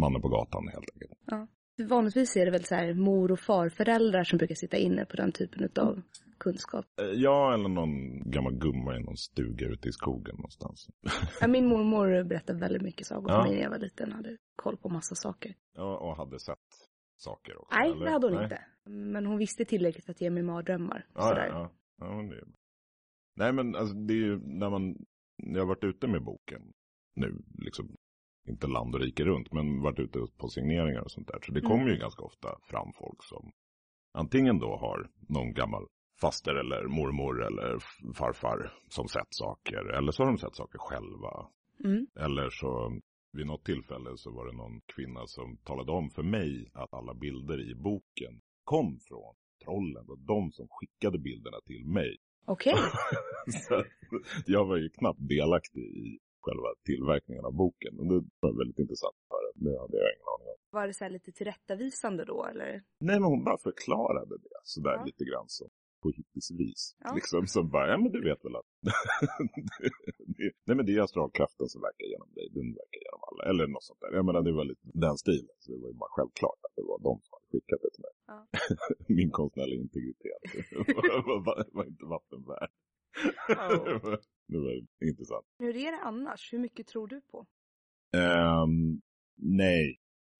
mannen 0.00 0.22
på 0.22 0.28
gatan 0.28 0.68
helt 0.68 0.88
enkelt. 0.94 1.50
Vanligtvis 1.90 2.36
är 2.36 2.44
det 2.44 2.50
väl 2.50 2.64
så 2.64 2.74
här 2.74 2.94
mor 2.94 3.32
och 3.32 3.40
farföräldrar 3.40 4.24
som 4.24 4.38
brukar 4.38 4.54
sitta 4.54 4.76
inne 4.76 5.04
på 5.04 5.16
den 5.16 5.32
typen 5.32 5.68
av 5.76 6.02
kunskap. 6.38 6.86
Eh, 7.00 7.06
Ja, 7.06 7.54
eller 7.54 7.68
någon 7.68 8.20
gammal 8.30 8.54
gumma 8.58 8.96
i 8.96 9.00
någon 9.00 9.16
stuga 9.16 9.66
ute 9.66 9.88
i 9.88 9.92
skogen 9.92 10.34
någonstans. 10.36 10.88
Ja, 11.40 11.46
min 11.48 11.66
mormor 11.66 12.24
berättade 12.24 12.58
väldigt 12.58 12.82
mycket 12.82 13.06
sagor 13.06 13.28
för 13.28 13.34
Ja. 13.34 13.42
mig 13.44 13.54
när 13.54 13.62
jag 13.62 13.70
var 13.70 13.78
liten. 13.78 14.12
Hade 14.12 14.36
koll 14.56 14.76
på 14.76 14.88
massa 14.88 15.14
saker. 15.14 15.54
Ja, 15.74 15.96
och 15.98 16.16
hade 16.16 16.38
sett 16.40 16.58
saker 17.16 17.60
också. 17.62 17.78
Nej, 17.78 17.90
eller? 17.90 18.04
det 18.04 18.10
hade 18.10 18.26
hon 18.26 18.34
Nej. 18.34 18.44
inte. 18.44 18.64
Men 18.90 19.26
hon 19.26 19.38
visste 19.38 19.64
tillräckligt 19.64 20.08
att 20.08 20.20
ge 20.20 20.30
mig 20.30 20.42
mardrömmar. 20.42 21.06
Ja, 21.14 21.20
sådär. 21.28 21.46
ja, 21.48 21.70
ja. 21.98 22.06
ja 22.06 22.36
är... 22.36 22.44
Nej, 23.36 23.52
men 23.52 23.76
alltså, 23.76 23.94
det 23.94 24.14
är 24.14 24.18
ju 24.18 24.40
när 24.44 24.70
man, 24.70 24.96
jag 25.36 25.60
har 25.60 25.66
varit 25.66 25.84
ute 25.84 26.06
med 26.08 26.22
boken 26.24 26.72
nu, 27.16 27.42
liksom, 27.58 27.96
inte 28.48 28.66
land 28.66 28.94
och 28.94 29.00
rike 29.00 29.24
runt, 29.24 29.52
men 29.52 29.80
varit 29.82 29.98
ute 29.98 30.18
på 30.38 30.48
signeringar 30.48 31.00
och 31.00 31.10
sånt 31.10 31.28
där. 31.28 31.38
Så 31.42 31.52
det 31.52 31.60
Mm. 31.60 31.70
kommer 31.70 31.88
ju 31.90 31.96
ganska 31.96 32.22
ofta 32.22 32.58
fram 32.62 32.92
folk 32.92 33.22
som 33.24 33.52
antingen 34.12 34.58
då 34.58 34.76
har 34.76 35.10
någon 35.28 35.52
gammal 35.54 35.86
faster 36.20 36.54
eller 36.54 36.84
mormor 36.88 37.46
eller 37.46 37.78
farfar 38.14 38.72
som 38.88 39.08
sett 39.08 39.26
saker. 39.30 39.84
Eller 39.98 40.12
så 40.12 40.22
har 40.22 40.30
de 40.30 40.38
sett 40.38 40.56
saker 40.56 40.78
själva. 40.78 41.46
Mm. 41.84 42.06
Eller 42.20 42.50
så 42.50 43.00
vid 43.34 43.46
något 43.46 43.64
tillfälle 43.64 44.10
så 44.16 44.30
var 44.30 44.46
det 44.46 44.52
någon 44.52 44.80
kvinna 44.80 45.26
som 45.26 45.56
talade 45.56 45.92
om 45.92 46.10
för 46.10 46.22
mig 46.22 46.70
att 46.72 46.94
alla 46.94 47.14
bilder 47.14 47.70
i 47.70 47.74
boken 47.74 48.40
kom 48.64 48.98
från 49.08 49.34
trollen. 49.64 50.04
Och 50.08 50.18
de 50.18 50.52
som 50.52 50.66
skickade 50.70 51.18
bilderna 51.18 51.56
till 51.66 51.86
mig. 51.86 52.16
Okej. 52.46 52.74
så 53.68 53.84
jag 54.46 54.64
var 54.64 54.76
ju 54.76 54.88
knappt 54.88 55.28
delaktig 55.28 55.80
i 55.82 56.18
själva 56.40 56.68
tillverkningen 56.84 57.44
av 57.44 57.52
boken. 57.54 57.98
Och 57.98 58.06
det 58.06 58.28
var 58.40 58.58
väldigt 58.58 58.78
intressant 58.78 59.14
att 59.22 59.30
höra. 59.34 59.48
Det 59.54 59.80
hade 59.80 59.96
jag 59.96 60.08
ingen 60.14 60.28
aning 60.34 60.48
om. 60.54 60.58
Var 60.70 60.86
det 60.86 60.94
så 60.94 61.04
här 61.04 61.10
lite 61.10 61.32
tillrättavisande 61.32 62.24
då 62.24 62.44
eller? 62.44 62.70
Nej, 63.00 63.20
men 63.20 63.22
hon 63.32 63.44
bara 63.44 63.58
förklarade 63.58 64.34
det 64.38 64.48
sådär 64.62 64.96
Ja. 64.98 65.04
lite 65.04 65.24
grann 65.24 65.48
som 65.48 65.68
på 66.04 66.10
hippisvis. 66.18 66.82
Ja. 67.04 67.10
Liksom 67.18 67.46
som 67.54 67.64
bara, 67.74 67.86
ja 67.92 67.96
men 68.02 68.10
du 68.16 68.20
vet 68.28 68.40
väl 68.44 68.56
att 68.60 68.70
det, 70.36 70.50
nej 70.66 70.74
men 70.76 70.84
det 70.86 70.92
är 70.96 71.00
astralkraften 71.00 71.66
som 71.72 71.80
verkar 71.88 72.06
genom 72.12 72.30
dig, 72.38 72.46
den 72.56 72.68
verkar 72.80 73.00
genom 73.06 73.22
alla. 73.28 73.42
Eller 73.50 73.64
något 73.74 73.86
sånt 73.88 74.00
där. 74.02 74.10
Jag 74.18 74.24
menar 74.28 74.40
det 74.48 74.52
var 74.60 74.64
lite 74.64 74.86
den 75.06 75.16
stilen. 75.24 75.56
Så 75.62 75.66
det 75.72 75.78
var 75.82 75.88
ju 75.92 75.98
bara 76.04 76.12
självklart 76.16 76.60
att 76.66 76.74
det 76.78 76.84
var 76.90 76.98
de 77.08 77.14
som 77.24 77.30
hade 77.36 77.48
skickat 77.52 77.80
det 77.84 77.90
till 77.94 78.04
mig. 78.06 78.14
Ja. 78.32 78.38
Min 79.18 79.30
konstnärliga 79.38 79.80
integritet 79.86 80.40
var, 81.26 81.38
var, 81.46 81.56
var 81.76 81.84
inte 81.92 82.04
vatten 82.16 82.40
värd. 82.52 82.72
var, 83.48 84.18
det 84.52 84.58
var 84.66 84.72
intressant. 85.10 85.46
Hur 85.58 85.74
är 85.86 85.90
det 85.92 86.00
annars? 86.10 86.52
Hur 86.52 86.60
mycket 86.66 86.86
tror 86.86 87.06
du 87.14 87.20
på? 87.20 87.38
Ehm, 88.22 89.00
nej, 89.64 89.86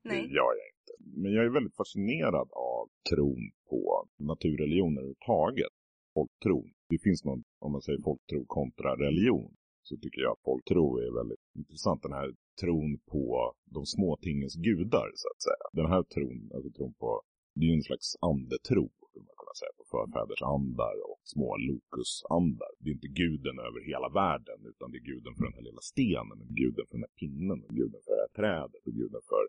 Nej. 0.05 0.23
Det 0.23 0.35
gör 0.39 0.53
jag 0.61 0.67
inte. 0.69 0.74
Men 1.23 1.33
jag 1.33 1.45
är 1.45 1.51
väldigt 1.51 1.77
fascinerad 1.77 2.49
av 2.53 2.85
tron 3.11 3.43
på 3.71 4.09
naturreligioner 4.19 5.01
överhuvudtaget. 5.01 5.75
Folktron. 6.15 6.69
Det 6.89 6.99
finns 7.07 7.25
någon, 7.25 7.43
om 7.65 7.73
man 7.73 7.83
säger 7.83 8.01
folktro 8.03 8.45
kontra 8.47 8.91
religion, 9.07 9.51
så 9.83 9.97
tycker 9.97 10.21
jag 10.21 10.33
att 10.33 10.47
folktro 10.51 10.85
är 11.07 11.13
väldigt 11.21 11.45
intressant. 11.61 12.03
Den 12.03 12.13
här 12.21 12.31
tron 12.63 12.93
på 13.13 13.55
de 13.75 13.87
små 13.87 14.17
tingens 14.27 14.55
gudar, 14.67 15.09
så 15.23 15.27
att 15.33 15.43
säga. 15.49 15.65
Den 15.81 15.89
här 15.93 16.03
tron, 16.15 16.41
alltså 16.55 16.71
tron 16.71 16.95
på, 17.03 17.23
det 17.57 17.65
är 17.65 17.71
ju 17.71 17.79
en 17.81 17.89
slags 17.91 18.09
andetro, 18.31 18.85
skulle 19.09 19.27
man 19.31 19.41
kunna 19.43 19.57
säga, 19.61 19.73
på 19.81 19.85
förfädersandar 19.95 20.97
och 21.11 21.21
små 21.35 21.49
lokusandar. 21.69 22.73
Det 22.81 22.89
är 22.91 22.95
inte 22.99 23.13
guden 23.23 23.57
över 23.67 23.81
hela 23.93 24.09
världen, 24.21 24.59
utan 24.71 24.87
det 24.91 24.99
är 25.01 25.07
guden 25.13 25.33
för 25.37 25.45
den 25.49 25.57
här 25.59 25.67
lilla 25.69 25.85
stenen, 25.93 26.39
guden 26.61 26.85
för 26.89 26.95
den 26.99 27.07
här 27.07 27.17
pinnen, 27.23 27.61
guden 27.79 28.01
för 28.05 28.13
det 28.17 28.25
här 28.25 28.35
trädet, 28.41 28.83
och 28.87 28.95
guden 29.01 29.23
för 29.33 29.43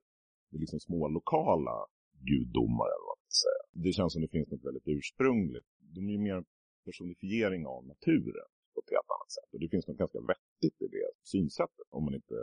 liksom 0.50 0.80
små 0.80 1.08
lokala 1.08 1.76
gudomar 2.30 2.88
eller 2.94 3.08
vad 3.10 3.18
man 3.22 3.30
ska 3.30 3.46
säga. 3.48 3.64
Det 3.84 3.94
känns 3.98 4.14
som 4.14 4.22
det 4.22 4.32
finns 4.36 4.52
något 4.52 4.64
väldigt 4.64 4.88
ursprungligt. 4.88 5.68
De 5.96 6.08
är 6.10 6.12
ju 6.12 6.20
mer 6.30 6.44
personifiering 6.86 7.66
av 7.66 7.82
naturen 7.94 8.50
på 8.74 8.80
ett 8.82 8.92
helt 8.96 9.12
annat 9.16 9.32
sätt. 9.38 9.50
Och 9.54 9.60
det 9.60 9.70
finns 9.70 9.88
något 9.88 9.98
ganska 9.98 10.20
vettigt 10.20 10.82
i 10.86 10.88
det 10.96 11.08
synsättet 11.24 11.88
om 11.90 12.04
man 12.06 12.16
inte 12.16 12.38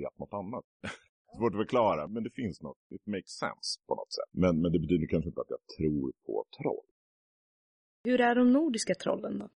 vet 0.00 0.18
något 0.18 0.34
annat. 0.42 0.64
Svårt 1.36 1.54
att 1.54 1.64
förklara, 1.64 2.08
men 2.08 2.22
det 2.24 2.30
finns 2.30 2.62
något. 2.62 2.78
It 2.96 3.06
makes 3.06 3.32
sense 3.42 3.70
på 3.88 3.94
något 3.94 4.12
sätt. 4.12 4.30
Men, 4.42 4.60
men 4.62 4.72
det 4.72 4.78
betyder 4.78 5.06
kanske 5.06 5.28
inte 5.28 5.40
att 5.40 5.54
jag 5.56 5.64
tror 5.76 6.12
på 6.26 6.44
troll. 6.58 6.88
Hur 8.04 8.20
är 8.20 8.34
de 8.34 8.52
nordiska 8.52 8.94
trollen 8.94 9.38
då? 9.38 9.48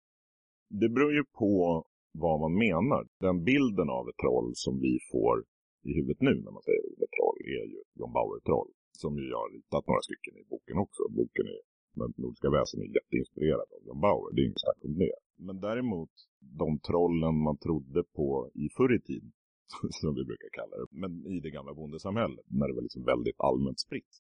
Det 0.69 0.89
beror 0.89 1.13
ju 1.15 1.25
på 1.25 1.85
vad 2.13 2.41
man 2.41 2.55
menar. 2.55 3.07
Den 3.21 3.45
bilden 3.45 3.89
av 3.91 4.09
ett 4.09 4.17
troll 4.17 4.51
som 4.55 4.81
vi 4.81 4.99
får 5.13 5.45
i 5.89 5.91
huvudet 5.97 6.21
nu 6.29 6.35
när 6.45 6.53
man 6.57 6.63
säger 6.69 6.83
ordet 6.93 7.11
troll 7.17 7.39
är 7.57 7.65
ju 7.73 7.81
John 7.99 8.13
Bauer-troll. 8.17 8.71
Som 9.03 9.13
ju 9.19 9.25
jag 9.35 9.41
har 9.45 9.51
ritat 9.59 9.87
några 9.87 10.03
stycken 10.09 10.35
i 10.41 10.45
boken 10.53 10.77
också. 10.85 11.03
Boken 11.21 11.47
är, 11.57 11.61
den 12.01 12.13
Nordiska 12.23 12.49
väsen 12.57 12.81
är 12.85 12.89
jätteinspirerad 12.99 13.69
av 13.77 13.81
John 13.87 14.01
Bauer. 14.07 14.31
Det 14.33 14.41
är 14.41 14.47
inget 14.47 14.65
snack 14.67 14.81
om 14.89 14.95
det. 15.05 15.17
Men 15.47 15.57
däremot 15.69 16.15
de 16.63 16.69
trollen 16.89 17.35
man 17.47 17.57
trodde 17.67 18.01
på 18.19 18.51
i 18.55 18.67
förr 18.77 18.93
i 18.99 19.01
tiden. 19.01 19.33
Som 20.01 20.15
vi 20.19 20.25
brukar 20.31 20.51
kalla 20.59 20.75
det. 20.81 20.87
Men 21.03 21.13
i 21.35 21.41
det 21.45 21.51
gamla 21.51 21.75
bondesamhället. 21.75 22.45
När 22.59 22.69
det 22.69 22.75
var 22.75 22.83
liksom 22.83 23.05
väldigt 23.13 23.41
allmänt 23.49 23.81
spritt. 23.87 24.13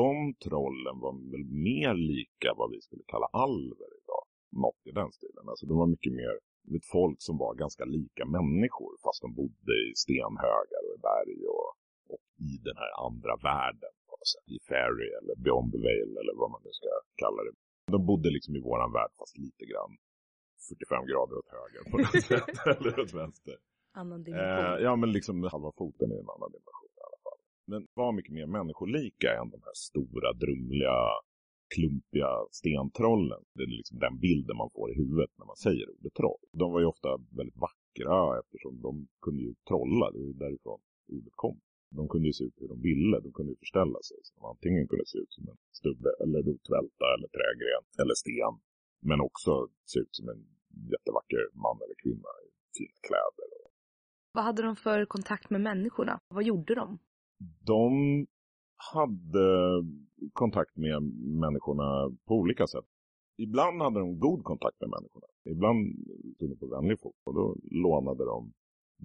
De 0.00 0.34
trollen 0.44 0.96
var 1.04 1.12
väl 1.32 1.46
mer 1.70 1.94
lika 2.12 2.48
vad 2.60 2.70
vi 2.70 2.80
skulle 2.80 3.04
kalla 3.12 3.26
alver 3.46 3.90
idag. 4.00 4.24
Något 4.64 4.82
i 4.90 4.92
den 5.00 5.10
stilen. 5.12 5.44
Alltså 5.48 5.66
de 5.66 5.76
var 5.82 5.86
mycket 5.86 6.12
mer 6.12 6.34
ett 6.76 6.90
folk 6.98 7.18
som 7.28 7.38
var 7.38 7.52
ganska 7.54 7.84
lika 7.84 8.24
människor 8.36 8.92
fast 9.04 9.20
de 9.24 9.30
bodde 9.40 9.72
i 9.88 9.92
stenhögar 10.04 10.80
och 10.88 10.94
i 10.98 11.00
berg 11.10 11.38
och, 11.56 11.68
och 12.12 12.22
i 12.50 12.52
den 12.68 12.76
här 12.82 12.92
andra 13.06 13.34
världen. 13.50 13.92
Sätt. 14.34 14.48
I 14.56 14.58
Fairy 14.68 15.08
eller 15.18 15.34
Beyond 15.44 15.68
the 15.74 15.80
Veil 15.86 16.10
eller 16.20 16.34
vad 16.42 16.50
man 16.54 16.60
nu 16.66 16.72
ska 16.78 16.88
kalla 17.22 17.40
det. 17.46 17.52
De 17.96 18.00
bodde 18.10 18.28
liksom 18.36 18.52
i 18.58 18.60
våran 18.70 18.90
värld 18.98 19.12
fast 19.18 19.34
lite 19.46 19.64
grann 19.70 19.92
45 20.68 21.06
grader 21.10 21.34
åt 21.40 21.50
höger 21.58 21.82
på 21.90 21.96
något 22.02 22.22
sätt. 22.30 22.54
eller 22.76 23.00
åt 23.04 23.12
vänster. 23.22 23.56
Annan 24.00 24.20
dimension. 24.24 24.64
Eh, 24.74 24.78
ja 24.86 24.92
men 25.00 25.08
liksom 25.16 25.34
halva 25.54 25.72
foten 25.80 26.08
är 26.14 26.20
en 26.24 26.30
annan 26.36 26.50
dimension 26.56 26.92
i 27.00 27.02
alla 27.08 27.20
fall. 27.26 27.40
Men 27.70 27.80
var 28.00 28.12
mycket 28.18 28.34
mer 28.38 28.46
människolika 28.58 29.28
än 29.38 29.48
de 29.54 29.60
här 29.68 29.76
stora 29.88 30.28
drumliga 30.42 30.96
klumpiga 31.74 32.30
stentrollen. 32.50 33.42
Det 33.54 33.62
är 33.62 33.66
liksom 33.80 33.98
den 33.98 34.18
bilden 34.18 34.56
man 34.56 34.70
får 34.76 34.90
i 34.92 34.94
huvudet 35.02 35.30
när 35.38 35.46
man 35.46 35.56
säger 35.56 35.84
ordet 35.94 36.14
troll. 36.14 36.44
De 36.52 36.72
var 36.72 36.80
ju 36.80 36.86
ofta 36.86 37.08
väldigt 37.38 37.60
vackra 37.66 38.38
eftersom 38.40 38.74
de 38.86 39.08
kunde 39.24 39.42
ju 39.42 39.54
trolla. 39.68 40.10
Det 40.10 40.18
var 40.18 40.26
ju 40.26 40.32
därifrån 40.32 40.80
ordet 41.16 41.36
kom. 41.44 41.60
De 41.98 42.08
kunde 42.08 42.26
ju 42.28 42.32
se 42.32 42.44
ut 42.44 42.56
hur 42.60 42.68
de 42.68 42.80
ville. 42.90 43.20
De 43.20 43.32
kunde 43.32 43.52
ju 43.52 43.58
förställa 43.64 43.98
sig. 44.08 44.16
Så 44.22 44.30
de 44.36 44.44
antingen 44.52 44.88
kunde 44.88 45.06
se 45.06 45.18
ut 45.18 45.32
som 45.36 45.48
en 45.48 45.58
stubbe 45.78 46.10
eller 46.22 46.38
rotvälta 46.48 47.06
eller 47.14 47.28
trägren 47.36 47.84
eller 48.00 48.14
sten. 48.22 48.54
Men 49.08 49.20
också 49.28 49.52
se 49.92 49.98
ut 50.04 50.14
som 50.18 50.28
en 50.28 50.40
jättevacker 50.94 51.42
man 51.64 51.76
eller 51.84 51.96
kvinna 52.04 52.30
i 52.44 52.48
fina 52.78 52.98
kläder. 53.08 53.48
Vad 54.32 54.44
hade 54.44 54.62
de 54.62 54.76
för 54.76 55.04
kontakt 55.04 55.50
med 55.50 55.60
människorna? 55.60 56.20
Vad 56.28 56.44
gjorde 56.44 56.74
de? 56.74 56.98
De 57.72 57.92
hade 58.92 59.46
kontakt 60.32 60.76
med 60.76 61.02
människorna 61.44 62.16
på 62.26 62.34
olika 62.34 62.66
sätt. 62.66 62.88
Ibland 63.36 63.82
hade 63.82 63.98
de 64.00 64.18
god 64.18 64.44
kontakt 64.44 64.80
med 64.80 64.90
människorna. 64.96 65.26
Ibland 65.54 65.80
stod 66.36 66.50
de 66.50 66.56
på 66.56 66.66
vänlig 66.66 67.00
fot 67.00 67.20
och 67.26 67.34
då 67.34 67.56
lånade 67.84 68.24
de 68.24 68.52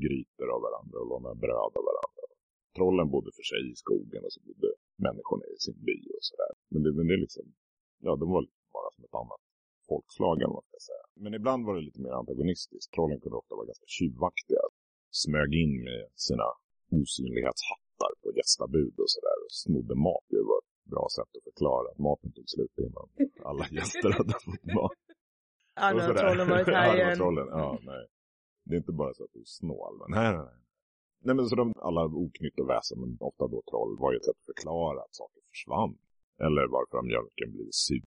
grytor 0.04 0.48
av 0.56 0.62
varandra 0.68 0.96
och 1.02 1.08
lånade 1.12 1.36
bröd 1.36 1.74
av 1.80 1.84
varandra. 1.92 2.24
Trollen 2.76 3.08
bodde 3.14 3.32
för 3.38 3.46
sig 3.52 3.62
i 3.72 3.76
skogen 3.84 4.22
och 4.26 4.34
så 4.36 4.42
bodde 4.48 4.70
människorna 5.08 5.46
i 5.54 5.58
sin 5.66 5.78
by 5.88 5.98
och 6.18 6.24
sådär. 6.30 6.54
Men 6.72 6.80
det, 6.84 6.90
men 6.98 7.06
det 7.08 7.14
är 7.18 7.24
liksom, 7.26 7.46
ja 8.06 8.12
de 8.22 8.26
var 8.36 8.44
bara 8.78 8.90
som 8.96 9.04
ett 9.08 9.18
annat 9.22 9.44
folkslag 9.90 10.36
eller 10.38 10.54
vad 10.56 10.64
man 10.64 10.72
ska 10.72 10.80
säga. 10.90 11.06
Men 11.24 11.34
ibland 11.40 11.62
var 11.68 11.74
det 11.76 11.88
lite 11.90 12.02
mer 12.06 12.14
antagonistiskt. 12.22 12.94
Trollen 12.94 13.20
kunde 13.22 13.38
ofta 13.42 13.56
vara 13.56 13.66
ganska 13.72 13.88
tjuvaktiga. 13.98 14.64
Smög 15.24 15.52
in 15.64 15.74
med 15.88 16.02
sina 16.28 16.48
osynlighetshattar 16.98 18.12
på 18.22 18.28
gästabud 18.38 18.96
och 19.04 19.12
sådär 19.16 19.38
och 19.46 19.54
snodde 19.62 19.96
mat. 20.08 20.26
Det 20.30 20.44
var 20.52 20.62
bra 20.84 21.08
sätt 21.16 21.30
att 21.38 21.44
förklara 21.44 21.92
att 21.92 21.98
maten 21.98 22.32
tog 22.32 22.50
slut 22.50 22.78
innan 22.78 23.08
alla 23.50 23.66
gäster 23.78 24.12
hade 24.12 24.34
fått 24.46 24.66
mat. 24.76 24.92
Har 25.76 26.00
sådär. 26.00 26.22
trollen 26.24 26.50
varit 26.50 26.68
här 26.68 26.88
var 26.88 26.96
igen. 26.96 27.18
trollen. 27.22 27.48
Ja, 27.48 27.80
nej. 27.82 28.08
Det 28.66 28.74
är 28.76 28.78
inte 28.78 28.92
bara 28.92 29.14
så 29.14 29.24
att 29.24 29.34
du 29.34 29.40
är 29.40 29.46
snål. 29.46 29.94
Men 30.00 30.08
nej, 30.20 30.34
nej, 30.34 30.46
nej. 30.46 30.60
Nej, 31.26 31.36
men 31.36 31.46
så 31.46 31.56
de, 31.56 31.74
alla 31.78 32.06
oknytt 32.06 32.60
och 32.60 32.70
väsen, 32.70 33.00
men 33.02 33.18
ofta 33.20 33.48
då 33.48 33.62
troll, 33.70 33.98
var 34.00 34.12
ju 34.12 34.18
ett 34.18 34.26
sätt 34.26 34.40
att 34.42 34.46
förklara 34.56 35.00
att 35.06 35.16
saker 35.16 35.42
försvann. 35.52 35.98
Eller 36.46 36.68
varför 36.76 37.02
mjölken 37.02 37.52
blivit 37.56 37.76
sur. 37.76 38.04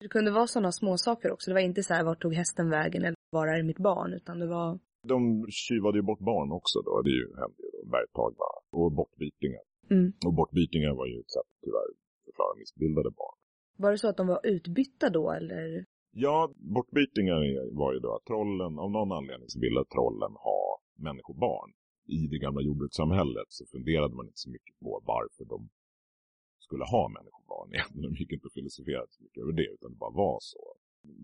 Det 0.00 0.08
kunde 0.08 0.30
vara 0.30 0.46
sådana 0.46 0.72
små 0.72 0.98
saker 0.98 1.30
också. 1.32 1.50
Det 1.50 1.54
var 1.54 1.60
inte 1.60 1.82
så 1.82 1.94
här, 1.94 2.04
vart 2.04 2.22
tog 2.22 2.34
hästen 2.34 2.70
vägen 2.70 3.02
eller 3.04 3.16
var 3.30 3.46
är 3.46 3.62
mitt 3.62 3.78
barn? 3.78 4.12
Utan 4.12 4.38
det 4.38 4.46
var, 4.46 4.78
De 5.02 5.46
tjuvade 5.50 5.98
ju 5.98 6.02
bort 6.02 6.18
barn 6.18 6.52
också 6.52 6.78
då. 6.82 7.02
Det 7.02 7.10
är 7.10 7.20
ju, 7.22 7.28
hände 7.36 7.62
ju 7.62 7.70
då. 7.72 7.90
Bergtagna 7.90 8.48
och 8.70 8.92
bortbytingar. 8.92 9.62
Mm. 9.90 10.12
Och 10.26 10.34
bortbytingar 10.34 10.92
var 11.00 11.06
ju 11.06 11.20
ett 11.20 11.30
sätt 11.36 11.48
att 11.52 11.62
tyvärr 11.64 11.88
förklara 12.24 12.58
missbildade 12.60 13.10
barn. 13.20 13.36
var 13.82 13.90
det 13.92 13.98
så 13.98 14.08
att 14.08 14.16
de 14.16 14.26
var 14.26 14.40
utbytta 14.54 15.10
då 15.10 15.24
eller? 15.38 15.84
Ja, 16.24 16.36
bortbytingar 16.74 17.40
var 17.80 17.92
ju 17.94 18.00
då 18.06 18.10
att 18.16 18.24
trollen, 18.24 18.78
av 18.78 18.90
någon 18.90 19.12
anledning 19.12 19.48
så 19.48 19.60
ville 19.60 19.84
trollen 19.94 20.32
ha 20.46 20.62
människobarn. 21.06 21.70
I 22.18 22.20
det 22.32 22.38
gamla 22.38 22.60
jordbrukssamhället 22.62 23.48
så 23.48 23.62
funderade 23.74 24.14
man 24.14 24.26
inte 24.26 24.42
så 24.44 24.50
mycket 24.50 24.74
på 24.84 25.02
varför 25.12 25.44
de 25.44 25.68
skulle 26.66 26.84
ha 26.84 27.02
människobarn 27.16 27.68
egentligen. 27.74 28.04
De 28.06 28.12
gick 28.20 28.32
inte 28.32 28.46
och 28.46 28.56
filosoferade 28.58 29.10
så 29.16 29.22
mycket 29.24 29.40
över 29.42 29.52
det, 29.60 29.68
utan 29.76 29.90
det 29.92 29.98
bara 30.04 30.16
var 30.24 30.38
så. 30.40 30.64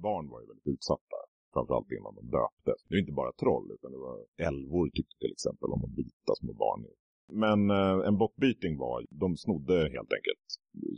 Barn 0.06 0.28
var 0.32 0.40
ju 0.40 0.46
väldigt 0.46 0.72
utsatta, 0.74 1.18
framförallt 1.54 1.90
innan 1.96 2.14
de 2.18 2.24
döptes. 2.38 2.80
Det 2.88 2.94
är 2.96 3.04
inte 3.04 3.20
bara 3.22 3.32
troll, 3.42 3.66
utan 3.76 3.92
det 3.94 3.98
var 4.08 4.16
älvor 4.48 4.84
tyckte 4.98 5.16
till 5.22 5.32
exempel 5.36 5.68
om 5.74 5.84
att 5.84 5.96
byta 6.00 6.32
små 6.40 6.52
barn. 6.64 6.80
Men 7.33 7.70
eh, 7.70 8.09
en 8.09 8.18
bockbyting 8.18 8.79
var, 8.79 9.07
de 9.11 9.37
snodde 9.37 9.75
helt 9.75 10.12
enkelt 10.12 10.47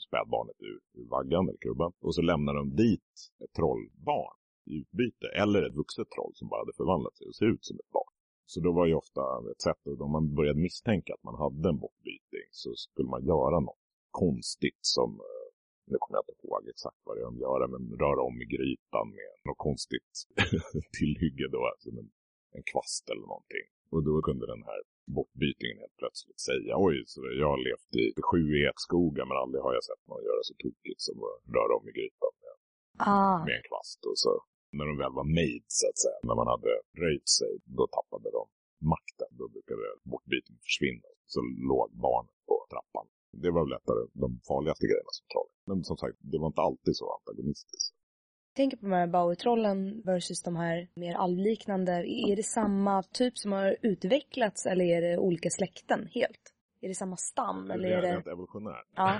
spädbarnet 0.09 0.59
ur, 0.71 0.79
ur 1.01 1.09
vaggan 1.09 1.49
eller 1.49 1.59
krubban 1.59 1.93
och 2.01 2.15
så 2.15 2.23
lämnade 2.23 2.59
de 2.59 2.77
dit 2.77 3.13
ett 3.45 3.53
trollbarn 3.53 4.37
i 4.71 4.73
utbyte, 4.81 5.27
eller 5.43 5.63
ett 5.63 5.77
vuxet 5.83 6.11
troll 6.11 6.33
som 6.35 6.49
bara 6.49 6.61
hade 6.61 6.77
förvandlat 6.77 7.17
sig 7.17 7.27
och 7.27 7.37
ser 7.37 7.49
ut 7.55 7.65
som 7.65 7.77
ett 7.83 7.91
barn. 7.99 8.13
Så 8.47 8.61
då 8.61 8.73
var 8.73 8.87
ju 8.87 8.95
ofta 8.95 9.23
ett 9.53 9.63
sätt, 9.63 9.83
att 9.87 10.01
om 10.07 10.13
man 10.13 10.35
började 10.35 10.61
misstänka 10.61 11.15
att 11.15 11.23
man 11.29 11.39
hade 11.45 11.69
en 11.69 11.79
bockbyting 11.85 12.49
så 12.51 12.71
skulle 12.75 13.09
man 13.09 13.25
göra 13.25 13.61
något 13.61 13.85
konstigt 14.11 14.83
som, 14.97 15.11
eh, 15.29 15.47
nu 15.91 15.97
kommer 16.01 16.17
jag 16.19 16.25
inte 16.25 16.47
ihåg 16.47 16.69
exakt 16.69 17.01
vad 17.05 17.17
det 17.17 17.21
är 17.21 17.31
de 17.31 17.39
gör, 17.45 17.61
men 17.75 17.83
röra 18.03 18.23
om 18.29 18.37
i 18.45 18.47
grytan 18.55 19.07
med 19.19 19.33
något 19.49 19.63
konstigt 19.69 20.13
tillhygge 20.99 21.47
då, 21.55 21.61
alltså 21.71 21.89
en, 21.91 22.11
en 22.57 22.65
kvast 22.73 23.05
eller 23.11 23.27
någonting. 23.33 23.67
Och 23.93 24.03
då 24.09 24.23
kunde 24.29 24.47
den 24.55 24.63
här 24.71 24.81
bortbytingen 25.17 25.79
helt 25.85 25.97
plötsligt 26.03 26.41
säga, 26.49 26.73
oj, 26.87 26.97
så 27.13 27.19
jag 27.43 27.49
har 27.55 27.61
levt 27.69 27.91
i 28.03 28.05
sju 28.29 28.43
ekskogar 28.69 29.25
men 29.29 29.37
aldrig 29.43 29.61
har 29.67 29.73
jag 29.79 29.85
sett 29.91 30.03
någon 30.09 30.23
göra 30.31 30.43
så 30.49 30.55
tokigt 30.65 31.01
som 31.09 31.17
att 31.29 31.37
röra 31.57 31.73
om 31.79 31.85
i 31.91 31.93
grytan 31.99 32.33
med, 32.43 32.55
Ah. 33.13 33.39
med 33.47 33.55
en 33.59 33.67
kvast. 33.71 34.01
Och 34.11 34.19
så 34.25 34.33
när 34.77 34.87
de 34.91 34.95
väl 35.03 35.13
var 35.21 35.29
made, 35.39 35.67
så 35.81 35.85
att 35.91 35.99
säga, 36.05 36.19
när 36.29 36.37
man 36.41 36.49
hade 36.55 36.73
röjt 37.05 37.29
sig, 37.39 37.53
då 37.79 37.85
tappade 37.97 38.29
de 38.39 38.43
makten. 38.93 39.31
Då 39.41 39.45
brukade 39.55 39.83
bortbytingen 40.13 40.63
försvinna. 40.69 41.09
Så 41.35 41.41
låg 41.71 41.89
barnet 42.07 42.37
på 42.49 42.57
trappan. 42.73 43.07
Det 43.43 43.51
var 43.55 43.61
väl 43.65 43.75
lättare 43.77 44.03
de 44.25 44.29
farligaste 44.51 44.85
grejerna 44.91 45.13
som 45.19 45.27
troll. 45.33 45.51
Men 45.69 45.79
som 45.91 45.97
sagt, 46.03 46.17
det 46.33 46.39
var 46.43 46.47
inte 46.53 46.65
alltid 46.69 46.95
så 47.01 47.07
antagonistiskt. 47.17 47.95
Tänker 48.57 48.77
på 48.77 48.87
de 48.87 48.93
här 48.93 49.07
Bowie-trollen 49.07 50.03
versus 50.05 50.43
de 50.43 50.57
här 50.57 50.89
mer 50.95 51.15
alvliknande. 51.15 51.93
Är 51.93 52.37
det 52.37 52.43
samma 52.43 53.03
typ 53.03 53.39
som 53.39 53.53
har 53.53 53.77
utvecklats 53.83 54.67
eller 54.67 54.85
är 54.85 55.03
det 55.03 55.19
olika 55.19 55.51
släkten 55.51 56.09
helt? 56.13 56.53
Är 56.81 56.89
det 56.89 56.95
samma 56.95 57.17
stam 57.17 57.71
eller 57.71 57.89
är 57.89 58.03
Rent 58.03 58.25
det 58.25 58.31
evolutionärt. 58.31 58.87
Ja. 58.95 59.19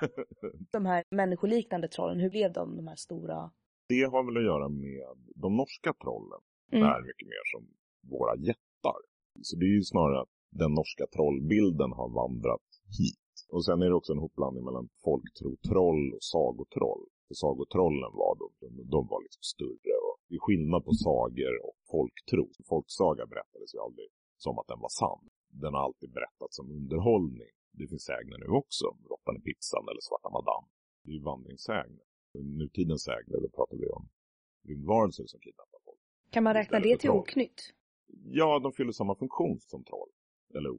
de 0.72 0.86
här 0.86 1.04
människoliknande 1.10 1.88
trollen? 1.88 2.20
Hur 2.20 2.30
blev 2.30 2.52
de, 2.52 2.76
de 2.76 2.86
här 2.88 2.96
stora? 2.96 3.50
det 3.88 4.04
har 4.12 4.22
väl 4.26 4.36
att 4.36 4.50
göra 4.52 4.68
med 4.68 5.06
de 5.34 5.56
norska 5.56 5.92
trollen. 6.02 6.40
Mm. 6.72 6.86
är 6.86 7.02
mycket 7.10 7.28
mer 7.34 7.44
som 7.52 7.62
våra 8.10 8.36
jättar. 8.36 8.98
Så 9.42 9.56
det 9.56 9.64
är 9.64 9.76
ju 9.78 9.82
snarare 9.82 10.20
att 10.22 10.34
den 10.50 10.72
norska 10.74 11.06
trollbilden 11.14 11.92
har 11.92 12.08
vandrat 12.22 12.68
hit. 12.98 13.28
Och 13.54 13.64
sen 13.64 13.82
är 13.82 13.88
det 13.88 13.94
också 13.94 14.12
en 14.12 14.24
hopblandning 14.26 14.64
mellan 14.64 14.88
folktro-troll 15.04 16.04
och 16.16 16.24
sagotroll. 16.32 17.04
För 17.26 17.34
sagotrollen 17.34 18.12
var 18.22 18.32
de, 18.40 18.46
de, 18.60 18.68
de 18.96 19.00
var 19.12 19.20
liksom 19.26 19.44
större. 19.54 19.94
Och 20.06 20.16
det 20.28 20.34
är 20.38 20.42
skillnad 20.48 20.80
på 20.88 20.92
sagor 21.06 21.54
och 21.66 21.76
folktro. 21.92 22.44
Folksaga 22.72 23.24
berättades 23.32 23.74
ju 23.74 23.78
aldrig 23.86 24.08
som 24.44 24.58
att 24.58 24.68
den 24.72 24.80
var 24.86 24.92
sann. 25.00 25.24
Den 25.62 25.74
har 25.74 25.82
alltid 25.88 26.10
berättats 26.18 26.56
som 26.58 26.66
underhållning. 26.78 27.52
Det 27.78 27.86
finns 27.90 28.04
sägner 28.10 28.38
nu 28.44 28.48
också, 28.62 28.86
Råttan 29.10 29.36
i 29.36 29.42
pizzan 29.48 29.84
eller 29.90 30.02
Svarta 30.08 30.30
madam. 30.38 30.64
Det 31.02 31.10
är 31.10 31.14
ju 31.18 31.22
vandringssägner. 31.32 32.06
Nutidens 32.60 33.02
sägner, 33.02 33.40
då 33.44 33.48
pratar 33.58 33.76
vi 33.76 33.86
om 33.98 34.08
rymdvarelser 34.68 35.24
som 35.26 35.40
kidnappar 35.40 35.80
folk. 35.84 36.00
Kan 36.30 36.42
man 36.44 36.54
räkna 36.54 36.80
det 36.80 36.96
till 36.98 37.10
oknytt? 37.10 37.60
Ja, 38.40 38.58
de 38.58 38.72
fyller 38.72 38.92
samma 38.92 39.14
funktion 39.14 39.60
som 39.60 39.84
troll. 39.84 40.10
Eller 40.56 40.72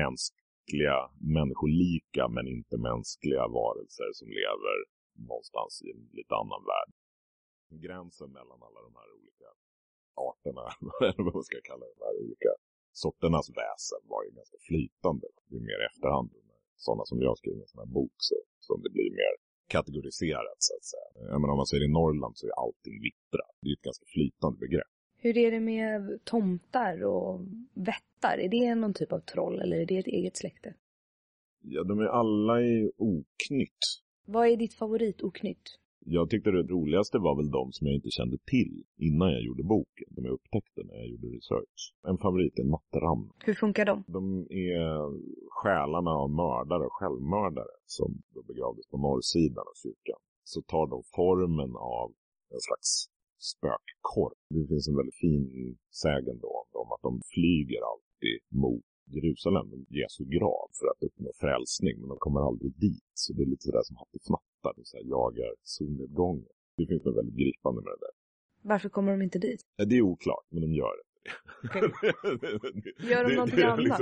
mänskliga, 0.00 0.96
människolika 1.38 2.28
men 2.28 2.44
inte 2.56 2.76
mänskliga 2.90 3.44
varelser 3.48 4.10
som 4.12 4.28
lever 4.28 4.76
någonstans 5.30 5.82
i 5.84 5.90
en 5.94 6.02
lite 6.18 6.34
annan 6.42 6.62
värld. 6.72 6.90
Gränsen 7.84 8.30
mellan 8.38 8.58
alla 8.66 8.80
de 8.88 8.92
här 9.00 9.08
olika 9.18 9.48
arterna, 10.28 10.66
eller 11.08 11.22
vad 11.26 11.34
man 11.34 11.48
ska 11.50 11.58
kalla 11.70 11.84
de 11.94 11.98
här 12.06 12.14
olika 12.24 12.50
sorternas 13.02 13.48
väsen 13.60 14.02
var 14.12 14.20
ju 14.24 14.30
ganska 14.30 14.58
flytande. 14.68 15.26
Det 15.48 15.56
är 15.56 15.64
mer 15.70 15.80
i 15.84 15.88
efterhand, 15.92 16.30
sådana 16.76 17.04
som 17.10 17.18
jag 17.26 17.38
skriver 17.38 17.60
en 17.60 17.72
sån 17.72 17.82
här 17.84 17.92
bok, 17.98 18.16
så, 18.28 18.36
som 18.68 18.82
det 18.82 18.90
blir 18.90 19.10
mer 19.22 19.34
kategoriserat 19.76 20.58
så 20.58 20.72
att 20.76 20.84
säga. 20.92 21.08
Jag 21.32 21.40
menar, 21.40 21.52
om 21.52 21.60
man 21.62 21.66
säger 21.66 21.84
i 21.84 21.92
Norrland 21.98 22.34
så 22.36 22.46
är 22.46 22.54
allting 22.64 22.96
vittra. 23.08 23.44
Det 23.62 23.68
är 23.68 23.72
ett 23.72 23.88
ganska 23.90 24.06
flytande 24.14 24.58
begrepp. 24.58 24.92
Hur 25.20 25.36
är 25.36 25.50
det 25.50 25.60
med 25.60 26.24
tomtar 26.24 27.04
och 27.04 27.40
vättar? 27.74 28.38
Är 28.38 28.48
det 28.48 28.74
någon 28.74 28.94
typ 28.94 29.12
av 29.12 29.20
troll 29.20 29.60
eller 29.60 29.76
är 29.80 29.86
det 29.86 29.98
ett 29.98 30.06
eget 30.06 30.36
släkte? 30.36 30.74
Ja, 31.60 31.84
de 31.84 31.98
är 31.98 32.06
alla 32.06 32.62
i 32.62 32.92
oknytt. 32.96 33.82
Vad 34.34 34.48
är 34.48 34.56
ditt 34.56 34.74
favoritoknytt? 34.74 35.66
Jag 36.06 36.30
tyckte 36.30 36.50
det 36.50 36.62
roligaste 36.62 37.18
var 37.18 37.34
väl 37.36 37.50
de 37.50 37.72
som 37.72 37.86
jag 37.86 37.96
inte 37.96 38.10
kände 38.10 38.38
till 38.54 38.84
innan 39.06 39.28
jag 39.32 39.42
gjorde 39.42 39.62
boken. 39.62 40.08
De 40.10 40.24
jag 40.24 40.34
upptäckte 40.38 40.80
när 40.84 40.94
jag 40.94 41.08
gjorde 41.08 41.26
research. 41.36 41.80
En 42.08 42.18
favorit 42.18 42.58
är 42.58 42.64
Natteram. 42.64 43.22
Hur 43.46 43.54
funkar 43.54 43.84
de? 43.84 44.04
De 44.06 44.22
är 44.50 44.86
själarna 45.58 46.10
av 46.10 46.30
mördare 46.30 46.84
och 46.88 46.96
självmördare 47.00 47.74
som 47.86 48.22
då 48.34 48.42
begravdes 48.42 48.86
på 48.86 48.96
norrsidan 49.06 49.64
av 49.70 49.76
kyrkan. 49.84 50.20
Så 50.52 50.58
tar 50.62 50.86
de 50.94 51.02
formen 51.18 51.72
av 51.76 52.08
en 52.54 52.62
slags 52.66 52.90
spökkorp. 53.50 54.38
Det 54.54 54.66
finns 54.70 54.88
en 54.88 54.96
väldigt 55.00 55.20
fin 55.24 55.42
sägen 56.04 56.36
då 56.44 56.52
om 56.82 56.88
att 56.94 57.02
de 57.08 57.12
flyger 57.34 57.80
alltid 57.92 58.38
mot 58.64 58.88
Jerusalem, 59.16 59.66
Jesu 59.88 60.24
grav, 60.24 60.66
för 60.78 60.86
att 60.92 61.02
uppnå 61.06 61.30
frälsning. 61.40 61.94
Men 62.00 62.08
de 62.08 62.18
kommer 62.18 62.40
aldrig 62.48 62.72
dit. 62.86 63.10
Så 63.14 63.32
det 63.32 63.42
är 63.42 63.46
lite 63.46 63.64
sådär 63.68 63.82
som 63.84 63.96
Hattifnattar, 63.96 64.72
de 64.76 64.84
så 64.84 64.96
här 64.96 65.04
jagar 65.04 65.50
solnedgången. 65.62 66.46
Det 66.76 66.86
finns 66.86 67.04
något 67.04 67.16
väldigt 67.16 67.38
gripande 67.42 67.80
med 67.82 67.92
det 67.94 68.02
där. 68.06 68.14
Varför 68.62 68.88
kommer 68.88 69.10
de 69.12 69.22
inte 69.22 69.38
dit? 69.38 69.60
Det 69.76 69.96
är 69.96 70.02
oklart, 70.02 70.46
men 70.50 70.60
de 70.60 70.72
gör 70.72 70.94
det. 70.98 71.04
Gör 73.10 73.24
de 73.28 73.34
någonting 73.34 73.62
annat? 73.62 74.00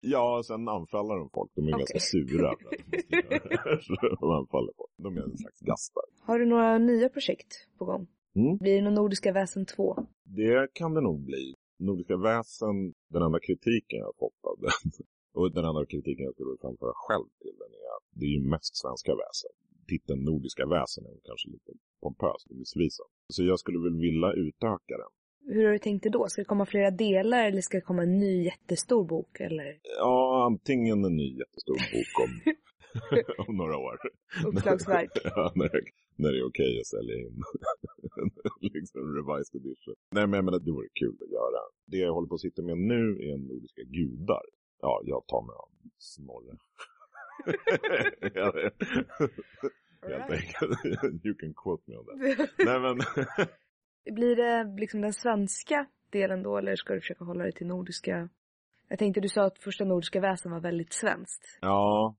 Ja, 0.00 0.42
sen 0.46 0.68
anfaller 0.68 1.16
de 1.16 1.30
folk. 1.34 1.50
De 1.54 1.68
är 1.68 1.72
Okej. 1.74 1.78
ganska 1.78 1.98
sura 1.98 2.54
för 2.60 4.12
att 4.12 4.20
de 4.20 4.30
anfaller 4.30 4.72
folk. 4.76 4.90
De 4.96 5.16
är 5.16 5.22
en 5.22 5.38
slags 5.38 5.60
gastar. 5.60 6.02
Har 6.20 6.38
du 6.38 6.46
några 6.46 6.78
nya 6.78 7.08
projekt 7.08 7.68
på 7.78 7.84
gång? 7.84 8.06
Mm. 8.36 8.56
Blir 8.56 8.74
det 8.74 8.82
någon 8.82 8.94
Nordiska 8.94 9.32
väsen 9.32 9.66
2? 9.66 10.06
Det 10.24 10.68
kan 10.72 10.94
det 10.94 11.00
nog 11.00 11.20
bli. 11.20 11.54
Nordiska 11.78 12.16
väsen, 12.16 12.76
den 13.14 13.22
enda 13.22 13.40
kritiken 13.40 13.98
jag 13.98 14.06
har 14.12 14.18
fått 14.24 14.40
av 14.50 14.56
den, 14.64 14.78
och 15.38 15.52
den 15.56 15.64
enda 15.64 15.86
kritiken 15.86 16.24
jag 16.24 16.34
skulle 16.34 16.56
framföra 16.60 16.92
själv 17.06 17.28
till 17.42 17.56
den 17.62 17.70
är 17.80 17.86
att 17.96 18.06
det 18.18 18.24
är 18.26 18.34
ju 18.38 18.42
mest 18.54 18.76
svenska 18.82 19.12
väsen. 19.22 19.52
Titeln 19.88 20.20
Nordiska 20.24 20.66
väsen 20.66 21.02
är 21.06 21.16
kanske 21.28 21.48
lite 21.54 21.70
pompös 22.02 22.40
och 22.50 22.56
missvisande. 22.56 23.10
Så 23.34 23.44
jag 23.44 23.58
skulle 23.58 23.78
väl 23.86 23.96
vilja 24.06 24.32
utöka 24.32 24.94
den. 25.02 25.12
Hur 25.54 25.64
har 25.64 25.72
du 25.72 25.78
tänkt 25.78 26.02
det 26.02 26.10
då? 26.10 26.26
Ska 26.28 26.40
det 26.42 26.44
komma 26.52 26.66
flera 26.66 26.90
delar 26.90 27.44
eller 27.48 27.60
ska 27.60 27.76
det 27.78 27.82
komma 27.90 28.02
en 28.02 28.18
ny 28.18 28.44
jättestor 28.44 29.04
bok 29.04 29.40
eller 29.40 29.78
Ja, 29.98 30.44
antingen 30.46 31.04
en 31.04 31.16
ny 31.16 31.38
jättestor 31.38 31.74
bok 31.92 32.12
om, 32.24 32.54
om 33.48 33.56
några 33.56 33.76
år. 33.78 33.96
uppslagsverk? 34.46 35.10
ja, 35.24 35.52
när, 36.16 36.32
det- 36.32 36.38
är 36.38 36.46
okej 36.48 36.80
att 36.80 36.86
sälja 36.86 37.14
in 37.16 37.42
liksom 38.60 39.14
revised 39.16 39.54
edition. 39.60 39.94
Nej, 40.10 40.26
men 40.26 40.34
jag 40.38 40.44
menar, 40.44 40.58
det 40.58 40.70
vore 40.72 40.88
kul 41.00 41.16
att 41.24 41.30
göra. 41.30 41.60
Det 41.86 41.96
jag 41.96 42.12
håller 42.12 42.28
på 42.28 42.34
att 42.34 42.40
sitta 42.40 42.62
med 42.62 42.78
nu 42.78 43.02
är 43.28 43.36
Nordiska 43.38 43.82
gudar. 43.82 44.42
ja, 44.80 45.00
jag 45.04 45.26
tar 45.26 45.42
mig 45.46 45.54
av 45.64 45.68
Snorre. 45.98 46.56
Helt 50.02 50.30
enkelt. 50.30 50.84
You 51.24 51.34
can 51.34 51.54
quote 51.54 51.82
me 51.86 51.96
on 51.96 52.04
that. 52.06 52.50
Nej 52.58 52.80
men, 52.80 52.98
Blir 54.14 54.36
det 54.36 54.80
liksom 54.80 55.00
den 55.00 55.12
svenska 55.12 55.86
delen 56.10 56.42
då 56.42 56.56
eller 56.58 56.76
ska 56.76 56.94
du 56.94 57.00
försöka 57.00 57.24
hålla 57.24 57.42
dig 57.42 57.52
till 57.52 57.66
nordiska? 57.66 58.28
Jag 58.88 58.98
tänkte 58.98 59.20
du 59.20 59.28
sa 59.28 59.44
att 59.44 59.58
första 59.58 59.84
nordiska 59.84 60.20
väsen 60.20 60.52
var 60.52 60.60
väldigt 60.60 60.92
svenskt. 60.92 61.58
ja, 61.60 62.16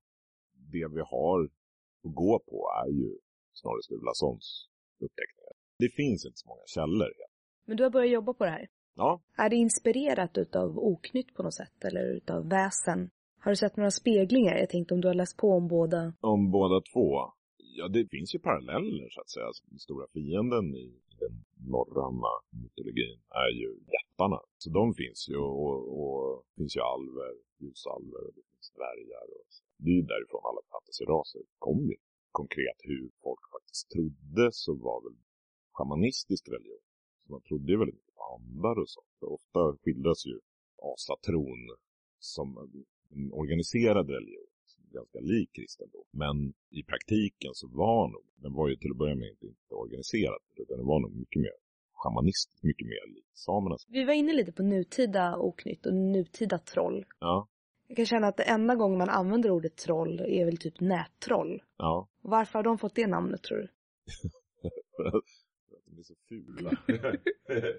det 0.53 0.87
vi 0.87 1.01
har 1.05 1.43
att 1.43 2.13
gå 2.15 2.39
på 2.39 2.69
är 2.85 2.91
ju 2.91 3.17
Snorre 3.61 3.81
Sturlasons 3.87 4.45
uppteckningar. 5.05 5.53
Det 5.83 5.89
finns 6.01 6.25
inte 6.25 6.37
så 6.43 6.47
många 6.51 6.65
källor. 6.75 7.11
Men 7.67 7.77
du 7.77 7.83
har 7.83 7.89
börjat 7.89 8.11
jobba 8.19 8.33
på 8.33 8.43
det 8.45 8.51
här. 8.51 8.67
Ja, 8.95 9.21
Är 9.37 9.49
det 9.49 9.55
inspirerat 9.55 10.37
utav 10.37 10.79
oknytt 10.79 11.33
på 11.35 11.43
något 11.43 11.53
sätt 11.61 11.77
eller 11.87 12.03
utav 12.17 12.49
väsen? 12.49 13.09
Har 13.43 13.51
du 13.51 13.55
sett 13.55 13.77
några 13.77 13.91
speglingar? 13.91 14.55
Jag 14.57 14.69
tänkte 14.69 14.93
om 14.93 15.01
du 15.01 15.07
har 15.07 15.15
läst 15.21 15.37
på 15.37 15.47
om 15.59 15.67
båda. 15.67 16.13
om 16.21 16.51
båda 16.51 16.81
två. 16.93 17.07
Ja, 17.79 17.87
det 17.87 18.07
finns 18.15 18.35
ju 18.35 18.39
paralleller 18.39 19.07
så 19.09 19.21
att 19.21 19.29
säga. 19.29 19.45
Alltså, 19.45 19.63
Den 19.71 19.79
stora 19.79 20.05
fienden 20.13 20.65
i 20.75 20.87
den 21.19 21.33
norröna 21.73 22.33
mytologin 22.61 23.19
är 23.43 23.51
ju 23.61 23.69
jättarna. 23.97 24.39
Så 24.57 24.69
de 24.69 24.93
finns 25.01 25.29
ju 25.29 25.37
och, 25.37 25.77
och 25.99 26.43
finns 26.57 26.73
ju 26.77 26.81
alver, 26.95 27.31
ljusalver 27.61 28.21
och 28.27 28.33
det 28.37 28.43
finns 28.51 28.67
dvärgar. 28.77 29.25
Och 29.37 29.45
så. 29.55 29.63
Det 29.83 29.89
är 29.93 29.97
ju 30.01 30.05
därifrån 30.13 30.41
alla 30.49 30.61
fantasyraser 30.73 31.41
kommer. 31.67 31.95
Konkret 32.31 32.79
hur 32.83 33.09
folk 33.23 33.39
faktiskt 33.55 33.89
trodde 33.89 34.49
så 34.51 34.73
var 34.73 35.01
väl 35.03 35.17
shamanistisk 35.71 36.47
religion. 36.47 36.85
Så 37.23 37.31
man 37.31 37.41
trodde 37.41 37.71
ju 37.71 37.77
väldigt 37.77 37.95
mycket 37.95 38.15
på 38.15 38.23
andar 38.35 38.75
och 38.81 38.89
sånt. 38.89 39.13
För 39.19 39.27
ofta 39.37 39.77
skildras 39.81 40.25
ju 40.25 40.39
asatron 40.93 41.61
som 42.19 42.47
en 43.11 43.31
organiserad 43.33 44.09
religion 44.09 44.47
ganska 44.93 45.19
lik 45.19 45.49
kristendom. 45.53 46.05
Men 46.11 46.53
i 46.69 46.83
praktiken 46.83 47.51
så 47.53 47.67
var 47.67 48.07
nog, 48.07 48.25
den 48.35 48.53
var 48.53 48.67
ju 48.69 48.75
till 48.75 48.91
att 48.91 48.97
börja 48.97 49.15
med 49.15 49.29
inte, 49.29 49.45
inte 49.45 49.75
organiserad, 49.75 50.41
utan 50.55 50.77
den 50.77 50.85
var 50.85 50.99
nog 50.99 51.15
mycket 51.15 51.41
mer 51.41 51.55
shamanistisk, 51.93 52.63
mycket 52.63 52.87
mer 52.87 53.13
lik 53.15 53.25
samernas. 53.33 53.85
Vi 53.87 54.03
var 54.03 54.13
inne 54.13 54.33
lite 54.33 54.51
på 54.51 54.63
nutida 54.63 55.37
oknytt 55.37 55.85
och 55.85 55.93
nutida 55.93 56.59
troll. 56.59 57.05
Ja, 57.19 57.47
Jag 57.87 57.97
kan 57.97 58.05
känna 58.05 58.27
att 58.27 58.37
det 58.37 58.43
enda 58.43 58.75
gången 58.75 58.97
man 58.97 59.09
använder 59.09 59.51
ordet 59.51 59.75
troll 59.75 60.19
är 60.19 60.45
väl 60.45 60.57
typ 60.57 60.79
nättroll. 60.79 61.63
ja. 61.77 62.07
Varför 62.21 62.59
har 62.59 62.63
de 62.63 62.77
fått 62.77 62.95
det 62.95 63.07
namnet 63.07 63.43
tror 63.43 63.57
du? 63.57 63.67
För 64.95 65.05
att 65.17 65.23
de 65.85 65.99
är 65.99 66.03
så 66.03 66.15
fula. 66.29 66.71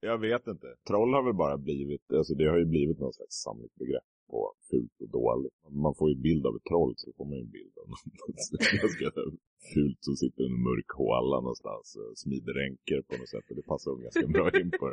Jag 0.00 0.18
vet 0.18 0.46
inte. 0.46 0.66
Troll 0.88 1.14
har 1.14 1.22
väl 1.22 1.34
bara 1.34 1.58
blivit, 1.58 2.12
alltså 2.12 2.34
det 2.34 2.46
har 2.48 2.58
ju 2.58 2.64
blivit 2.64 2.98
någon 2.98 3.12
slags 3.12 3.34
samlingsbegrepp 3.34 4.08
på 4.30 4.54
fult 4.70 5.00
och 5.00 5.08
dåligt. 5.08 5.58
Man 5.84 5.94
får 5.94 6.10
ju 6.10 6.14
en 6.16 6.22
bild 6.22 6.46
av 6.46 6.56
ett 6.56 6.68
troll 6.70 6.94
så 6.96 7.12
får 7.16 7.24
man 7.24 7.34
ju 7.38 7.44
en 7.44 7.50
bild 7.50 7.74
av 7.82 7.86
något 7.88 8.00
fult 9.74 10.00
som 10.00 10.16
sitter 10.16 10.42
i 10.42 10.46
en 10.46 10.62
mörk 10.68 10.90
håla 11.00 11.40
någonstans 11.40 11.96
och 12.00 12.18
smider 12.18 12.54
ränker 12.62 13.02
på 13.08 13.16
något 13.16 13.28
sätt. 13.34 13.50
Och 13.50 13.56
det 13.56 13.66
passar 13.72 14.02
ganska 14.06 14.26
bra 14.26 14.60
in 14.60 14.70
på 14.80 14.86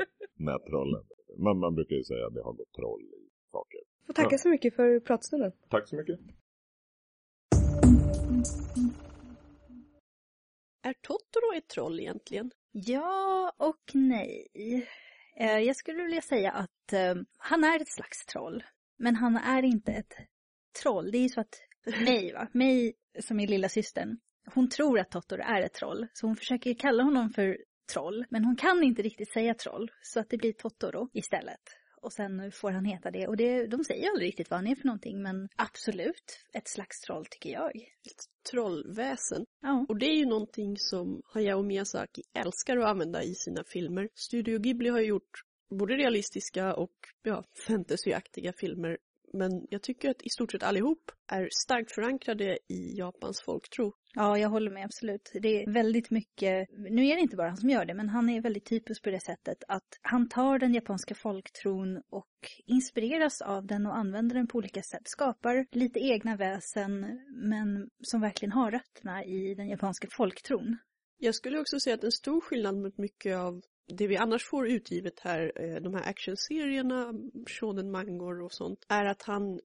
nättrollen. 0.49 1.03
Men 1.45 1.57
man 1.63 1.75
brukar 1.75 1.95
ju 1.95 2.03
säga 2.03 2.27
att 2.27 2.33
det 2.33 2.43
har 2.43 2.53
gått 2.53 2.73
troll 2.79 3.05
i 3.21 3.23
saker. 3.51 3.81
Får 4.07 4.13
tacka 4.13 4.37
så 4.37 4.49
mycket 4.49 4.75
för 4.75 4.99
pratstunden. 4.99 5.51
Tack 5.69 5.87
så 5.89 5.95
mycket. 5.95 6.19
Är 10.83 10.93
Totoro 10.93 11.53
ett 11.57 11.67
troll 11.67 11.99
egentligen? 11.99 12.51
Ja 12.71 13.53
och 13.57 13.91
nej. 13.93 14.47
Eh, 15.35 15.57
Jag 15.59 15.75
skulle 15.75 16.03
vilja 16.03 16.21
säga 16.21 16.51
att 16.51 16.93
eh, 16.93 17.15
han 17.37 17.63
är 17.63 17.81
ett 17.81 17.91
slags 17.91 18.25
troll. 18.25 18.63
Men 18.97 19.15
han 19.15 19.37
är 19.37 19.63
inte 19.63 19.91
ett 19.91 20.13
troll. 20.81 21.11
Det 21.11 21.17
är 21.17 21.21
ju 21.21 21.29
så 21.29 21.41
att 21.41 21.61
mig, 22.05 22.33
va? 22.33 22.47
Mig 22.51 22.93
som 23.19 23.39
är 23.39 23.47
lilla 23.47 23.69
systern. 23.69 24.17
Hon 24.53 24.69
tror 24.69 24.99
att 24.99 25.11
Totoro 25.11 25.41
är 25.41 25.61
ett 25.61 25.73
troll. 25.73 26.07
Så 26.13 26.27
hon 26.27 26.35
försöker 26.35 26.73
kalla 26.73 27.03
honom 27.03 27.29
för 27.29 27.57
troll. 27.93 28.25
Men 28.29 28.45
hon 28.45 28.55
kan 28.55 28.83
inte 28.83 29.01
riktigt 29.01 29.31
säga 29.33 29.53
troll. 29.53 29.91
Så 30.01 30.19
att 30.19 30.29
det 30.29 30.37
blir 30.37 30.53
Totoro 30.53 31.09
istället. 31.13 31.61
Och 32.07 32.13
sen 32.13 32.51
får 32.51 32.71
han 32.71 32.85
heta 32.85 33.11
det. 33.11 33.27
Och 33.27 33.37
det, 33.37 33.67
de 33.67 33.83
säger 33.83 34.09
aldrig 34.09 34.27
riktigt 34.27 34.49
vad 34.49 34.57
han 34.59 34.67
är 34.67 34.75
för 34.75 34.85
någonting. 34.85 35.21
Men 35.21 35.49
absolut 35.55 36.39
ett 36.53 36.67
slags 36.67 37.01
troll 37.01 37.25
tycker 37.25 37.49
jag. 37.49 37.75
Ett 37.75 38.51
trollväsen. 38.51 39.45
Ja. 39.61 39.85
Och 39.89 39.97
det 39.97 40.05
är 40.05 40.15
ju 40.15 40.25
någonting 40.25 40.77
som 40.77 41.21
Hayao 41.25 41.63
Miyazaki 41.63 42.21
älskar 42.33 42.77
att 42.77 42.85
använda 42.85 43.23
i 43.23 43.35
sina 43.35 43.63
filmer. 43.63 44.09
Studio 44.15 44.59
Ghibli 44.59 44.89
har 44.89 44.99
ju 44.99 45.05
gjort 45.05 45.31
både 45.69 45.93
realistiska 45.93 46.73
och 46.73 46.95
ja, 47.23 47.43
fantasyaktiga 47.67 48.53
filmer. 48.53 48.97
Men 49.33 49.67
jag 49.69 49.81
tycker 49.81 50.09
att 50.09 50.21
i 50.21 50.29
stort 50.29 50.51
sett 50.51 50.63
allihop 50.63 51.11
är 51.31 51.49
starkt 51.63 51.95
förankrade 51.95 52.59
i 52.67 52.97
Japans 52.97 53.41
folktro. 53.41 53.93
Ja, 54.19 54.37
jag 54.37 54.49
håller 54.49 54.71
med 54.71 54.85
absolut. 54.85 55.31
Det 55.33 55.63
är 55.63 55.71
väldigt 55.71 56.11
mycket, 56.11 56.69
nu 56.71 57.05
är 57.07 57.15
det 57.15 57.21
inte 57.21 57.35
bara 57.35 57.47
han 57.47 57.57
som 57.57 57.69
gör 57.69 57.85
det, 57.85 57.93
men 57.93 58.09
han 58.09 58.29
är 58.29 58.41
väldigt 58.41 58.65
typisk 58.65 59.03
på 59.03 59.09
det 59.09 59.19
sättet 59.19 59.63
att 59.67 59.87
han 60.01 60.29
tar 60.29 60.59
den 60.59 60.73
japanska 60.73 61.15
folktron 61.15 62.01
och 62.09 62.31
inspireras 62.65 63.41
av 63.41 63.65
den 63.65 63.85
och 63.85 63.97
använder 63.97 64.35
den 64.35 64.47
på 64.47 64.57
olika 64.57 64.81
sätt. 64.81 65.01
Skapar 65.05 65.65
lite 65.71 65.99
egna 65.99 66.35
väsen, 66.35 67.19
men 67.49 67.89
som 68.03 68.21
verkligen 68.21 68.51
har 68.51 68.71
rötterna 68.71 69.23
i 69.25 69.55
den 69.55 69.69
japanska 69.69 70.07
folktron. 70.11 70.77
Jag 71.17 71.35
skulle 71.35 71.59
också 71.59 71.79
säga 71.79 71.93
att 71.93 72.03
en 72.03 72.11
stor 72.11 72.41
skillnad 72.41 72.77
mot 72.77 72.97
mycket 72.97 73.37
av 73.37 73.61
det 73.97 74.07
vi 74.07 74.17
annars 74.17 74.49
får 74.49 74.67
utgivet 74.67 75.19
här, 75.19 75.51
eh, 75.55 75.81
de 75.81 75.93
här 75.93 76.09
actionserierna, 76.09 77.13
shonen 77.59 77.91
mangor 77.91 78.41
och 78.41 78.53
sånt, 78.53 78.85
är 78.89 79.05
att 79.05 79.21
han 79.21 79.59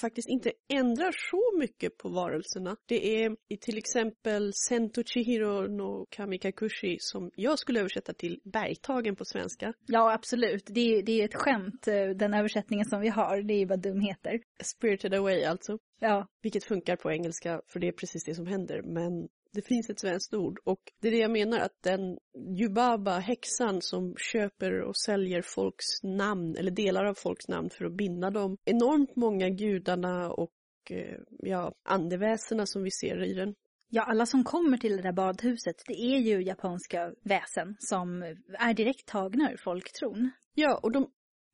faktiskt 0.00 0.28
inte 0.28 0.52
ändrar 0.72 1.12
så 1.30 1.58
mycket 1.58 1.98
på 1.98 2.08
varelserna. 2.08 2.76
Det 2.86 3.24
är 3.24 3.36
i 3.48 3.56
till 3.56 3.78
exempel 3.78 4.52
Sento 4.68 5.02
Chihiro 5.02 5.66
no 5.66 6.06
Kamikakushi 6.10 6.96
som 7.00 7.30
jag 7.34 7.58
skulle 7.58 7.80
översätta 7.80 8.12
till 8.12 8.40
bergtagen 8.44 9.16
på 9.16 9.24
svenska. 9.24 9.72
Ja, 9.86 10.12
absolut. 10.12 10.64
Det 10.66 10.80
är, 10.80 11.02
det 11.02 11.20
är 11.20 11.24
ett 11.24 11.34
skämt, 11.34 11.88
eh, 11.88 12.08
den 12.08 12.34
översättningen 12.34 12.86
som 12.86 13.00
vi 13.00 13.08
har. 13.08 13.42
Det 13.42 13.54
är 13.54 13.58
ju 13.58 13.66
bara 13.66 13.76
dumheter. 13.76 14.40
Spirited 14.62 15.14
Away 15.14 15.44
alltså. 15.44 15.78
Ja, 16.00 16.26
Vilket 16.42 16.64
funkar 16.64 16.96
på 16.96 17.12
engelska 17.12 17.60
för 17.66 17.80
det 17.80 17.88
är 17.88 17.92
precis 17.92 18.24
det 18.24 18.34
som 18.34 18.46
händer. 18.46 18.82
Men 18.82 19.28
det 19.52 19.62
finns 19.62 19.90
ett 19.90 20.00
svenskt 20.00 20.34
ord 20.34 20.58
och 20.64 20.80
det 21.00 21.08
är 21.08 21.12
det 21.12 21.18
jag 21.18 21.30
menar 21.30 21.58
att 21.58 21.82
den 21.82 22.18
Yubaba, 22.60 23.18
häxan 23.18 23.82
som 23.82 24.14
köper 24.16 24.80
och 24.80 24.96
säljer 24.96 25.42
folks 25.42 26.02
namn 26.02 26.56
eller 26.56 26.70
delar 26.70 27.04
av 27.04 27.14
folks 27.14 27.48
namn 27.48 27.70
för 27.70 27.84
att 27.84 27.96
binda 27.96 28.30
dem. 28.30 28.56
Enormt 28.64 29.16
många 29.16 29.48
gudarna 29.48 30.30
och 30.30 30.52
eh, 30.90 31.18
ja, 31.38 31.72
andeväsena 31.84 32.66
som 32.66 32.82
vi 32.82 32.90
ser 32.90 33.24
i 33.24 33.34
den. 33.34 33.54
Ja, 33.90 34.02
alla 34.02 34.26
som 34.26 34.44
kommer 34.44 34.76
till 34.76 34.96
det 34.96 35.02
där 35.02 35.12
badhuset, 35.12 35.76
det 35.86 36.00
är 36.00 36.18
ju 36.18 36.42
japanska 36.42 37.12
väsen 37.24 37.76
som 37.78 38.22
är 38.58 38.74
direkt 38.74 39.08
tagna 39.08 39.52
ur 39.52 39.56
folktron. 39.56 40.30
Ja, 40.54 40.80
och 40.82 40.92
de 40.92 41.10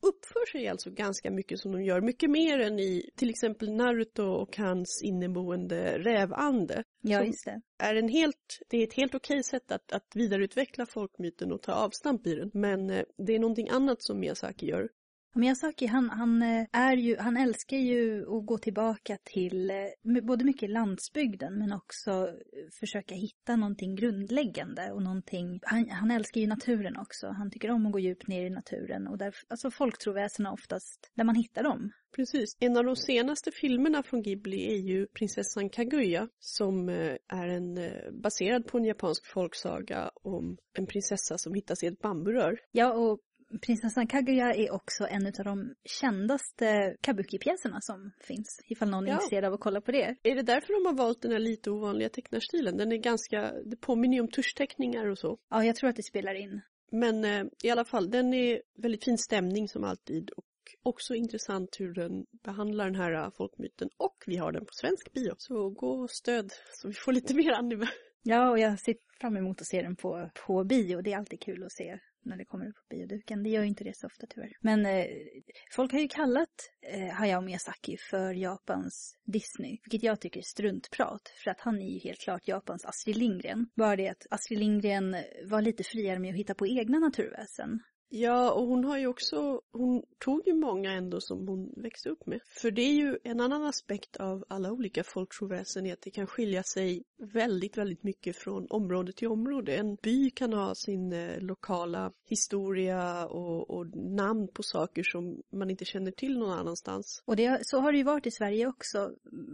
uppför 0.09 0.47
sig 0.53 0.69
alltså 0.69 0.91
ganska 0.91 1.31
mycket 1.31 1.59
som 1.59 1.73
de 1.73 1.85
gör. 1.85 2.01
Mycket 2.01 2.31
mer 2.31 2.59
än 2.59 2.79
i 2.79 3.11
till 3.17 3.31
exempel 3.31 3.73
Naruto 3.73 4.23
och 4.23 4.57
hans 4.57 5.03
inneboende 5.05 5.99
rävande. 5.99 6.85
Ja, 7.01 7.25
just 7.25 7.45
det. 7.45 7.61
är 7.79 7.95
en 7.95 8.09
helt, 8.09 8.59
det 8.69 8.77
är 8.77 8.85
ett 8.85 8.95
helt 8.95 9.15
okej 9.15 9.43
sätt 9.43 9.73
att, 9.73 9.93
att 9.93 10.07
vidareutveckla 10.15 10.87
folkmyten 10.87 11.53
och 11.53 11.63
ta 11.63 11.73
avstamp 11.73 12.27
i 12.27 12.35
den. 12.35 12.51
Men 12.55 12.91
eh, 12.91 13.05
det 13.27 13.35
är 13.35 13.39
någonting 13.39 13.69
annat 13.69 14.03
som 14.03 14.21
Miyazaki 14.21 14.67
gör. 14.67 14.89
Miyazaki, 15.37 15.87
han, 15.87 16.11
han, 16.11 16.43
eh, 16.43 16.67
är 16.73 16.97
ju, 16.97 17.17
han 17.17 17.37
älskar 17.37 17.77
ju 17.77 18.23
att 18.23 18.47
gå 18.47 18.59
tillbaka 18.59 19.19
till 19.25 19.71
eh, 19.71 20.23
både 20.23 20.45
mycket 20.45 20.71
landsbygden 20.71 21.59
men 21.59 21.73
också 21.73 22.11
eh, 22.11 22.35
försöka 22.81 23.15
hitta 23.15 23.57
någonting 23.57 23.97
grundläggande 23.97 24.93
och 24.93 25.03
någonting, 25.03 25.61
han, 25.63 25.91
han 25.91 26.11
älskar 26.11 26.41
ju 26.41 26.47
naturen 26.47 26.97
också. 26.97 27.29
Han 27.29 27.51
tycker 27.51 27.71
om 27.71 27.87
att 27.87 27.93
gå 27.93 27.99
djupt 27.99 28.29
ner 28.29 28.47
i 28.47 28.51
naturen 28.51 29.07
och 29.07 29.19
där, 29.19 29.35
alltså 29.49 29.71
folktroväsena 29.71 30.53
oftast, 30.53 31.11
där 31.15 31.25
man 31.25 31.35
hittar 31.35 31.63
dem. 31.63 31.93
Precis. 32.17 32.57
En 32.61 32.77
av 32.77 32.85
de 32.85 32.97
senaste 32.97 33.51
filmerna 33.51 34.03
från 34.03 34.23
Ghibli 34.23 34.75
är 34.75 34.79
ju 34.79 35.07
Prinsessan 35.07 35.71
Kaguya 35.71 36.29
som 36.39 36.89
är 37.29 37.49
en, 37.49 37.79
baserad 38.23 38.67
på 38.67 38.79
en 38.79 38.85
japansk 38.85 39.27
folksaga 39.27 40.11
om 40.23 40.57
en 40.79 40.87
prinsessa 40.87 41.39
som 41.39 41.55
hittas 41.55 41.83
i 41.83 41.87
ett 41.87 41.99
bamburör. 41.99 42.59
Ja, 42.73 42.93
och 42.93 43.21
Prinsessan 43.63 44.07
Kaguya 44.07 44.55
är 44.55 44.73
också 44.73 45.07
en 45.11 45.27
av 45.27 45.45
de 45.45 45.75
kändaste 45.85 46.97
kabuki-pjäserna 47.01 47.79
som 47.81 48.11
finns, 48.21 48.61
ifall 48.69 48.91
någon 48.91 49.05
är 49.05 49.09
Ja. 49.09 49.15
intresserad 49.15 49.45
av 49.45 49.55
att 49.55 49.61
kolla 49.61 49.81
på 49.81 49.93
det. 49.93 50.17
Är 50.23 50.35
det 50.35 50.43
därför 50.43 50.73
de 50.73 50.87
har 50.87 50.95
valt 50.95 51.23
den 51.23 51.33
här 51.33 51.39
lite 51.39 51.71
ovanliga 51.71 52.09
tecknarstilen? 52.09 52.77
Den 52.77 52.93
är 52.93 52.97
ganska, 52.97 53.53
det 53.65 53.77
påminner 53.77 54.15
ju 54.15 54.21
om 54.21 54.29
tuschteckningar 54.29 55.07
och 55.07 55.19
så. 55.19 55.39
Ja, 55.51 55.65
jag 55.65 55.77
tror 55.77 55.91
att 55.91 55.97
det 55.97 56.03
spelar 56.03 56.35
in. 56.35 56.61
Men 56.93 57.25
eh, 57.25 57.45
i 57.63 57.71
alla 57.71 57.85
fall, 57.85 58.11
den 58.11 58.35
är 58.35 58.63
väldigt 58.77 59.05
fin 59.05 59.19
stämning 59.19 59.69
som 59.69 59.85
alltid 59.85 60.31
och 60.31 60.45
också 60.83 61.15
intressant 61.15 61.77
hur 61.79 61.95
den 61.95 62.27
behandlar 62.45 62.85
den 62.85 62.95
här 62.95 63.13
eh, 63.13 63.31
folkmyten. 63.37 63.89
Och 63.97 64.17
vi 64.27 64.37
har 64.37 64.53
den 64.53 64.65
på 64.65 64.73
svensk 64.73 65.13
bio. 65.13 65.35
Så 65.39 65.71
gå 65.71 65.91
och 65.91 66.11
stöd 66.11 66.53
så 66.73 66.89
vi 66.89 66.95
får 66.95 67.13
lite 67.13 67.35
mer 67.35 67.53
anime. 67.53 67.87
Ja, 68.23 68.51
och 68.51 68.59
jag 68.59 68.81
ser 68.81 68.95
fram 69.21 69.37
emot 69.37 69.61
att 69.61 69.67
se 69.67 69.83
den 69.83 69.97
på, 69.97 70.31
på 70.47 70.65
bio. 70.65 71.01
Det 71.03 71.13
är 71.13 71.19
alltid 71.19 71.41
kul 71.41 71.65
att 71.65 71.73
se 71.73 71.99
när 72.25 72.37
det 72.37 72.45
kommer 72.45 72.69
upp 72.69 72.77
på 72.77 72.95
bioduken. 72.97 73.43
Det 73.43 73.51
gör 73.51 73.63
ju 73.63 73.69
inte 73.69 73.85
det 73.85 73.97
så 73.97 74.07
ofta 74.07 74.27
tyvärr. 74.27 74.53
Men 74.61 74.87
eh, 74.87 75.07
folk 75.73 75.93
har 75.93 75.99
ju 75.99 76.09
kallat 76.09 76.71
eh, 76.93 77.15
Hayao 77.15 77.41
Miyazaki 77.41 77.97
för 78.11 78.35
Japans 78.35 79.19
Disney, 79.25 79.79
vilket 79.85 80.03
jag 80.03 80.21
tycker 80.21 80.41
är 80.41 80.45
struntprat. 80.45 81.33
För 81.45 81.51
att 81.51 81.61
han 81.61 81.83
är 81.83 81.89
ju 81.89 81.99
helt 81.99 82.21
klart 82.21 82.49
Japans 82.49 82.85
Astrid 82.85 83.17
Lindgren. 83.17 83.67
Bara 83.77 83.97
det 83.97 84.09
att 84.09 84.27
Astrid 84.31 84.59
Lindgren 84.59 85.17
var 85.45 85.63
lite 85.63 85.85
friare 85.85 86.19
med 86.19 86.31
att 86.31 86.39
hitta 86.39 86.55
på 86.55 86.67
egna 86.67 86.99
naturväsen. 86.99 87.81
Ja, 88.09 88.53
och 88.53 88.67
hon 88.67 88.85
har 88.85 88.99
ju 88.99 89.07
också, 89.07 89.61
hon 89.73 90.03
tog 90.19 90.47
ju 90.47 90.55
många 90.55 90.93
ändå 90.93 91.21
som 91.21 91.49
hon 91.49 91.73
växte 91.77 92.09
upp 92.09 92.27
med. 92.27 92.41
För 92.47 92.71
det 92.71 92.83
är 92.83 92.93
ju 92.93 93.19
en 93.25 93.41
annan 93.41 93.65
aspekt 93.65 94.17
av 94.17 94.45
alla 94.49 94.73
olika 94.73 95.05
folktroväsen 95.05 95.87
är 95.87 95.93
att 95.93 96.03
det 96.03 96.11
kan 96.11 96.27
skilja 96.27 96.63
sig 96.63 97.03
väldigt, 97.19 97.79
väldigt 97.79 98.03
mycket 98.03 98.37
från 98.37 98.67
område 98.71 99.13
till 99.13 99.29
område. 99.29 99.77
En 99.77 99.97
by 100.03 100.31
kan 100.31 100.53
ha 100.53 100.75
sin 100.75 101.13
eh, 101.13 101.41
lokala 101.41 102.13
historia 102.29 103.27
och, 103.27 103.71
och, 103.71 103.87
namn 103.97 104.49
på 104.49 104.63
saker 104.63 105.03
som 105.03 105.43
man 105.53 105.71
inte 105.71 105.85
känner 105.85 106.11
till 106.11 106.39
någon 106.39 106.59
annanstans. 106.59 107.23
Och 107.25 107.37
det, 107.37 107.59
så 107.63 107.79
har 107.79 107.93
det 107.93 107.99
ju 107.99 108.05
varit 108.05 108.27
i 108.27 108.31
Sverige 108.31 108.67
också, 108.67 109.11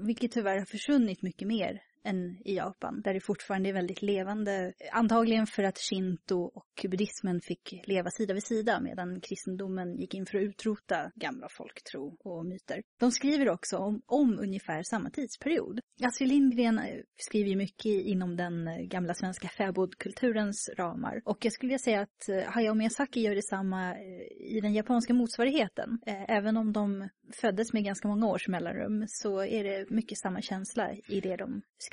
vilket 0.07 0.33
tyvärr 0.33 0.59
har 0.59 0.65
försvunnit 0.65 1.23
mycket 1.23 1.49
mer 1.49 1.81
än 2.05 2.37
i 2.45 2.57
Japan, 2.57 3.01
där 3.05 3.15
det 3.15 3.21
fortfarande 3.21 3.69
är 3.69 3.73
väldigt 3.73 4.03
levande. 4.03 4.73
Antagligen 4.93 5.47
för 5.47 5.63
att 5.63 5.79
shinto 5.79 6.41
och 6.41 6.87
buddhismen 6.89 7.41
fick 7.41 7.81
leva 7.87 8.11
sida 8.11 8.35
vid 8.35 8.43
sida 8.43 8.81
medan 8.81 9.21
kristendomen 9.21 9.97
gick 9.97 10.15
in 10.15 10.27
för 10.27 10.39
att 10.39 10.45
utrota 10.45 11.11
gamla 11.15 11.49
folktro 11.51 12.17
och 12.25 12.47
myter. 12.47 12.83
De 13.01 13.11
skriver 13.11 13.49
också 13.49 13.77
om, 13.77 14.03
om 14.07 14.39
ungefär 14.39 14.83
samma 14.83 15.11
tidsperiod. 15.11 15.81
Astrid 16.03 16.29
Lindgren 16.29 16.79
eh, 16.79 16.85
skriver 17.17 17.51
ju 17.51 17.57
mycket 17.57 17.87
inom 17.87 18.37
den 18.37 18.69
eh, 18.69 18.77
gamla 18.77 19.15
svenska 19.15 19.49
fäbodkulturens 19.49 20.71
ramar. 20.77 21.23
Och 21.25 21.45
jag 21.45 21.53
skulle 21.53 21.69
vilja 21.69 21.79
säga 21.79 22.01
att 22.01 22.29
eh, 22.29 22.53
Hayao 22.53 22.75
Miyazaki 22.75 23.21
gör 23.21 23.35
detsamma 23.35 23.99
i 24.41 24.61
den 24.63 24.75
japanska 24.75 25.15
motsvarigheten. 25.15 25.99
Även 26.07 26.57
om 26.57 26.73
de 26.73 27.09
föddes 27.41 27.73
med 27.73 27.85
ganska 27.85 28.09
många 28.09 28.27
års 28.27 28.49
mellanrum 28.49 29.05
så 29.09 29.45
är 29.45 29.65
det 29.65 29.91
mycket 29.91 30.19
samma 30.19 30.43
känsla 30.43 30.93
i 31.09 31.21
det 31.21 31.37
de 31.37 31.63
skriver. 31.79 31.90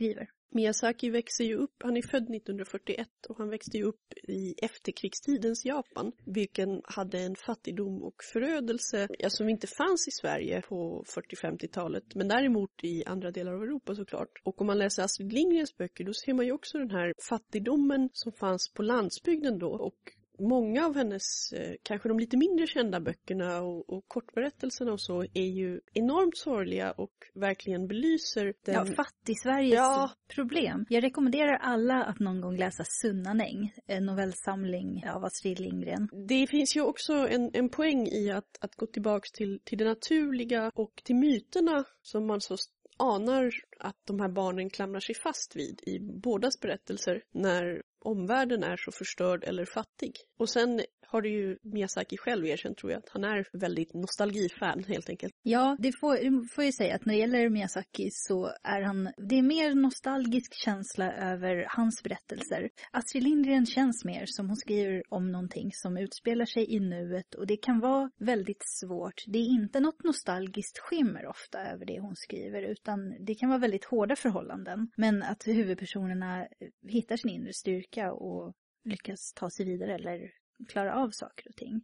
Miyazaki 0.49 1.09
växer 1.09 1.43
ju 1.43 1.55
upp, 1.55 1.75
han 1.83 1.97
är 1.97 2.01
född 2.01 2.23
1941 2.23 3.07
och 3.29 3.37
han 3.37 3.49
växte 3.49 3.77
ju 3.77 3.83
upp 3.83 4.13
i 4.23 4.55
efterkrigstidens 4.57 5.65
Japan, 5.65 6.11
vilken 6.25 6.81
hade 6.83 7.19
en 7.19 7.35
fattigdom 7.35 8.03
och 8.03 8.23
förödelse 8.33 9.07
ja, 9.19 9.29
som 9.29 9.49
inte 9.49 9.67
fanns 9.67 10.07
i 10.07 10.11
Sverige 10.11 10.61
på 10.61 11.03
40-50-talet, 11.07 12.15
men 12.15 12.27
däremot 12.27 12.83
i 12.83 13.05
andra 13.05 13.31
delar 13.31 13.53
av 13.53 13.63
Europa 13.63 13.95
såklart. 13.95 14.41
Och 14.43 14.61
om 14.61 14.67
man 14.67 14.77
läser 14.77 15.03
Astrid 15.03 15.33
Lindgrens 15.33 15.77
böcker 15.77 16.03
då 16.03 16.13
ser 16.13 16.33
man 16.33 16.45
ju 16.45 16.51
också 16.51 16.77
den 16.77 16.91
här 16.91 17.13
fattigdomen 17.29 18.09
som 18.13 18.31
fanns 18.31 18.73
på 18.73 18.83
landsbygden 18.83 19.59
då 19.59 19.69
och 19.69 20.16
många 20.39 20.85
av 20.85 20.95
hennes, 20.95 21.53
eh, 21.53 21.75
kanske 21.83 22.09
de 22.09 22.19
lite 22.19 22.37
mindre 22.37 22.67
kända 22.67 22.99
böckerna 22.99 23.61
och, 23.61 23.89
och 23.89 24.07
kortberättelserna 24.07 24.93
och 24.93 25.01
så 25.01 25.23
är 25.33 25.47
ju 25.47 25.81
enormt 25.93 26.37
sorgliga 26.37 26.91
och 26.91 27.11
verkligen 27.33 27.87
belyser 27.87 28.53
den... 28.65 28.75
Ja, 28.75 28.85
fattig-Sveriges 28.85 29.75
ja. 29.75 30.11
problem. 30.35 30.85
Jag 30.89 31.03
rekommenderar 31.03 31.57
alla 31.57 32.03
att 32.03 32.19
någon 32.19 32.41
gång 32.41 32.57
läsa 32.57 32.83
Sunnanäng, 32.83 33.73
en 33.87 34.05
novellsamling 34.05 35.09
av 35.09 35.25
Astrid 35.25 35.59
Lindgren. 35.59 36.09
Det 36.27 36.47
finns 36.47 36.75
ju 36.75 36.81
också 36.81 37.13
en, 37.13 37.51
en 37.53 37.69
poäng 37.69 38.07
i 38.07 38.31
att, 38.31 38.57
att 38.61 38.75
gå 38.75 38.85
tillbaks 38.85 39.31
till, 39.31 39.59
till 39.63 39.77
det 39.77 39.85
naturliga 39.85 40.71
och 40.75 41.01
till 41.03 41.15
myterna 41.15 41.83
som 42.01 42.27
man 42.27 42.41
så 42.41 42.55
anar 42.97 43.51
att 43.79 43.95
de 44.05 44.19
här 44.19 44.29
barnen 44.29 44.69
klamrar 44.69 44.99
sig 44.99 45.15
fast 45.15 45.55
vid 45.55 45.81
i 45.83 45.99
bådas 45.99 46.59
berättelser 46.59 47.23
när 47.31 47.83
omvärlden 48.07 48.63
är 48.63 48.77
så 48.77 48.91
förstörd 48.91 49.43
eller 49.43 49.65
fattig. 49.65 50.13
Och 50.37 50.49
sen 50.49 50.81
har 51.07 51.21
det 51.21 51.29
ju 51.29 51.57
Miyazaki 51.61 52.17
själv 52.17 52.45
erkänt 52.45 52.77
tror 52.77 52.91
jag 52.91 52.99
att 52.99 53.09
han 53.09 53.23
är 53.23 53.47
väldigt 53.53 53.93
nostalgifan 53.93 54.83
helt 54.83 55.09
enkelt. 55.09 55.33
Ja, 55.43 55.77
det 55.79 55.91
får, 55.99 56.15
det 56.15 56.47
får 56.47 56.63
jag 56.63 56.73
säga 56.73 56.95
att 56.95 57.05
när 57.05 57.13
det 57.13 57.19
gäller 57.19 57.49
Miyazaki 57.49 58.09
så 58.11 58.51
är 58.63 58.81
han, 58.81 59.09
det 59.17 59.35
är 59.35 59.41
mer 59.41 59.75
nostalgisk 59.75 60.53
känsla 60.53 61.13
över 61.13 61.65
hans 61.69 62.03
berättelser. 62.03 62.69
Astrid 62.91 63.23
Lindgren 63.23 63.65
känns 63.65 64.05
mer 64.05 64.23
som 64.25 64.47
hon 64.47 64.55
skriver 64.55 65.03
om 65.09 65.31
någonting 65.31 65.69
som 65.73 65.97
utspelar 65.97 66.45
sig 66.45 66.75
i 66.75 66.79
nuet 66.79 67.35
och 67.35 67.47
det 67.47 67.57
kan 67.57 67.79
vara 67.79 68.11
väldigt 68.17 68.63
svårt. 68.65 69.23
Det 69.27 69.39
är 69.39 69.45
inte 69.45 69.79
något 69.79 70.03
nostalgiskt 70.03 70.79
skimmer 70.79 71.27
ofta 71.27 71.59
över 71.59 71.85
det 71.85 71.99
hon 71.99 72.15
skriver 72.15 72.61
utan 72.61 73.25
det 73.25 73.35
kan 73.35 73.49
vara 73.49 73.59
väldigt 73.59 73.85
hårda 73.85 74.15
förhållanden. 74.15 74.91
Men 74.97 75.23
att 75.23 75.47
huvudpersonerna 75.47 76.47
hittar 76.87 77.17
sin 77.17 77.31
inre 77.31 77.53
styrka 77.53 78.13
och 78.13 78.53
lyckas 78.83 79.33
ta 79.33 79.49
sig 79.49 79.65
vidare 79.65 79.95
eller 79.95 80.31
klara 80.67 80.95
av 80.95 81.09
saker 81.11 81.49
och 81.49 81.55
ting. 81.55 81.81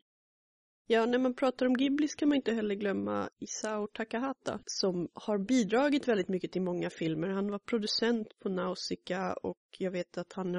Ja, 0.87 1.05
när 1.05 1.19
man 1.19 1.33
pratar 1.33 1.65
om 1.65 1.73
Ghibli 1.73 2.07
ska 2.07 2.25
man 2.25 2.35
inte 2.35 2.53
heller 2.53 2.75
glömma 2.75 3.29
Isao 3.39 3.87
Takahata 3.87 4.59
som 4.65 5.09
har 5.13 5.37
bidragit 5.37 6.07
väldigt 6.07 6.27
mycket 6.27 6.51
till 6.51 6.61
många 6.61 6.89
filmer. 6.89 7.27
Han 7.27 7.51
var 7.51 7.59
producent 7.59 8.27
på 8.39 8.49
Nausicaa 8.49 9.33
och 9.33 9.57
jag 9.77 9.91
vet 9.91 10.17
att 10.17 10.33
han 10.33 10.53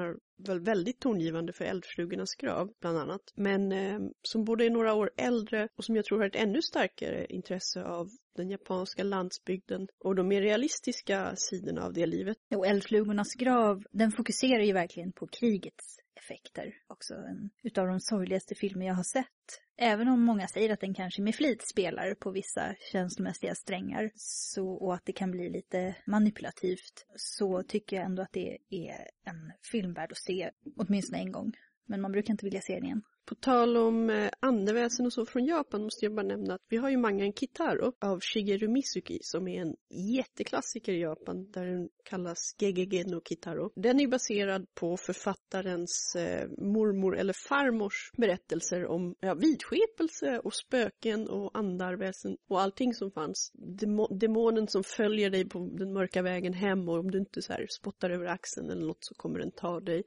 väl 0.47 0.59
väldigt 0.59 0.99
tongivande 0.99 1.53
för 1.53 1.65
Eldflugornas 1.65 2.35
grav 2.35 2.73
bland 2.81 2.97
annat. 2.97 3.21
Men 3.35 3.71
eh, 3.71 3.99
som 4.21 4.43
både 4.43 4.65
är 4.65 4.69
några 4.69 4.93
år 4.93 5.11
äldre 5.17 5.67
och 5.77 5.83
som 5.83 5.95
jag 5.95 6.05
tror 6.05 6.19
har 6.19 6.27
ett 6.27 6.35
ännu 6.35 6.61
starkare 6.61 7.25
intresse 7.29 7.83
av 7.83 8.07
den 8.35 8.49
japanska 8.49 9.03
landsbygden 9.03 9.87
och 10.03 10.15
de 10.15 10.27
mer 10.27 10.41
realistiska 10.41 11.33
sidorna 11.35 11.85
av 11.85 11.93
det 11.93 12.05
livet. 12.05 12.37
Och 12.55 12.67
Eldflugornas 12.67 13.33
grav, 13.33 13.83
den 13.91 14.11
fokuserar 14.11 14.63
ju 14.63 14.73
verkligen 14.73 15.11
på 15.11 15.27
krigets 15.27 15.97
effekter. 16.15 16.73
Också 16.87 17.13
en 17.13 17.49
utav 17.63 17.87
de 17.87 17.99
sorgligaste 17.99 18.55
filmer 18.55 18.85
jag 18.85 18.93
har 18.93 19.03
sett. 19.03 19.61
Även 19.77 20.07
om 20.07 20.21
många 20.21 20.47
säger 20.47 20.73
att 20.73 20.79
den 20.79 20.93
kanske 20.93 21.21
med 21.21 21.35
flit 21.35 21.67
spelar 21.67 22.13
på 22.13 22.31
vissa 22.31 22.75
känslomässiga 22.91 23.55
strängar 23.55 24.11
så, 24.15 24.69
och 24.69 24.93
att 24.93 25.05
det 25.05 25.13
kan 25.13 25.31
bli 25.31 25.49
lite 25.49 25.95
manipulativt 26.05 27.05
så 27.15 27.63
tycker 27.63 27.95
jag 27.95 28.05
ändå 28.05 28.21
att 28.21 28.33
det 28.33 28.57
är 28.69 29.07
en 29.25 29.51
film 29.71 29.93
värd 29.93 30.11
att 30.11 30.17
se 30.17 30.51
åtminstone 30.77 31.19
en 31.21 31.31
gång. 31.31 31.51
Men 31.85 32.01
man 32.01 32.11
brukar 32.11 32.31
inte 32.31 32.45
vilja 32.45 32.61
se 32.61 32.73
den 32.73 32.85
igen. 32.85 33.01
På 33.25 33.35
tal 33.35 33.77
om 33.77 34.09
eh, 34.09 34.29
andeväsen 34.39 35.05
och 35.05 35.13
så 35.13 35.25
från 35.25 35.45
Japan 35.45 35.83
måste 35.83 36.05
jag 36.05 36.15
bara 36.15 36.25
nämna 36.25 36.53
att 36.53 36.61
vi 36.69 36.77
har 36.77 36.89
ju 36.89 36.97
Mangan 36.97 37.33
Kitaro 37.33 37.93
av 38.01 38.19
Shigeru 38.19 38.67
Mizuki 38.67 39.19
som 39.21 39.47
är 39.47 39.61
en 39.61 39.75
jätteklassiker 39.89 40.93
i 40.93 41.01
Japan 41.01 41.51
där 41.51 41.65
den 41.65 41.89
kallas 42.03 42.55
Gegege 42.59 43.03
no 43.07 43.21
Kitaro. 43.21 43.71
Den 43.75 43.99
är 43.99 44.07
baserad 44.07 44.65
på 44.73 44.97
författarens 44.97 46.15
eh, 46.15 46.49
mormor 46.57 47.17
eller 47.17 47.33
farmors 47.49 48.11
berättelser 48.17 48.85
om 48.85 49.15
ja, 49.19 49.33
vidskepelse 49.33 50.39
och 50.39 50.53
spöken 50.53 51.29
och 51.29 51.57
andarväsen 51.57 52.37
och 52.49 52.61
allting 52.61 52.93
som 52.93 53.11
fanns. 53.11 53.51
Demo 53.53 54.07
demonen 54.07 54.67
som 54.67 54.83
följer 54.83 55.29
dig 55.29 55.49
på 55.49 55.59
den 55.59 55.93
mörka 55.93 56.21
vägen 56.21 56.53
hem 56.53 56.89
och 56.89 56.99
om 56.99 57.11
du 57.11 57.17
inte 57.17 57.41
så 57.41 57.53
här 57.53 57.67
spottar 57.69 58.09
över 58.09 58.25
axeln 58.25 58.69
eller 58.69 58.85
något 58.85 59.03
så 59.03 59.15
kommer 59.15 59.39
den 59.39 59.51
ta 59.51 59.79
dig 59.79 60.03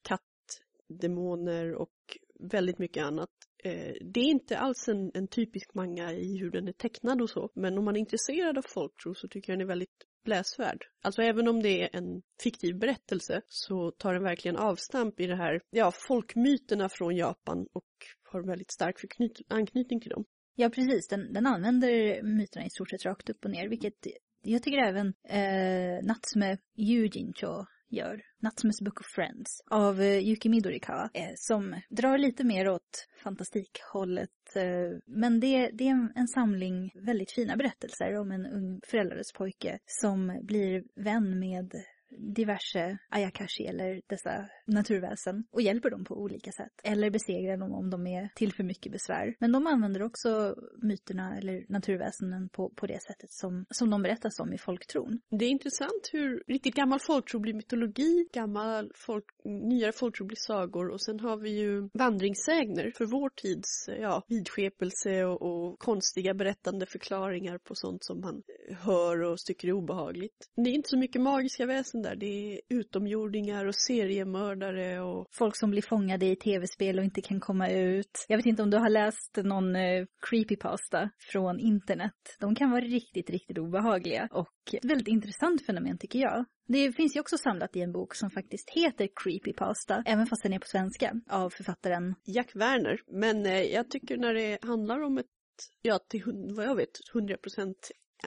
demoner 0.88 1.74
och 1.74 2.18
väldigt 2.40 2.78
mycket 2.78 3.04
annat. 3.04 3.30
Eh, 3.64 3.94
det 4.00 4.20
är 4.20 4.24
inte 4.24 4.58
alls 4.58 4.88
en, 4.88 5.10
en, 5.14 5.28
typisk 5.28 5.74
manga 5.74 6.12
i 6.12 6.38
hur 6.38 6.50
den 6.50 6.68
är 6.68 6.72
tecknad 6.72 7.22
och 7.22 7.30
så, 7.30 7.50
men 7.54 7.78
om 7.78 7.84
man 7.84 7.96
är 7.96 8.00
intresserad 8.00 8.58
av 8.58 8.62
folktro 8.68 9.14
så 9.14 9.28
tycker 9.28 9.52
jag 9.52 9.58
den 9.58 9.66
är 9.66 9.68
väldigt 9.68 10.04
läsvärd. 10.24 10.84
Alltså 11.02 11.22
även 11.22 11.48
om 11.48 11.62
det 11.62 11.82
är 11.82 11.96
en 11.96 12.22
fiktiv 12.42 12.78
berättelse 12.78 13.42
så 13.48 13.90
tar 13.90 14.14
den 14.14 14.22
verkligen 14.22 14.56
avstamp 14.56 15.20
i 15.20 15.26
det 15.26 15.36
här, 15.36 15.60
ja, 15.70 15.92
folkmyterna 16.08 16.88
från 16.88 17.16
Japan 17.16 17.66
och 17.72 17.86
har 18.22 18.42
väldigt 18.42 18.72
stark 18.72 18.96
anknytning 19.48 20.00
till 20.00 20.10
dem. 20.10 20.24
Ja, 20.54 20.68
precis. 20.70 21.08
Den, 21.08 21.32
den 21.32 21.46
använder 21.46 22.22
myterna 22.22 22.66
i 22.66 22.70
stort 22.70 22.90
sett 22.90 23.04
rakt 23.04 23.30
upp 23.30 23.44
och 23.44 23.50
ner, 23.50 23.68
vilket 23.68 24.06
jag 24.42 24.62
tycker 24.62 24.78
även 24.78 25.14
eh, 25.28 26.06
Natsume 26.06 26.58
Yujincho 26.76 27.64
gör, 27.88 28.22
Natsumes 28.42 28.80
Book 28.80 29.00
of 29.00 29.06
Friends 29.06 29.62
av 29.70 30.00
eh, 30.00 30.18
Yuki 30.18 30.48
Midorikawa 30.48 31.10
eh, 31.14 31.30
som 31.36 31.80
drar 31.88 32.18
lite 32.18 32.44
mer 32.44 32.68
åt 32.68 33.08
fantastikhållet. 33.22 34.56
Eh, 34.56 34.98
men 35.06 35.40
det, 35.40 35.70
det 35.72 35.84
är 35.84 35.90
en, 35.90 36.12
en, 36.14 36.28
samling 36.28 36.92
väldigt 36.94 37.32
fina 37.32 37.56
berättelser 37.56 38.16
om 38.16 38.32
en 38.32 38.46
ung 38.46 38.80
föräldralös 38.86 39.32
pojke 39.32 39.78
som 39.86 40.40
blir 40.42 40.84
vän 41.04 41.38
med 41.38 41.74
diverse 42.10 42.98
ayakashi 43.08 43.66
eller 43.66 44.00
dessa 44.06 44.48
naturväsen 44.66 45.44
och 45.50 45.62
hjälper 45.62 45.90
dem 45.90 46.04
på 46.04 46.14
olika 46.14 46.52
sätt. 46.52 46.72
Eller 46.84 47.10
besegrar 47.10 47.56
dem 47.56 47.72
om 47.72 47.90
de 47.90 48.06
är 48.06 48.28
till 48.34 48.52
för 48.52 48.64
mycket 48.64 48.92
besvär. 48.92 49.34
Men 49.38 49.52
de 49.52 49.66
använder 49.66 50.02
också 50.02 50.54
myterna 50.82 51.38
eller 51.38 51.64
naturväsenen 51.68 52.48
på, 52.48 52.70
på 52.70 52.86
det 52.86 53.02
sättet 53.02 53.32
som, 53.32 53.66
som 53.70 53.90
de 53.90 54.02
berättas 54.02 54.40
om 54.40 54.52
i 54.52 54.58
folktron. 54.58 55.20
Det 55.30 55.44
är 55.44 55.50
intressant 55.50 56.08
hur 56.12 56.42
riktigt 56.46 56.74
gammal 56.74 57.00
folktro 57.00 57.40
blir 57.40 57.54
mytologi, 57.54 58.28
gammal 58.32 58.92
folk, 58.94 59.24
nyare 59.44 59.92
folktro 59.92 60.26
blir 60.26 60.36
sagor 60.46 60.88
och 60.88 61.02
sen 61.02 61.20
har 61.20 61.36
vi 61.36 61.50
ju 61.50 61.88
vandringssägner 61.94 62.92
för 62.96 63.04
vår 63.04 63.30
tids 63.30 63.88
ja, 64.00 64.22
vidskepelse 64.28 65.24
och, 65.24 65.42
och 65.42 65.78
konstiga 65.78 66.34
berättande 66.34 66.86
förklaringar 66.86 67.58
på 67.58 67.74
sånt 67.74 68.04
som 68.04 68.20
man 68.20 68.42
hör 68.80 69.22
och 69.22 69.38
tycker 69.38 69.68
är 69.68 69.72
obehagligt. 69.72 70.50
Det 70.56 70.70
är 70.70 70.74
inte 70.74 70.88
så 70.88 70.98
mycket 70.98 71.22
magiska 71.22 71.66
väsen 71.66 71.97
där. 72.02 72.16
Det 72.16 72.54
är 72.54 72.60
utomjordingar 72.68 73.64
och 73.64 73.74
seriemördare 73.74 75.00
och 75.00 75.26
Folk 75.32 75.56
som 75.56 75.70
blir 75.70 75.82
fångade 75.82 76.26
i 76.26 76.36
tv-spel 76.36 76.98
och 76.98 77.04
inte 77.04 77.20
kan 77.20 77.40
komma 77.40 77.70
ut. 77.70 78.26
Jag 78.28 78.36
vet 78.36 78.46
inte 78.46 78.62
om 78.62 78.70
du 78.70 78.76
har 78.76 78.90
läst 78.90 79.36
någon 79.36 79.76
eh, 79.76 80.06
creepypasta 80.30 81.10
från 81.32 81.60
internet. 81.60 82.36
De 82.40 82.54
kan 82.54 82.70
vara 82.70 82.80
riktigt, 82.80 83.30
riktigt 83.30 83.58
obehagliga 83.58 84.28
och 84.32 84.74
ett 84.74 84.84
väldigt 84.84 85.08
intressant 85.08 85.66
fenomen 85.66 85.98
tycker 85.98 86.18
jag. 86.18 86.44
Det 86.68 86.92
finns 86.92 87.16
ju 87.16 87.20
också 87.20 87.38
samlat 87.38 87.76
i 87.76 87.80
en 87.80 87.92
bok 87.92 88.14
som 88.14 88.30
faktiskt 88.30 88.70
heter 88.70 89.08
Creepypasta, 89.22 90.02
även 90.06 90.26
fast 90.26 90.42
den 90.42 90.52
är 90.52 90.58
på 90.58 90.66
svenska, 90.66 91.12
av 91.30 91.50
författaren 91.50 92.14
Jack 92.24 92.50
Werner. 92.54 93.00
Men 93.06 93.46
eh, 93.46 93.62
jag 93.62 93.90
tycker 93.90 94.16
när 94.16 94.34
det 94.34 94.58
handlar 94.62 95.00
om 95.00 95.18
ett, 95.18 95.26
ja 95.82 95.98
till 96.08 96.22
vad 96.56 96.66
jag 96.66 96.76
vet, 96.76 96.92
100% 97.14 97.74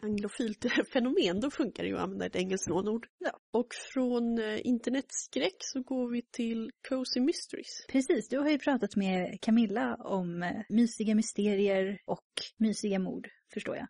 anglofilt 0.01 0.65
fenomen, 0.93 1.39
då 1.39 1.51
funkar 1.51 1.83
det 1.83 1.89
ju 1.89 1.95
att 1.95 2.03
använda 2.03 2.25
ett 2.25 2.35
engelskt 2.35 2.69
lånord. 2.69 3.07
Ja. 3.17 3.39
Och 3.51 3.67
från 3.93 4.39
eh, 4.39 4.67
internetskräck 4.67 5.55
så 5.59 5.81
går 5.81 6.09
vi 6.09 6.21
till 6.21 6.71
Cozy 6.89 7.19
Mysteries. 7.19 7.85
Precis, 7.87 8.27
du 8.27 8.39
har 8.39 8.49
ju 8.49 8.59
pratat 8.59 8.95
med 8.95 9.41
Camilla 9.41 9.95
om 9.95 10.43
eh, 10.43 10.61
mysiga 10.69 11.15
mysterier 11.15 12.01
och 12.05 12.29
mysiga 12.57 12.99
mord, 12.99 13.27
förstår 13.53 13.75
jag. 13.75 13.87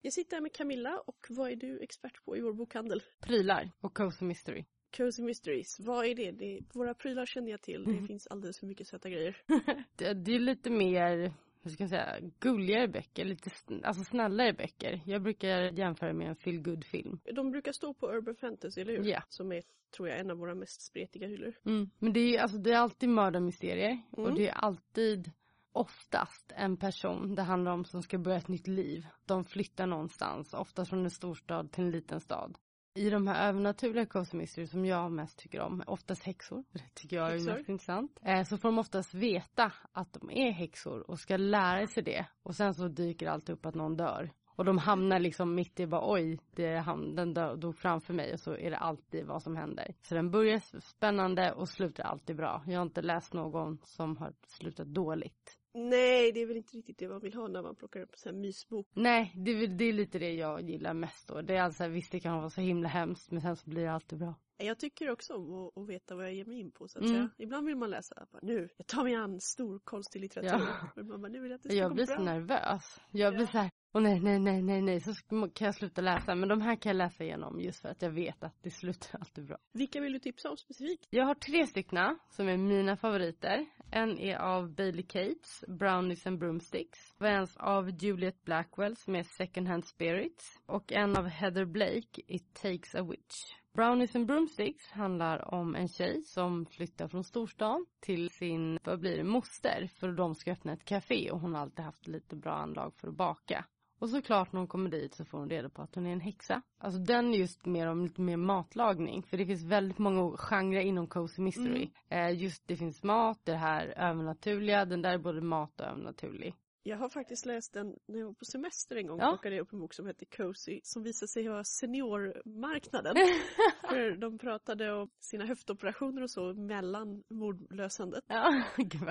Jag 0.00 0.12
sitter 0.12 0.36
här 0.36 0.42
med 0.42 0.52
Camilla 0.52 0.98
och 1.06 1.26
vad 1.28 1.50
är 1.50 1.56
du 1.56 1.80
expert 1.80 2.24
på 2.24 2.36
i 2.36 2.40
vår 2.40 2.52
bokhandel? 2.52 3.02
Prylar 3.20 3.70
och 3.80 3.94
Cozy 3.96 4.24
Mystery. 4.24 4.64
Cozy 4.96 5.22
Mysteries, 5.22 5.76
vad 5.80 6.06
är 6.06 6.14
det? 6.14 6.30
det 6.30 6.60
våra 6.74 6.94
prylar 6.94 7.26
känner 7.26 7.50
jag 7.50 7.62
till, 7.62 7.84
det 7.84 8.06
finns 8.06 8.26
alldeles 8.26 8.58
för 8.58 8.66
mycket 8.66 8.88
söta 8.88 9.10
grejer. 9.10 9.36
Det, 9.96 10.14
det 10.14 10.34
är 10.34 10.38
lite 10.38 10.70
mer, 10.70 11.32
hur 11.68 11.74
ska 11.74 11.82
jag 11.82 11.90
säga, 11.90 12.30
gulligare 12.40 12.88
böcker, 12.88 13.24
lite 13.24 13.50
sn- 13.50 13.84
alltså 13.84 14.04
snällare 14.04 14.52
böcker. 14.52 15.00
Jag 15.06 15.22
brukar 15.22 15.78
jämföra 15.78 16.12
med 16.12 16.28
en 16.28 16.36
feel 16.36 16.62
good 16.62 16.84
film 16.84 17.20
De 17.34 17.50
brukar 17.50 17.72
stå 17.72 17.94
på 17.94 18.06
Urban 18.12 18.34
Fantasy, 18.36 18.80
eller 18.80 18.96
hur? 18.96 19.04
Ja. 19.04 19.22
Som 19.28 19.52
är, 19.52 19.62
tror 19.96 20.08
jag, 20.08 20.18
en 20.18 20.30
av 20.30 20.36
våra 20.38 20.54
mest 20.54 20.82
spretiga 20.82 21.28
hyllor. 21.28 21.54
Mm. 21.66 21.90
Men 21.98 22.12
det 22.12 22.20
är, 22.36 22.42
alltså, 22.42 22.58
det 22.58 22.70
är 22.72 22.78
alltid 22.78 23.08
mördarmysterier 23.08 24.02
och 24.10 24.24
Mm. 24.24 24.34
det 24.34 24.48
är 24.48 24.54
alltid 24.54 25.32
oftast 25.72 26.52
en 26.56 26.76
person 26.76 27.34
det 27.34 27.42
handlar 27.42 27.72
om 27.72 27.84
som 27.84 28.02
ska 28.02 28.18
börja 28.18 28.38
ett 28.38 28.48
nytt 28.48 28.66
liv. 28.66 29.06
De 29.26 29.44
flyttar 29.44 29.86
någonstans, 29.86 30.54
oftast 30.54 30.90
från 30.90 31.04
en 31.04 31.10
storstad 31.10 31.72
till 31.72 31.84
en 31.84 31.90
liten 31.90 32.20
stad. 32.20 32.58
I 32.94 33.10
de 33.10 33.26
här 33.26 33.48
övernaturliga 33.48 34.06
Cozy 34.06 34.36
Mysteries 34.36 34.70
som 34.70 34.84
jag 34.84 35.12
mest 35.12 35.38
tycker 35.38 35.60
om, 35.60 35.82
oftast 35.86 36.22
häxor, 36.22 36.64
det 36.72 36.94
tycker 36.94 37.16
jag 37.16 37.28
är 37.28 37.32
Häxor. 37.32 37.52
mest 37.52 37.68
intressant. 37.68 38.18
Eh, 38.22 38.44
så 38.44 38.58
får 38.58 38.68
de 38.68 38.78
oftast 38.78 39.14
veta 39.14 39.72
att 39.92 40.12
de 40.12 40.30
är 40.30 40.50
häxor 40.50 41.10
och 41.10 41.18
ska 41.20 41.36
lära 41.36 41.86
sig 41.86 42.02
det. 42.02 42.26
Och 42.42 42.54
sen 42.56 42.74
så 42.74 42.88
dyker 42.88 43.28
allt 43.28 43.48
upp 43.48 43.66
att 43.66 43.74
någon 43.74 43.96
dör. 43.96 44.30
Och 44.58 44.64
de 44.64 44.78
hamnar 44.78 45.18
liksom 45.18 45.54
mitt 45.54 45.80
i 45.80 45.86
bara 45.86 46.12
oj, 46.12 46.38
det 46.54 46.66
är 46.66 46.80
han, 46.80 47.14
den 47.14 47.34
dog 47.34 47.76
framför 47.76 48.14
mig 48.14 48.32
och 48.32 48.40
så 48.40 48.56
är 48.56 48.70
det 48.70 48.76
alltid 48.76 49.26
vad 49.26 49.42
som 49.42 49.56
händer. 49.56 49.94
Så 50.02 50.14
den 50.14 50.30
börjar 50.30 50.80
spännande 50.80 51.52
och 51.52 51.68
slutar 51.68 52.04
alltid 52.04 52.36
bra. 52.36 52.62
Jag 52.66 52.78
har 52.78 52.82
inte 52.82 53.02
läst 53.02 53.34
någon 53.34 53.78
som 53.84 54.16
har 54.16 54.32
slutat 54.46 54.86
dåligt. 54.86 55.58
Nej, 55.74 56.32
det 56.32 56.40
är 56.40 56.46
väl 56.46 56.56
inte 56.56 56.76
riktigt 56.76 56.98
det 56.98 57.08
man 57.08 57.20
vill 57.20 57.34
ha 57.34 57.48
när 57.48 57.62
man 57.62 57.76
plockar 57.76 58.00
upp 58.00 58.14
en 58.26 58.40
mysbok. 58.40 58.86
Nej, 58.94 59.32
det 59.36 59.50
är, 59.50 59.66
det 59.68 59.84
är 59.84 59.92
lite 59.92 60.18
det 60.18 60.32
jag 60.34 60.70
gillar 60.70 60.94
mest 60.94 61.28
då. 61.28 61.42
Det 61.42 61.56
är 61.56 61.62
alltså, 61.62 61.88
visst 61.88 62.12
det 62.12 62.20
kan 62.20 62.38
vara 62.38 62.50
så 62.50 62.60
himla 62.60 62.88
hemskt 62.88 63.30
men 63.30 63.40
sen 63.40 63.56
så 63.56 63.70
blir 63.70 63.82
det 63.82 63.92
alltid 63.92 64.18
bra. 64.18 64.34
Jag 64.56 64.78
tycker 64.78 65.10
också 65.10 65.34
om 65.34 65.54
att, 65.54 65.78
att 65.78 65.88
veta 65.88 66.14
vad 66.16 66.24
jag 66.24 66.34
ger 66.34 66.44
mig 66.44 66.60
in 66.60 66.70
på 66.70 66.88
så 66.88 66.98
att 66.98 67.04
Mm. 67.04 67.16
säga. 67.16 67.30
Ibland 67.38 67.66
vill 67.66 67.76
man 67.76 67.90
läsa, 67.90 68.26
bara, 68.32 68.38
nu, 68.42 68.68
jag 68.76 68.86
tar 68.86 69.04
mig 69.04 69.14
an 69.14 69.40
stor 69.40 69.78
konstig 69.78 70.20
litteratur. 70.20 70.66
Ja. 70.66 70.88
Men 70.96 71.08
man 71.08 71.20
bara, 71.20 71.28
nu 71.28 71.40
vill 71.40 71.50
jag 71.50 71.56
att 71.56 71.62
det 71.62 71.68
ska 71.68 71.78
Jag 71.78 71.90
gå 71.90 71.94
blir 71.94 72.06
så 72.06 72.22
nervös. 72.22 73.00
Jag 73.10 73.34
blir 73.34 73.46
så 73.46 73.58
här, 73.58 73.70
åh 73.92 74.02
nej, 74.02 74.20
nej, 74.20 74.38
nej, 74.38 74.62
nej, 74.62 74.82
nej, 74.82 75.00
så 75.00 75.12
kan 75.28 75.64
jag 75.66 75.74
sluta 75.74 76.00
läsa. 76.00 76.34
Men 76.34 76.48
de 76.48 76.60
här 76.60 76.76
kan 76.76 76.90
jag 76.90 76.96
läsa 76.96 77.24
igenom 77.24 77.60
just 77.60 77.80
för 77.80 77.88
att 77.88 78.02
jag 78.02 78.10
vet 78.10 78.44
att 78.44 78.62
det 78.62 78.70
slutar 78.70 79.18
alltid 79.20 79.46
bra. 79.46 79.58
Vilka 79.72 80.00
vill 80.00 80.12
du 80.12 80.18
tipsa 80.18 80.50
om 80.50 80.56
specifikt? 80.56 81.06
Jag 81.10 81.24
har 81.24 81.34
tre 81.34 81.66
stycken 81.66 82.18
som 82.30 82.48
är 82.48 82.56
mina 82.56 82.96
favoriter. 82.96 83.66
En 83.90 84.18
är 84.18 84.36
av 84.36 84.74
Bailey 84.74 85.02
Cates, 85.02 85.64
Brownies 85.68 86.26
and 86.26 86.38
Broomsticks. 86.38 86.98
Och 87.18 87.26
en 87.26 87.46
av 87.56 87.90
Juliet 87.90 88.44
Blackwell 88.44 88.96
som 88.96 89.16
är 89.16 89.22
Second 89.22 89.68
Hand 89.68 89.84
Spirits. 89.84 90.60
Och 90.66 90.92
en 90.92 91.16
av 91.16 91.26
Heather 91.26 91.64
Blake, 91.64 92.22
It 92.26 92.54
Takes 92.54 92.94
a 92.94 93.02
Witch. 93.02 93.34
Brownies 93.74 94.16
and 94.16 94.26
Broomsticks 94.26 94.90
handlar 94.90 95.54
om 95.54 95.74
en 95.74 95.88
tjej 95.88 96.22
som 96.22 96.66
flyttar 96.66 97.08
från 97.08 97.24
storstan 97.24 97.86
till 98.00 98.30
sin, 98.30 98.78
vad 98.84 99.00
blir 99.00 99.16
det, 99.16 99.24
moster. 99.24 99.88
För 100.00 100.12
de 100.12 100.34
ska 100.34 100.52
öppna 100.52 100.72
ett 100.72 100.84
café 100.84 101.30
och 101.30 101.40
hon 101.40 101.54
har 101.54 101.60
alltid 101.60 101.84
haft 101.84 102.06
lite 102.06 102.36
bra 102.36 102.52
anlag 102.52 102.94
för 102.94 103.08
att 103.08 103.16
baka. 103.16 103.64
Och 103.98 104.10
såklart 104.10 104.52
när 104.52 104.60
hon 104.60 104.68
kommer 104.68 104.90
dit 104.90 105.14
så 105.14 105.24
får 105.24 105.38
hon 105.38 105.50
reda 105.50 105.68
på 105.68 105.82
att 105.82 105.94
hon 105.94 106.06
är 106.06 106.12
en 106.12 106.20
häxa. 106.20 106.62
Alltså 106.78 107.00
den 107.00 107.34
är 107.34 107.38
just 107.38 107.66
mer 107.66 107.86
om 107.86 108.02
lite 108.02 108.20
mer 108.20 108.36
matlagning. 108.36 109.22
För 109.22 109.36
det 109.36 109.46
finns 109.46 109.64
väldigt 109.64 109.98
många 109.98 110.36
genrer 110.36 110.80
inom 110.80 111.06
Cozy 111.06 111.42
Mystery. 111.42 111.90
Eh, 112.08 112.42
just 112.42 112.68
det 112.68 112.76
finns 112.76 113.02
mat, 113.02 113.40
det 113.44 113.56
här 113.56 113.86
övernaturliga. 113.86 114.84
Den 114.84 115.02
där 115.02 115.10
är 115.10 115.18
både 115.18 115.40
mat 115.40 115.80
och 115.80 115.86
övernaturlig. 115.86 116.54
Jag 116.82 116.96
har 116.96 117.08
faktiskt 117.08 117.46
läst 117.46 117.72
den 117.72 117.96
när 118.06 118.18
jag 118.18 118.26
var 118.26 118.32
på 118.32 118.44
semester 118.44 118.96
en 118.96 119.06
gång. 119.06 119.18
Ja. 119.18 119.30
Plockade 119.30 119.54
jag 119.56 119.62
upp 119.62 119.72
en 119.72 119.80
bok 119.80 119.94
som 119.94 120.06
heter 120.06 120.26
Cozy 120.26 120.80
som 120.82 121.02
visade 121.02 121.28
sig 121.28 121.48
vara 121.48 121.64
seniormarknaden. 121.64 123.14
För 123.90 124.16
de 124.16 124.38
pratade 124.38 124.92
om 124.92 125.10
sina 125.20 125.46
höftoperationer 125.46 126.22
och 126.22 126.30
så 126.30 126.54
mellan 126.54 127.22
mordlösandet. 127.28 128.24
ja, 128.26 128.62
gud. 128.76 129.02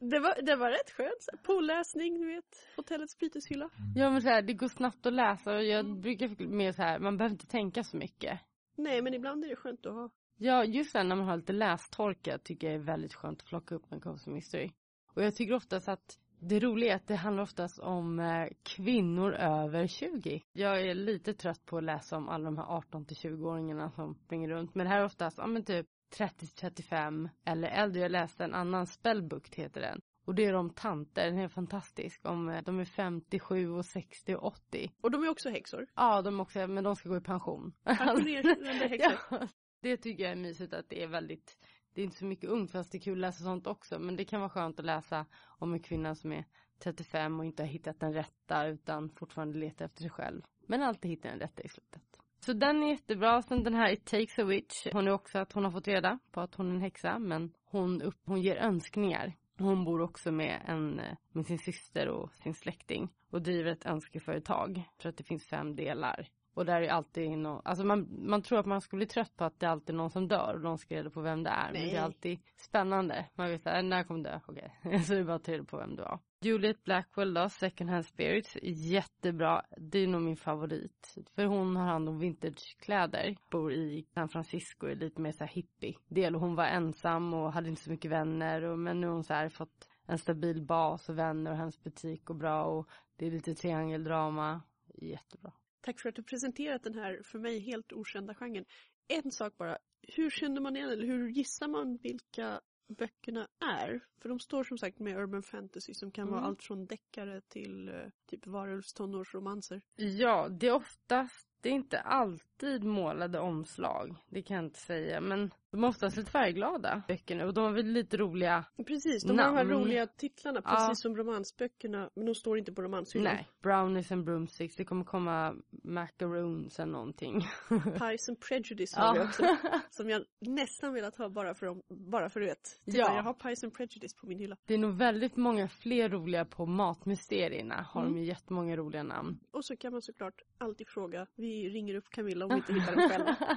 Det 0.00 0.18
var, 0.18 0.42
det 0.42 0.56
var 0.56 0.70
rätt 0.70 0.90
skönt. 0.90 1.42
Påläsning, 1.42 2.20
du 2.20 2.26
vet. 2.26 2.68
Hotellets 2.76 3.18
byteshylla. 3.18 3.70
Ja 3.94 4.10
men 4.10 4.22
så 4.22 4.28
här, 4.28 4.42
det 4.42 4.52
går 4.52 4.68
snabbt 4.68 5.06
att 5.06 5.12
läsa 5.12 5.54
och 5.54 5.64
jag 5.64 6.00
brukar 6.00 6.44
mer 6.44 6.72
så 6.72 6.82
här, 6.82 6.98
man 6.98 7.16
behöver 7.16 7.32
inte 7.32 7.46
tänka 7.46 7.82
så 7.82 7.96
mycket. 7.96 8.40
Nej, 8.76 9.02
men 9.02 9.14
ibland 9.14 9.44
är 9.44 9.48
det 9.48 9.56
skönt 9.56 9.86
att 9.86 9.92
ha. 9.92 10.10
Ja, 10.36 10.64
just 10.64 10.92
det 10.92 11.02
när 11.02 11.16
man 11.16 11.26
har 11.26 11.36
lite 11.36 11.52
lästorka 11.52 12.38
tycker 12.38 12.66
jag 12.66 12.74
är 12.74 12.84
väldigt 12.84 13.14
skönt 13.14 13.40
att 13.40 13.48
plocka 13.48 13.74
upp 13.74 13.92
en 13.92 14.00
Cozy 14.00 14.30
Mystery. 14.30 14.70
Och 15.14 15.22
jag 15.22 15.34
tycker 15.34 15.54
oftast 15.54 15.88
att 15.88 16.18
det 16.38 16.60
roliga 16.60 16.92
är 16.92 16.96
att 16.96 17.06
det 17.06 17.16
handlar 17.16 17.42
oftast 17.42 17.78
om 17.78 18.20
eh, 18.20 18.48
kvinnor 18.62 19.32
över 19.32 19.86
20. 19.86 20.42
Jag 20.52 20.80
är 20.80 20.94
lite 20.94 21.34
trött 21.34 21.66
på 21.66 21.76
att 21.78 21.84
läsa 21.84 22.16
om 22.16 22.28
alla 22.28 22.44
de 22.44 22.58
här 22.58 22.76
18 22.76 23.04
till 23.04 23.16
20-åringarna 23.16 23.90
som 23.90 24.14
springer 24.14 24.48
runt. 24.48 24.74
Men 24.74 24.86
det 24.86 24.90
här 24.90 25.00
är 25.00 25.04
oftast, 25.04 25.38
ja 25.38 25.46
men 25.46 25.64
typ 25.64 25.86
30 26.10 26.38
till 26.38 26.48
35 26.48 27.28
eller 27.44 27.68
äldre. 27.68 28.00
Jag 28.00 28.10
läste 28.10 28.44
en 28.44 28.54
annan 28.54 28.86
spellbook 28.86 29.54
heter 29.54 29.80
den. 29.80 30.00
Och 30.26 30.34
det 30.34 30.44
är 30.44 30.54
om 30.54 30.70
tanter, 30.70 31.26
den 31.26 31.38
är 31.38 31.48
fantastisk. 31.48 32.20
Om, 32.28 32.48
eh, 32.48 32.62
de 32.62 32.80
är 32.80 32.84
57 32.84 33.70
och 33.70 33.84
60 33.84 34.34
och 34.34 34.44
80. 34.44 34.92
Och 35.00 35.10
de 35.10 35.24
är 35.24 35.28
också 35.28 35.50
häxor. 35.50 35.86
Ja, 35.94 36.22
de 36.22 36.40
också, 36.40 36.66
men 36.66 36.84
de 36.84 36.96
ska 36.96 37.08
gå 37.08 37.16
i 37.16 37.20
pension. 37.20 37.72
Pensionerade 37.84 38.88
häxor. 38.88 39.18
ja, 39.30 39.48
det 39.80 39.96
tycker 39.96 40.22
jag 40.22 40.32
är 40.32 40.36
mysigt 40.36 40.72
att 40.72 40.88
det 40.88 41.02
är 41.02 41.08
väldigt, 41.08 41.58
det 41.94 42.00
är 42.00 42.04
inte 42.04 42.16
så 42.16 42.24
mycket 42.24 42.50
ungt 42.50 42.70
fast 42.72 42.92
det 42.92 42.98
är 42.98 43.00
kul 43.00 43.12
att 43.12 43.20
läsa 43.20 43.44
sånt 43.44 43.66
också. 43.66 43.98
Men 43.98 44.16
det 44.16 44.24
kan 44.24 44.40
vara 44.40 44.50
skönt 44.50 44.78
att 44.78 44.86
läsa 44.86 45.26
om 45.58 45.72
en 45.72 45.80
kvinna 45.80 46.14
som 46.14 46.32
är 46.32 46.44
35 46.78 47.38
och 47.40 47.44
inte 47.44 47.62
har 47.62 47.68
hittat 47.68 48.00
den 48.00 48.12
rätta 48.12 48.66
utan 48.66 49.10
fortfarande 49.10 49.58
letar 49.58 49.84
efter 49.84 50.00
sig 50.00 50.10
själv. 50.10 50.42
Men 50.66 50.82
alltid 50.82 51.10
hittar 51.10 51.30
den 51.30 51.38
rätta 51.38 51.62
i 51.62 51.68
slutet. 51.68 52.09
Så 52.40 52.52
den 52.52 52.82
är 52.82 52.88
jättebra. 52.88 53.42
Sen 53.42 53.64
den 53.64 53.74
här 53.74 53.92
It 53.92 54.04
takes 54.04 54.38
a 54.38 54.44
witch. 54.44 54.86
Hon 54.92 55.06
är 55.06 55.10
också 55.10 55.38
att 55.38 55.52
hon 55.52 55.64
har 55.64 55.70
fått 55.70 55.88
reda 55.88 56.18
på 56.30 56.40
att 56.40 56.54
hon 56.54 56.70
är 56.70 56.74
en 56.74 56.80
häxa 56.80 57.18
men 57.18 57.52
hon, 57.64 58.02
upp, 58.02 58.18
hon 58.24 58.40
ger 58.40 58.56
önskningar. 58.56 59.32
Hon 59.58 59.84
bor 59.84 60.00
också 60.00 60.32
med, 60.32 60.62
en, 60.66 61.00
med 61.32 61.46
sin 61.46 61.58
syster 61.58 62.08
och 62.08 62.34
sin 62.34 62.54
släkting 62.54 63.08
och 63.30 63.42
driver 63.42 63.70
ett 63.70 63.86
önskeföretag. 63.86 64.82
För 64.98 65.08
att 65.08 65.16
det 65.16 65.24
finns 65.24 65.46
fem 65.46 65.76
delar. 65.76 66.28
Och 66.54 66.66
där 66.66 66.82
är 66.82 66.88
alltid 66.88 67.38
någon, 67.38 67.62
alltså 67.64 67.84
man, 67.84 68.08
man 68.28 68.42
tror 68.42 68.58
att 68.58 68.66
man 68.66 68.80
skulle 68.80 68.98
bli 68.98 69.06
trött 69.06 69.36
på 69.36 69.44
att 69.44 69.60
det 69.60 69.66
är 69.66 69.70
alltid 69.70 69.94
någon 69.94 70.10
som 70.10 70.28
dör 70.28 70.54
och 70.54 70.60
de 70.60 70.78
ska 70.78 70.94
reda 70.94 71.10
på 71.10 71.20
vem 71.20 71.42
det 71.42 71.50
är. 71.50 71.72
Men 71.72 71.82
Nej. 71.82 71.90
det 71.90 71.96
är 71.96 72.02
alltid 72.02 72.38
spännande. 72.56 73.26
Man 73.34 73.50
vet 73.50 73.62
såhär, 73.62 73.82
när 73.82 74.04
kommer 74.04 74.24
dö? 74.24 74.40
Okej. 74.46 74.72
så 75.06 75.12
det 75.12 75.18
är 75.18 75.24
bara 75.24 75.36
att 75.36 75.44
ta 75.44 75.52
reda 75.52 75.64
på 75.64 75.76
vem 75.76 75.96
det 75.96 76.02
var. 76.02 76.18
Juliet 76.42 76.84
Blackwell 76.84 77.34
då, 77.34 77.48
Second 77.48 77.90
Hand 77.90 78.06
Spirits, 78.06 78.56
jättebra. 78.62 79.62
Det 79.76 79.98
är 79.98 80.06
nog 80.06 80.22
min 80.22 80.36
favorit. 80.36 81.18
För 81.34 81.44
hon 81.44 81.76
har 81.76 81.86
hand 81.86 82.08
om 82.08 82.18
vintagekläder. 82.18 83.36
Bor 83.50 83.72
i 83.72 84.06
San 84.14 84.28
Francisco, 84.28 84.86
är 84.86 84.94
lite 84.94 85.20
mer 85.20 85.32
så 85.32 85.44
här 85.44 85.52
hippie 85.52 85.96
del. 86.08 86.34
Hon 86.34 86.54
var 86.54 86.64
ensam 86.64 87.34
och 87.34 87.52
hade 87.52 87.68
inte 87.68 87.82
så 87.82 87.90
mycket 87.90 88.10
vänner. 88.10 88.62
Och, 88.62 88.78
men 88.78 89.00
nu 89.00 89.06
har 89.06 89.14
hon 89.14 89.24
så 89.24 89.34
här 89.34 89.48
fått 89.48 89.88
en 90.06 90.18
stabil 90.18 90.62
bas 90.62 91.08
och 91.08 91.18
vänner 91.18 91.50
och 91.50 91.56
hennes 91.56 91.82
butik 91.82 92.24
går 92.24 92.34
bra. 92.34 92.64
Och 92.64 92.88
det 93.16 93.26
är 93.26 93.30
lite 93.30 93.54
triangeldrama. 93.54 94.62
Jättebra. 94.94 95.52
Tack 95.80 96.00
för 96.00 96.08
att 96.08 96.14
du 96.14 96.22
presenterat 96.22 96.82
den 96.82 96.94
här 96.94 97.20
för 97.24 97.38
mig 97.38 97.58
helt 97.60 97.92
okända 97.92 98.34
genren. 98.34 98.64
En 99.08 99.30
sak 99.30 99.56
bara. 99.56 99.78
Hur 100.02 100.30
känner 100.30 100.60
man 100.60 100.76
igen 100.76 100.90
eller 100.90 101.06
hur 101.06 101.28
gissar 101.28 101.68
man 101.68 101.96
vilka 101.96 102.60
böckerna 102.98 103.48
är? 103.64 104.00
För 104.22 104.28
de 104.28 104.38
står 104.40 104.64
som 104.64 104.78
sagt 104.78 104.98
med 104.98 105.16
urban 105.18 105.42
fantasy 105.42 105.94
som 105.94 106.10
kan 106.12 106.26
vara 106.28 106.38
Mm. 106.38 106.48
allt 106.48 106.62
från 106.62 106.86
deckare 106.86 107.40
till 107.40 107.88
eh, 107.88 107.94
typ 108.26 108.46
varulvs 108.46 108.92
tonårsromanser. 108.92 109.82
Ja, 109.96 110.48
det 110.48 110.66
är 110.66 110.72
oftast, 110.74 111.48
det 111.60 111.68
är 111.68 111.72
inte 111.72 112.00
alltid 112.00 112.84
målade 112.84 113.38
omslag. 113.38 114.16
Det 114.28 114.42
kan 114.42 114.56
jag 114.56 114.64
inte 114.64 114.80
säga. 114.80 115.20
Men 115.20 115.50
De 115.72 115.84
är 115.84 115.88
oftast 115.88 116.16
lite 116.16 116.30
färgglada 116.30 117.02
böckerna 117.08 117.46
och 117.46 117.54
de 117.54 117.64
har 117.64 117.72
väl 117.72 117.86
lite 117.86 118.16
roliga 118.16 118.64
Precis, 118.86 119.22
de 119.24 119.38
har 119.38 119.46
de 119.46 119.56
här 119.56 119.64
namn. 119.64 119.70
roliga 119.84 120.06
titlarna 120.06 120.62
Ja. 120.64 120.70
precis 120.88 121.02
som 121.02 121.16
romansböckerna 121.16 122.10
men 122.14 122.26
de 122.26 122.34
står 122.34 122.58
inte 122.58 122.72
på 122.72 122.82
romanshyllan. 122.82 123.34
Nej, 123.34 123.48
brownies 123.62 124.12
and 124.12 124.24
broomsticks. 124.24 124.76
Det 124.76 124.84
kommer 124.84 125.04
komma 125.04 125.54
macaroons 125.84 126.80
eller 126.80 126.92
någonting. 126.92 127.40
Pies 127.98 128.28
and 128.28 128.40
Prejudice 128.40 128.94
har 128.94 129.12
vi 129.14 129.18
Ja. 129.18 129.24
också. 129.24 129.42
Som 129.90 130.10
jag 130.10 130.24
nästan 130.40 130.94
velat 130.94 131.16
ha 131.16 131.28
bara 131.28 131.54
för, 131.54 131.66
dem, 131.66 131.82
bara 132.10 132.30
för 132.30 132.40
du 132.40 132.46
vet. 132.46 132.80
Titta, 132.84 132.98
Ja. 132.98 133.16
jag 133.16 133.22
har 133.22 133.34
Pies 133.34 133.64
and 133.64 133.74
Prejudice 133.74 134.14
på 134.14 134.26
min 134.26 134.38
hylla. 134.38 134.56
Det 134.66 134.74
är 134.74 134.78
nog 134.78 134.94
väldigt 134.94 135.36
många 135.36 135.68
fler 135.68 136.08
roliga 136.08 136.44
på 136.44 136.66
matmysterierna. 136.66 137.86
Har 137.88 138.00
Mm. 138.02 138.14
de 138.14 138.20
ju 138.20 138.26
jättemånga 138.26 138.76
roliga 138.76 139.02
namn. 139.02 139.38
Och 139.50 139.64
så 139.64 139.76
kan 139.76 139.92
man 139.92 140.02
såklart 140.02 140.42
alltid 140.58 140.88
fråga. 140.88 141.26
Vi 141.36 141.68
ringer 141.68 141.94
upp 141.94 142.08
Camilla 142.10 142.44
om 142.44 142.50
vi 142.50 142.56
inte 142.56 142.72
hittar 142.72 142.96
dem 142.96 143.08
själva. 143.08 143.36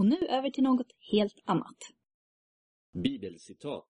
Och 0.00 0.06
nu 0.06 0.16
över 0.16 0.50
till 0.50 0.62
något 0.62 0.92
helt 1.12 1.38
annat. 1.44 1.76
Bibelcitat. 2.92 3.88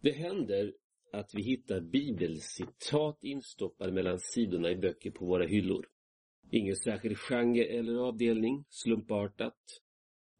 Det 0.00 0.12
händer 0.12 0.74
att 1.12 1.34
vi 1.34 1.42
hittar 1.42 1.80
bibelcitat 1.80 3.18
instoppade 3.24 3.92
mellan 3.92 4.18
sidorna 4.18 4.70
i 4.70 4.76
böcker 4.76 5.10
på 5.10 5.26
våra 5.26 5.46
hyllor. 5.46 5.86
Ingen 6.50 6.76
särskild 6.76 7.18
genre 7.18 7.64
eller 7.64 7.94
avdelning, 7.94 8.64
slumpartat, 8.68 9.58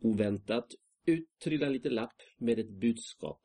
oväntat, 0.00 0.74
ut 1.06 1.28
trillar 1.44 1.66
en 1.66 1.72
liten 1.72 1.94
lapp 1.94 2.22
med 2.38 2.58
ett 2.58 2.70
budskap. 2.70 3.40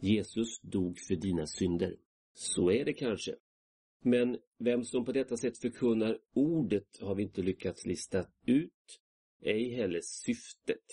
Jesus 0.00 0.60
dog 0.60 0.98
för 1.08 1.16
dina 1.16 1.46
synder. 1.46 1.96
Så 2.34 2.70
är 2.70 2.84
det 2.84 2.92
kanske. 2.92 3.36
Men 4.00 4.38
vem 4.58 4.84
som 4.84 5.04
på 5.04 5.12
detta 5.12 5.36
sätt 5.36 5.58
förkunnar 5.58 6.18
ordet 6.34 7.00
har 7.00 7.14
vi 7.14 7.22
inte 7.22 7.42
lyckats 7.42 7.86
lista 7.86 8.26
ut, 8.46 9.01
ej 9.42 9.74
heller 9.74 10.00
syftet. 10.02 10.84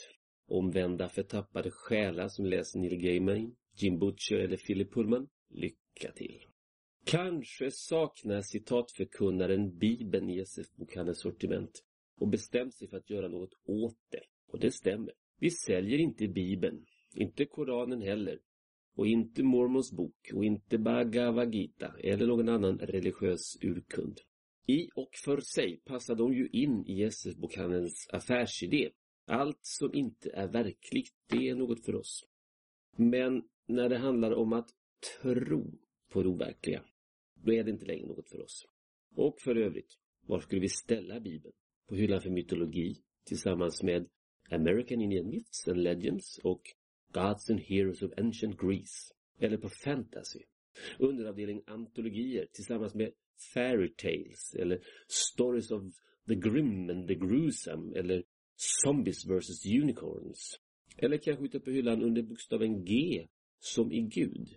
Omvända 0.47 1.09
förtappade 1.09 1.71
själar 1.71 2.27
som 2.27 2.45
läser 2.45 2.79
Neil 2.79 2.97
Gaiman, 2.97 3.55
Jim 3.77 3.99
Butcher 3.99 4.35
eller 4.35 4.57
Philip 4.57 4.93
Pullman, 4.93 5.27
lycka 5.49 6.11
till. 6.15 6.45
Kanske 7.05 7.71
saknar 7.71 8.41
citatförkunnaren 8.41 9.77
Bibeln 9.77 10.29
i 10.29 10.39
SF-bokhandelns 10.39 11.19
sortiment 11.19 11.83
och 12.19 12.27
bestämt 12.27 12.75
sig 12.75 12.87
för 12.87 12.97
att 12.97 13.09
göra 13.09 13.27
något 13.27 13.53
åt 13.65 13.97
det. 14.09 14.23
Och 14.47 14.59
det 14.59 14.71
stämmer. 14.71 15.13
Vi 15.39 15.51
säljer 15.51 15.99
inte 15.99 16.27
Bibeln, 16.27 16.85
inte 17.15 17.45
Koranen 17.45 18.01
heller, 18.01 18.39
och 18.95 19.07
inte 19.07 19.43
Mormons 19.43 19.91
bok 19.91 20.31
och 20.33 20.45
inte 20.45 20.77
Bhagavad 20.77 21.55
Gita 21.55 21.93
eller 21.99 22.27
någon 22.27 22.49
annan 22.49 22.77
religiös 22.77 23.57
urkund. 23.61 24.19
I 24.69 24.89
och 24.95 25.09
för 25.25 25.41
sig 25.41 25.81
passar 25.85 26.15
de 26.15 26.33
ju 26.33 26.47
in 26.47 26.85
i 26.85 27.03
SF-bokhandelns 27.03 28.07
affärsidé. 28.09 28.89
Allt 29.25 29.59
som 29.61 29.93
inte 29.93 30.29
är 30.33 30.47
verkligt, 30.47 31.13
det 31.29 31.49
är 31.49 31.55
något 31.55 31.85
för 31.85 31.95
oss. 31.95 32.25
Men 32.97 33.43
när 33.67 33.89
det 33.89 33.97
handlar 33.97 34.31
om 34.31 34.53
att 34.53 34.69
tro 35.21 35.79
på 36.09 36.23
det 36.23 36.29
overkliga, 36.29 36.83
då 37.33 37.53
är 37.53 37.63
det 37.63 37.71
inte 37.71 37.85
längre 37.85 38.07
något 38.07 38.29
för 38.29 38.41
oss. 38.41 38.65
Och 39.15 39.41
för 39.41 39.55
övrigt, 39.55 39.93
var 40.21 40.39
skulle 40.39 40.61
vi 40.61 40.69
ställa 40.69 41.19
Bibeln? 41.19 41.53
På 41.87 41.95
hyllan 41.95 42.21
för 42.21 42.29
mytologi 42.29 42.95
tillsammans 43.25 43.83
med 43.83 44.09
American 44.49 45.01
Indian 45.01 45.29
Myths 45.29 45.67
and 45.67 45.77
Legends 45.77 46.37
och 46.37 46.61
Gods 47.13 47.49
and 47.49 47.59
Heroes 47.59 48.01
of 48.01 48.11
Ancient 48.17 48.61
Greece. 48.61 49.13
Eller 49.39 49.57
på 49.57 49.69
fantasy. 49.69 50.39
Underavdelning 50.99 51.63
antologier 51.67 52.47
tillsammans 52.51 52.95
med 52.95 53.11
Fairy 53.53 53.93
Tales 53.95 54.55
eller 54.59 54.79
Stories 55.07 55.71
of 55.71 55.83
the 56.27 56.35
Grim 56.35 56.89
and 56.89 57.07
the 57.07 57.15
Gruesome 57.15 57.99
eller 57.99 58.23
Zombies 58.83 59.25
vs 59.25 59.65
Unicorns. 59.65 60.59
Eller 60.97 61.17
kanske 61.17 61.45
ute 61.45 61.59
på 61.59 61.71
hyllan 61.71 62.03
under 62.03 62.21
bokstaven 62.21 62.85
G 62.85 63.27
som 63.59 63.91
i 63.91 64.01
Gud. 64.01 64.49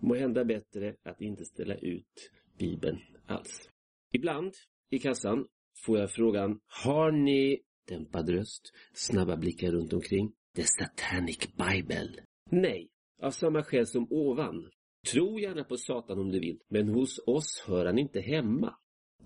Må 0.00 0.14
hända 0.14 0.44
bättre 0.44 0.96
att 1.02 1.20
inte 1.20 1.44
ställa 1.44 1.74
ut 1.74 2.30
Bibeln 2.58 2.98
alls. 3.26 3.70
Ibland 4.12 4.52
i 4.90 4.98
kassan 4.98 5.46
får 5.84 5.98
jag 5.98 6.10
frågan 6.10 6.60
Har 6.84 7.12
ni, 7.12 7.62
dämpad 7.88 8.28
röst, 8.28 8.72
snabba 8.92 9.36
blickar 9.36 9.72
runt 9.72 9.92
omkring, 9.92 10.32
The 10.54 10.64
Satanic 10.64 11.38
Bible? 11.38 12.24
Nej, 12.50 12.88
av 13.22 13.30
samma 13.30 13.62
skäl 13.62 13.86
som 13.86 14.06
ovan. 14.10 14.70
Tro 15.12 15.40
gärna 15.40 15.64
på 15.64 15.76
Satan 15.76 16.18
om 16.18 16.30
du 16.30 16.40
vill, 16.40 16.58
men 16.68 16.88
hos 16.88 17.20
oss 17.26 17.64
hör 17.66 17.86
han 17.86 17.98
inte 17.98 18.20
hemma. 18.20 18.74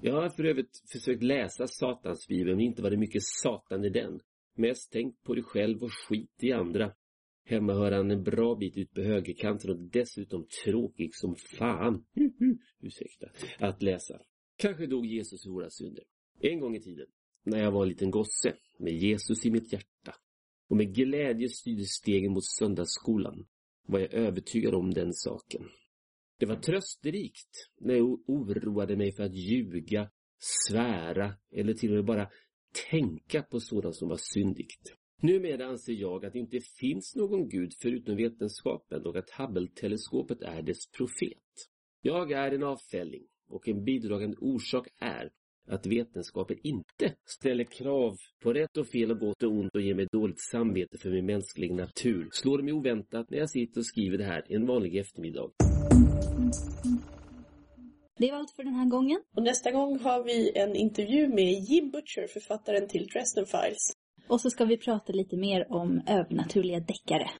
Jag 0.00 0.14
har 0.14 0.28
för 0.28 0.44
övrigt 0.44 0.82
försökt 0.92 1.22
läsa 1.22 1.66
Satansbibeln, 1.66 2.56
men 2.56 2.66
inte 2.66 2.82
var 2.82 2.90
det 2.90 2.96
mycket 2.96 3.22
Satan 3.22 3.84
i 3.84 3.88
den. 3.88 4.20
Mest 4.56 4.92
tänk 4.92 5.22
på 5.22 5.34
dig 5.34 5.44
själv 5.44 5.82
och 5.82 5.92
skit 5.92 6.34
i 6.40 6.52
andra. 6.52 6.92
Hemma 7.44 7.72
hör 7.72 7.92
han 7.92 8.10
en 8.10 8.22
bra 8.22 8.54
bit 8.54 8.76
ut 8.76 8.94
på 8.94 9.00
högerkanten 9.00 9.70
och 9.70 9.78
dessutom 9.78 10.46
tråkig 10.64 11.14
som 11.14 11.36
fan. 11.36 12.04
Ursäkta. 12.80 13.26
Att 13.58 13.82
läsa. 13.82 14.20
Kanske 14.56 14.86
dog 14.86 15.06
Jesus 15.06 15.42
för 15.42 15.50
våra 15.50 15.70
synder. 15.70 16.04
En 16.40 16.60
gång 16.60 16.76
i 16.76 16.80
tiden, 16.80 17.06
när 17.44 17.58
jag 17.58 17.72
var 17.72 17.82
en 17.82 17.88
liten 17.88 18.10
gosse, 18.10 18.54
med 18.78 18.92
Jesus 18.92 19.46
i 19.46 19.50
mitt 19.50 19.72
hjärta 19.72 20.14
och 20.68 20.76
med 20.76 20.94
glädje 20.94 21.48
styrde 21.48 21.84
stegen 21.84 22.32
mot 22.32 22.44
söndagsskolan, 22.44 23.46
var 23.90 24.00
jag 24.00 24.12
övertygad 24.12 24.74
om 24.74 24.94
den 24.94 25.12
saken. 25.12 25.62
Det 26.38 26.46
var 26.46 26.56
trösterikt 26.56 27.70
när 27.80 27.94
jag 27.94 28.30
oroade 28.30 28.96
mig 28.96 29.12
för 29.12 29.22
att 29.22 29.34
ljuga, 29.34 30.10
svära 30.38 31.34
eller 31.52 31.74
till 31.74 31.90
och 31.90 31.96
med 31.96 32.04
bara 32.04 32.30
tänka 32.90 33.42
på 33.42 33.60
sådant 33.60 33.96
som 33.96 34.08
var 34.08 34.20
syndigt. 34.34 34.96
Numera 35.22 35.66
anser 35.66 35.92
jag 35.92 36.24
att 36.24 36.32
det 36.32 36.38
inte 36.38 36.60
finns 36.60 37.16
någon 37.16 37.48
gud 37.48 37.72
förutom 37.80 38.16
vetenskapen 38.16 39.06
och 39.06 39.16
att 39.16 39.30
Hubble-teleskopet 39.30 40.42
är 40.42 40.62
dess 40.62 40.90
profet. 40.90 41.68
Jag 42.02 42.32
är 42.32 42.52
en 42.52 42.62
avfälling 42.62 43.26
och 43.48 43.68
en 43.68 43.84
bidragande 43.84 44.36
orsak 44.40 44.88
är 44.98 45.30
att 45.68 45.86
vetenskapen 45.86 46.56
inte 46.62 47.14
ställer 47.28 47.64
krav 47.64 48.16
på 48.42 48.52
rätt 48.52 48.76
och 48.76 48.86
fel 48.86 49.10
och 49.10 49.18
gott 49.18 49.42
och 49.42 49.52
ont 49.52 49.74
och 49.74 49.80
ger 49.80 49.94
mig 49.94 50.06
dåligt 50.12 50.40
samvete 50.50 50.98
för 50.98 51.10
min 51.10 51.26
mänskliga 51.26 51.74
natur. 51.74 52.28
Slår 52.32 52.58
det 52.58 52.64
mig 52.64 52.72
oväntat 52.72 53.30
när 53.30 53.38
jag 53.38 53.50
sitter 53.50 53.80
och 53.80 53.86
skriver 53.86 54.18
det 54.18 54.24
här 54.24 54.44
en 54.48 54.66
vanlig 54.66 54.96
eftermiddag. 54.96 55.50
Det 58.18 58.30
var 58.30 58.38
allt 58.38 58.50
för 58.50 58.64
den 58.64 58.74
här 58.74 58.88
gången. 58.88 59.20
Och 59.36 59.42
nästa 59.42 59.70
gång 59.70 59.98
har 59.98 60.24
vi 60.24 60.58
en 60.58 60.76
intervju 60.76 61.28
med 61.28 61.52
Jim 61.52 61.90
Butcher, 61.90 62.26
författaren 62.26 62.88
till 62.88 63.06
Dresden 63.06 63.46
Files. 63.46 63.92
Och 64.28 64.40
så 64.40 64.50
ska 64.50 64.64
vi 64.64 64.76
prata 64.76 65.12
lite 65.12 65.36
mer 65.36 65.72
om 65.72 66.02
övernaturliga 66.06 66.80
deckare. 66.80 67.30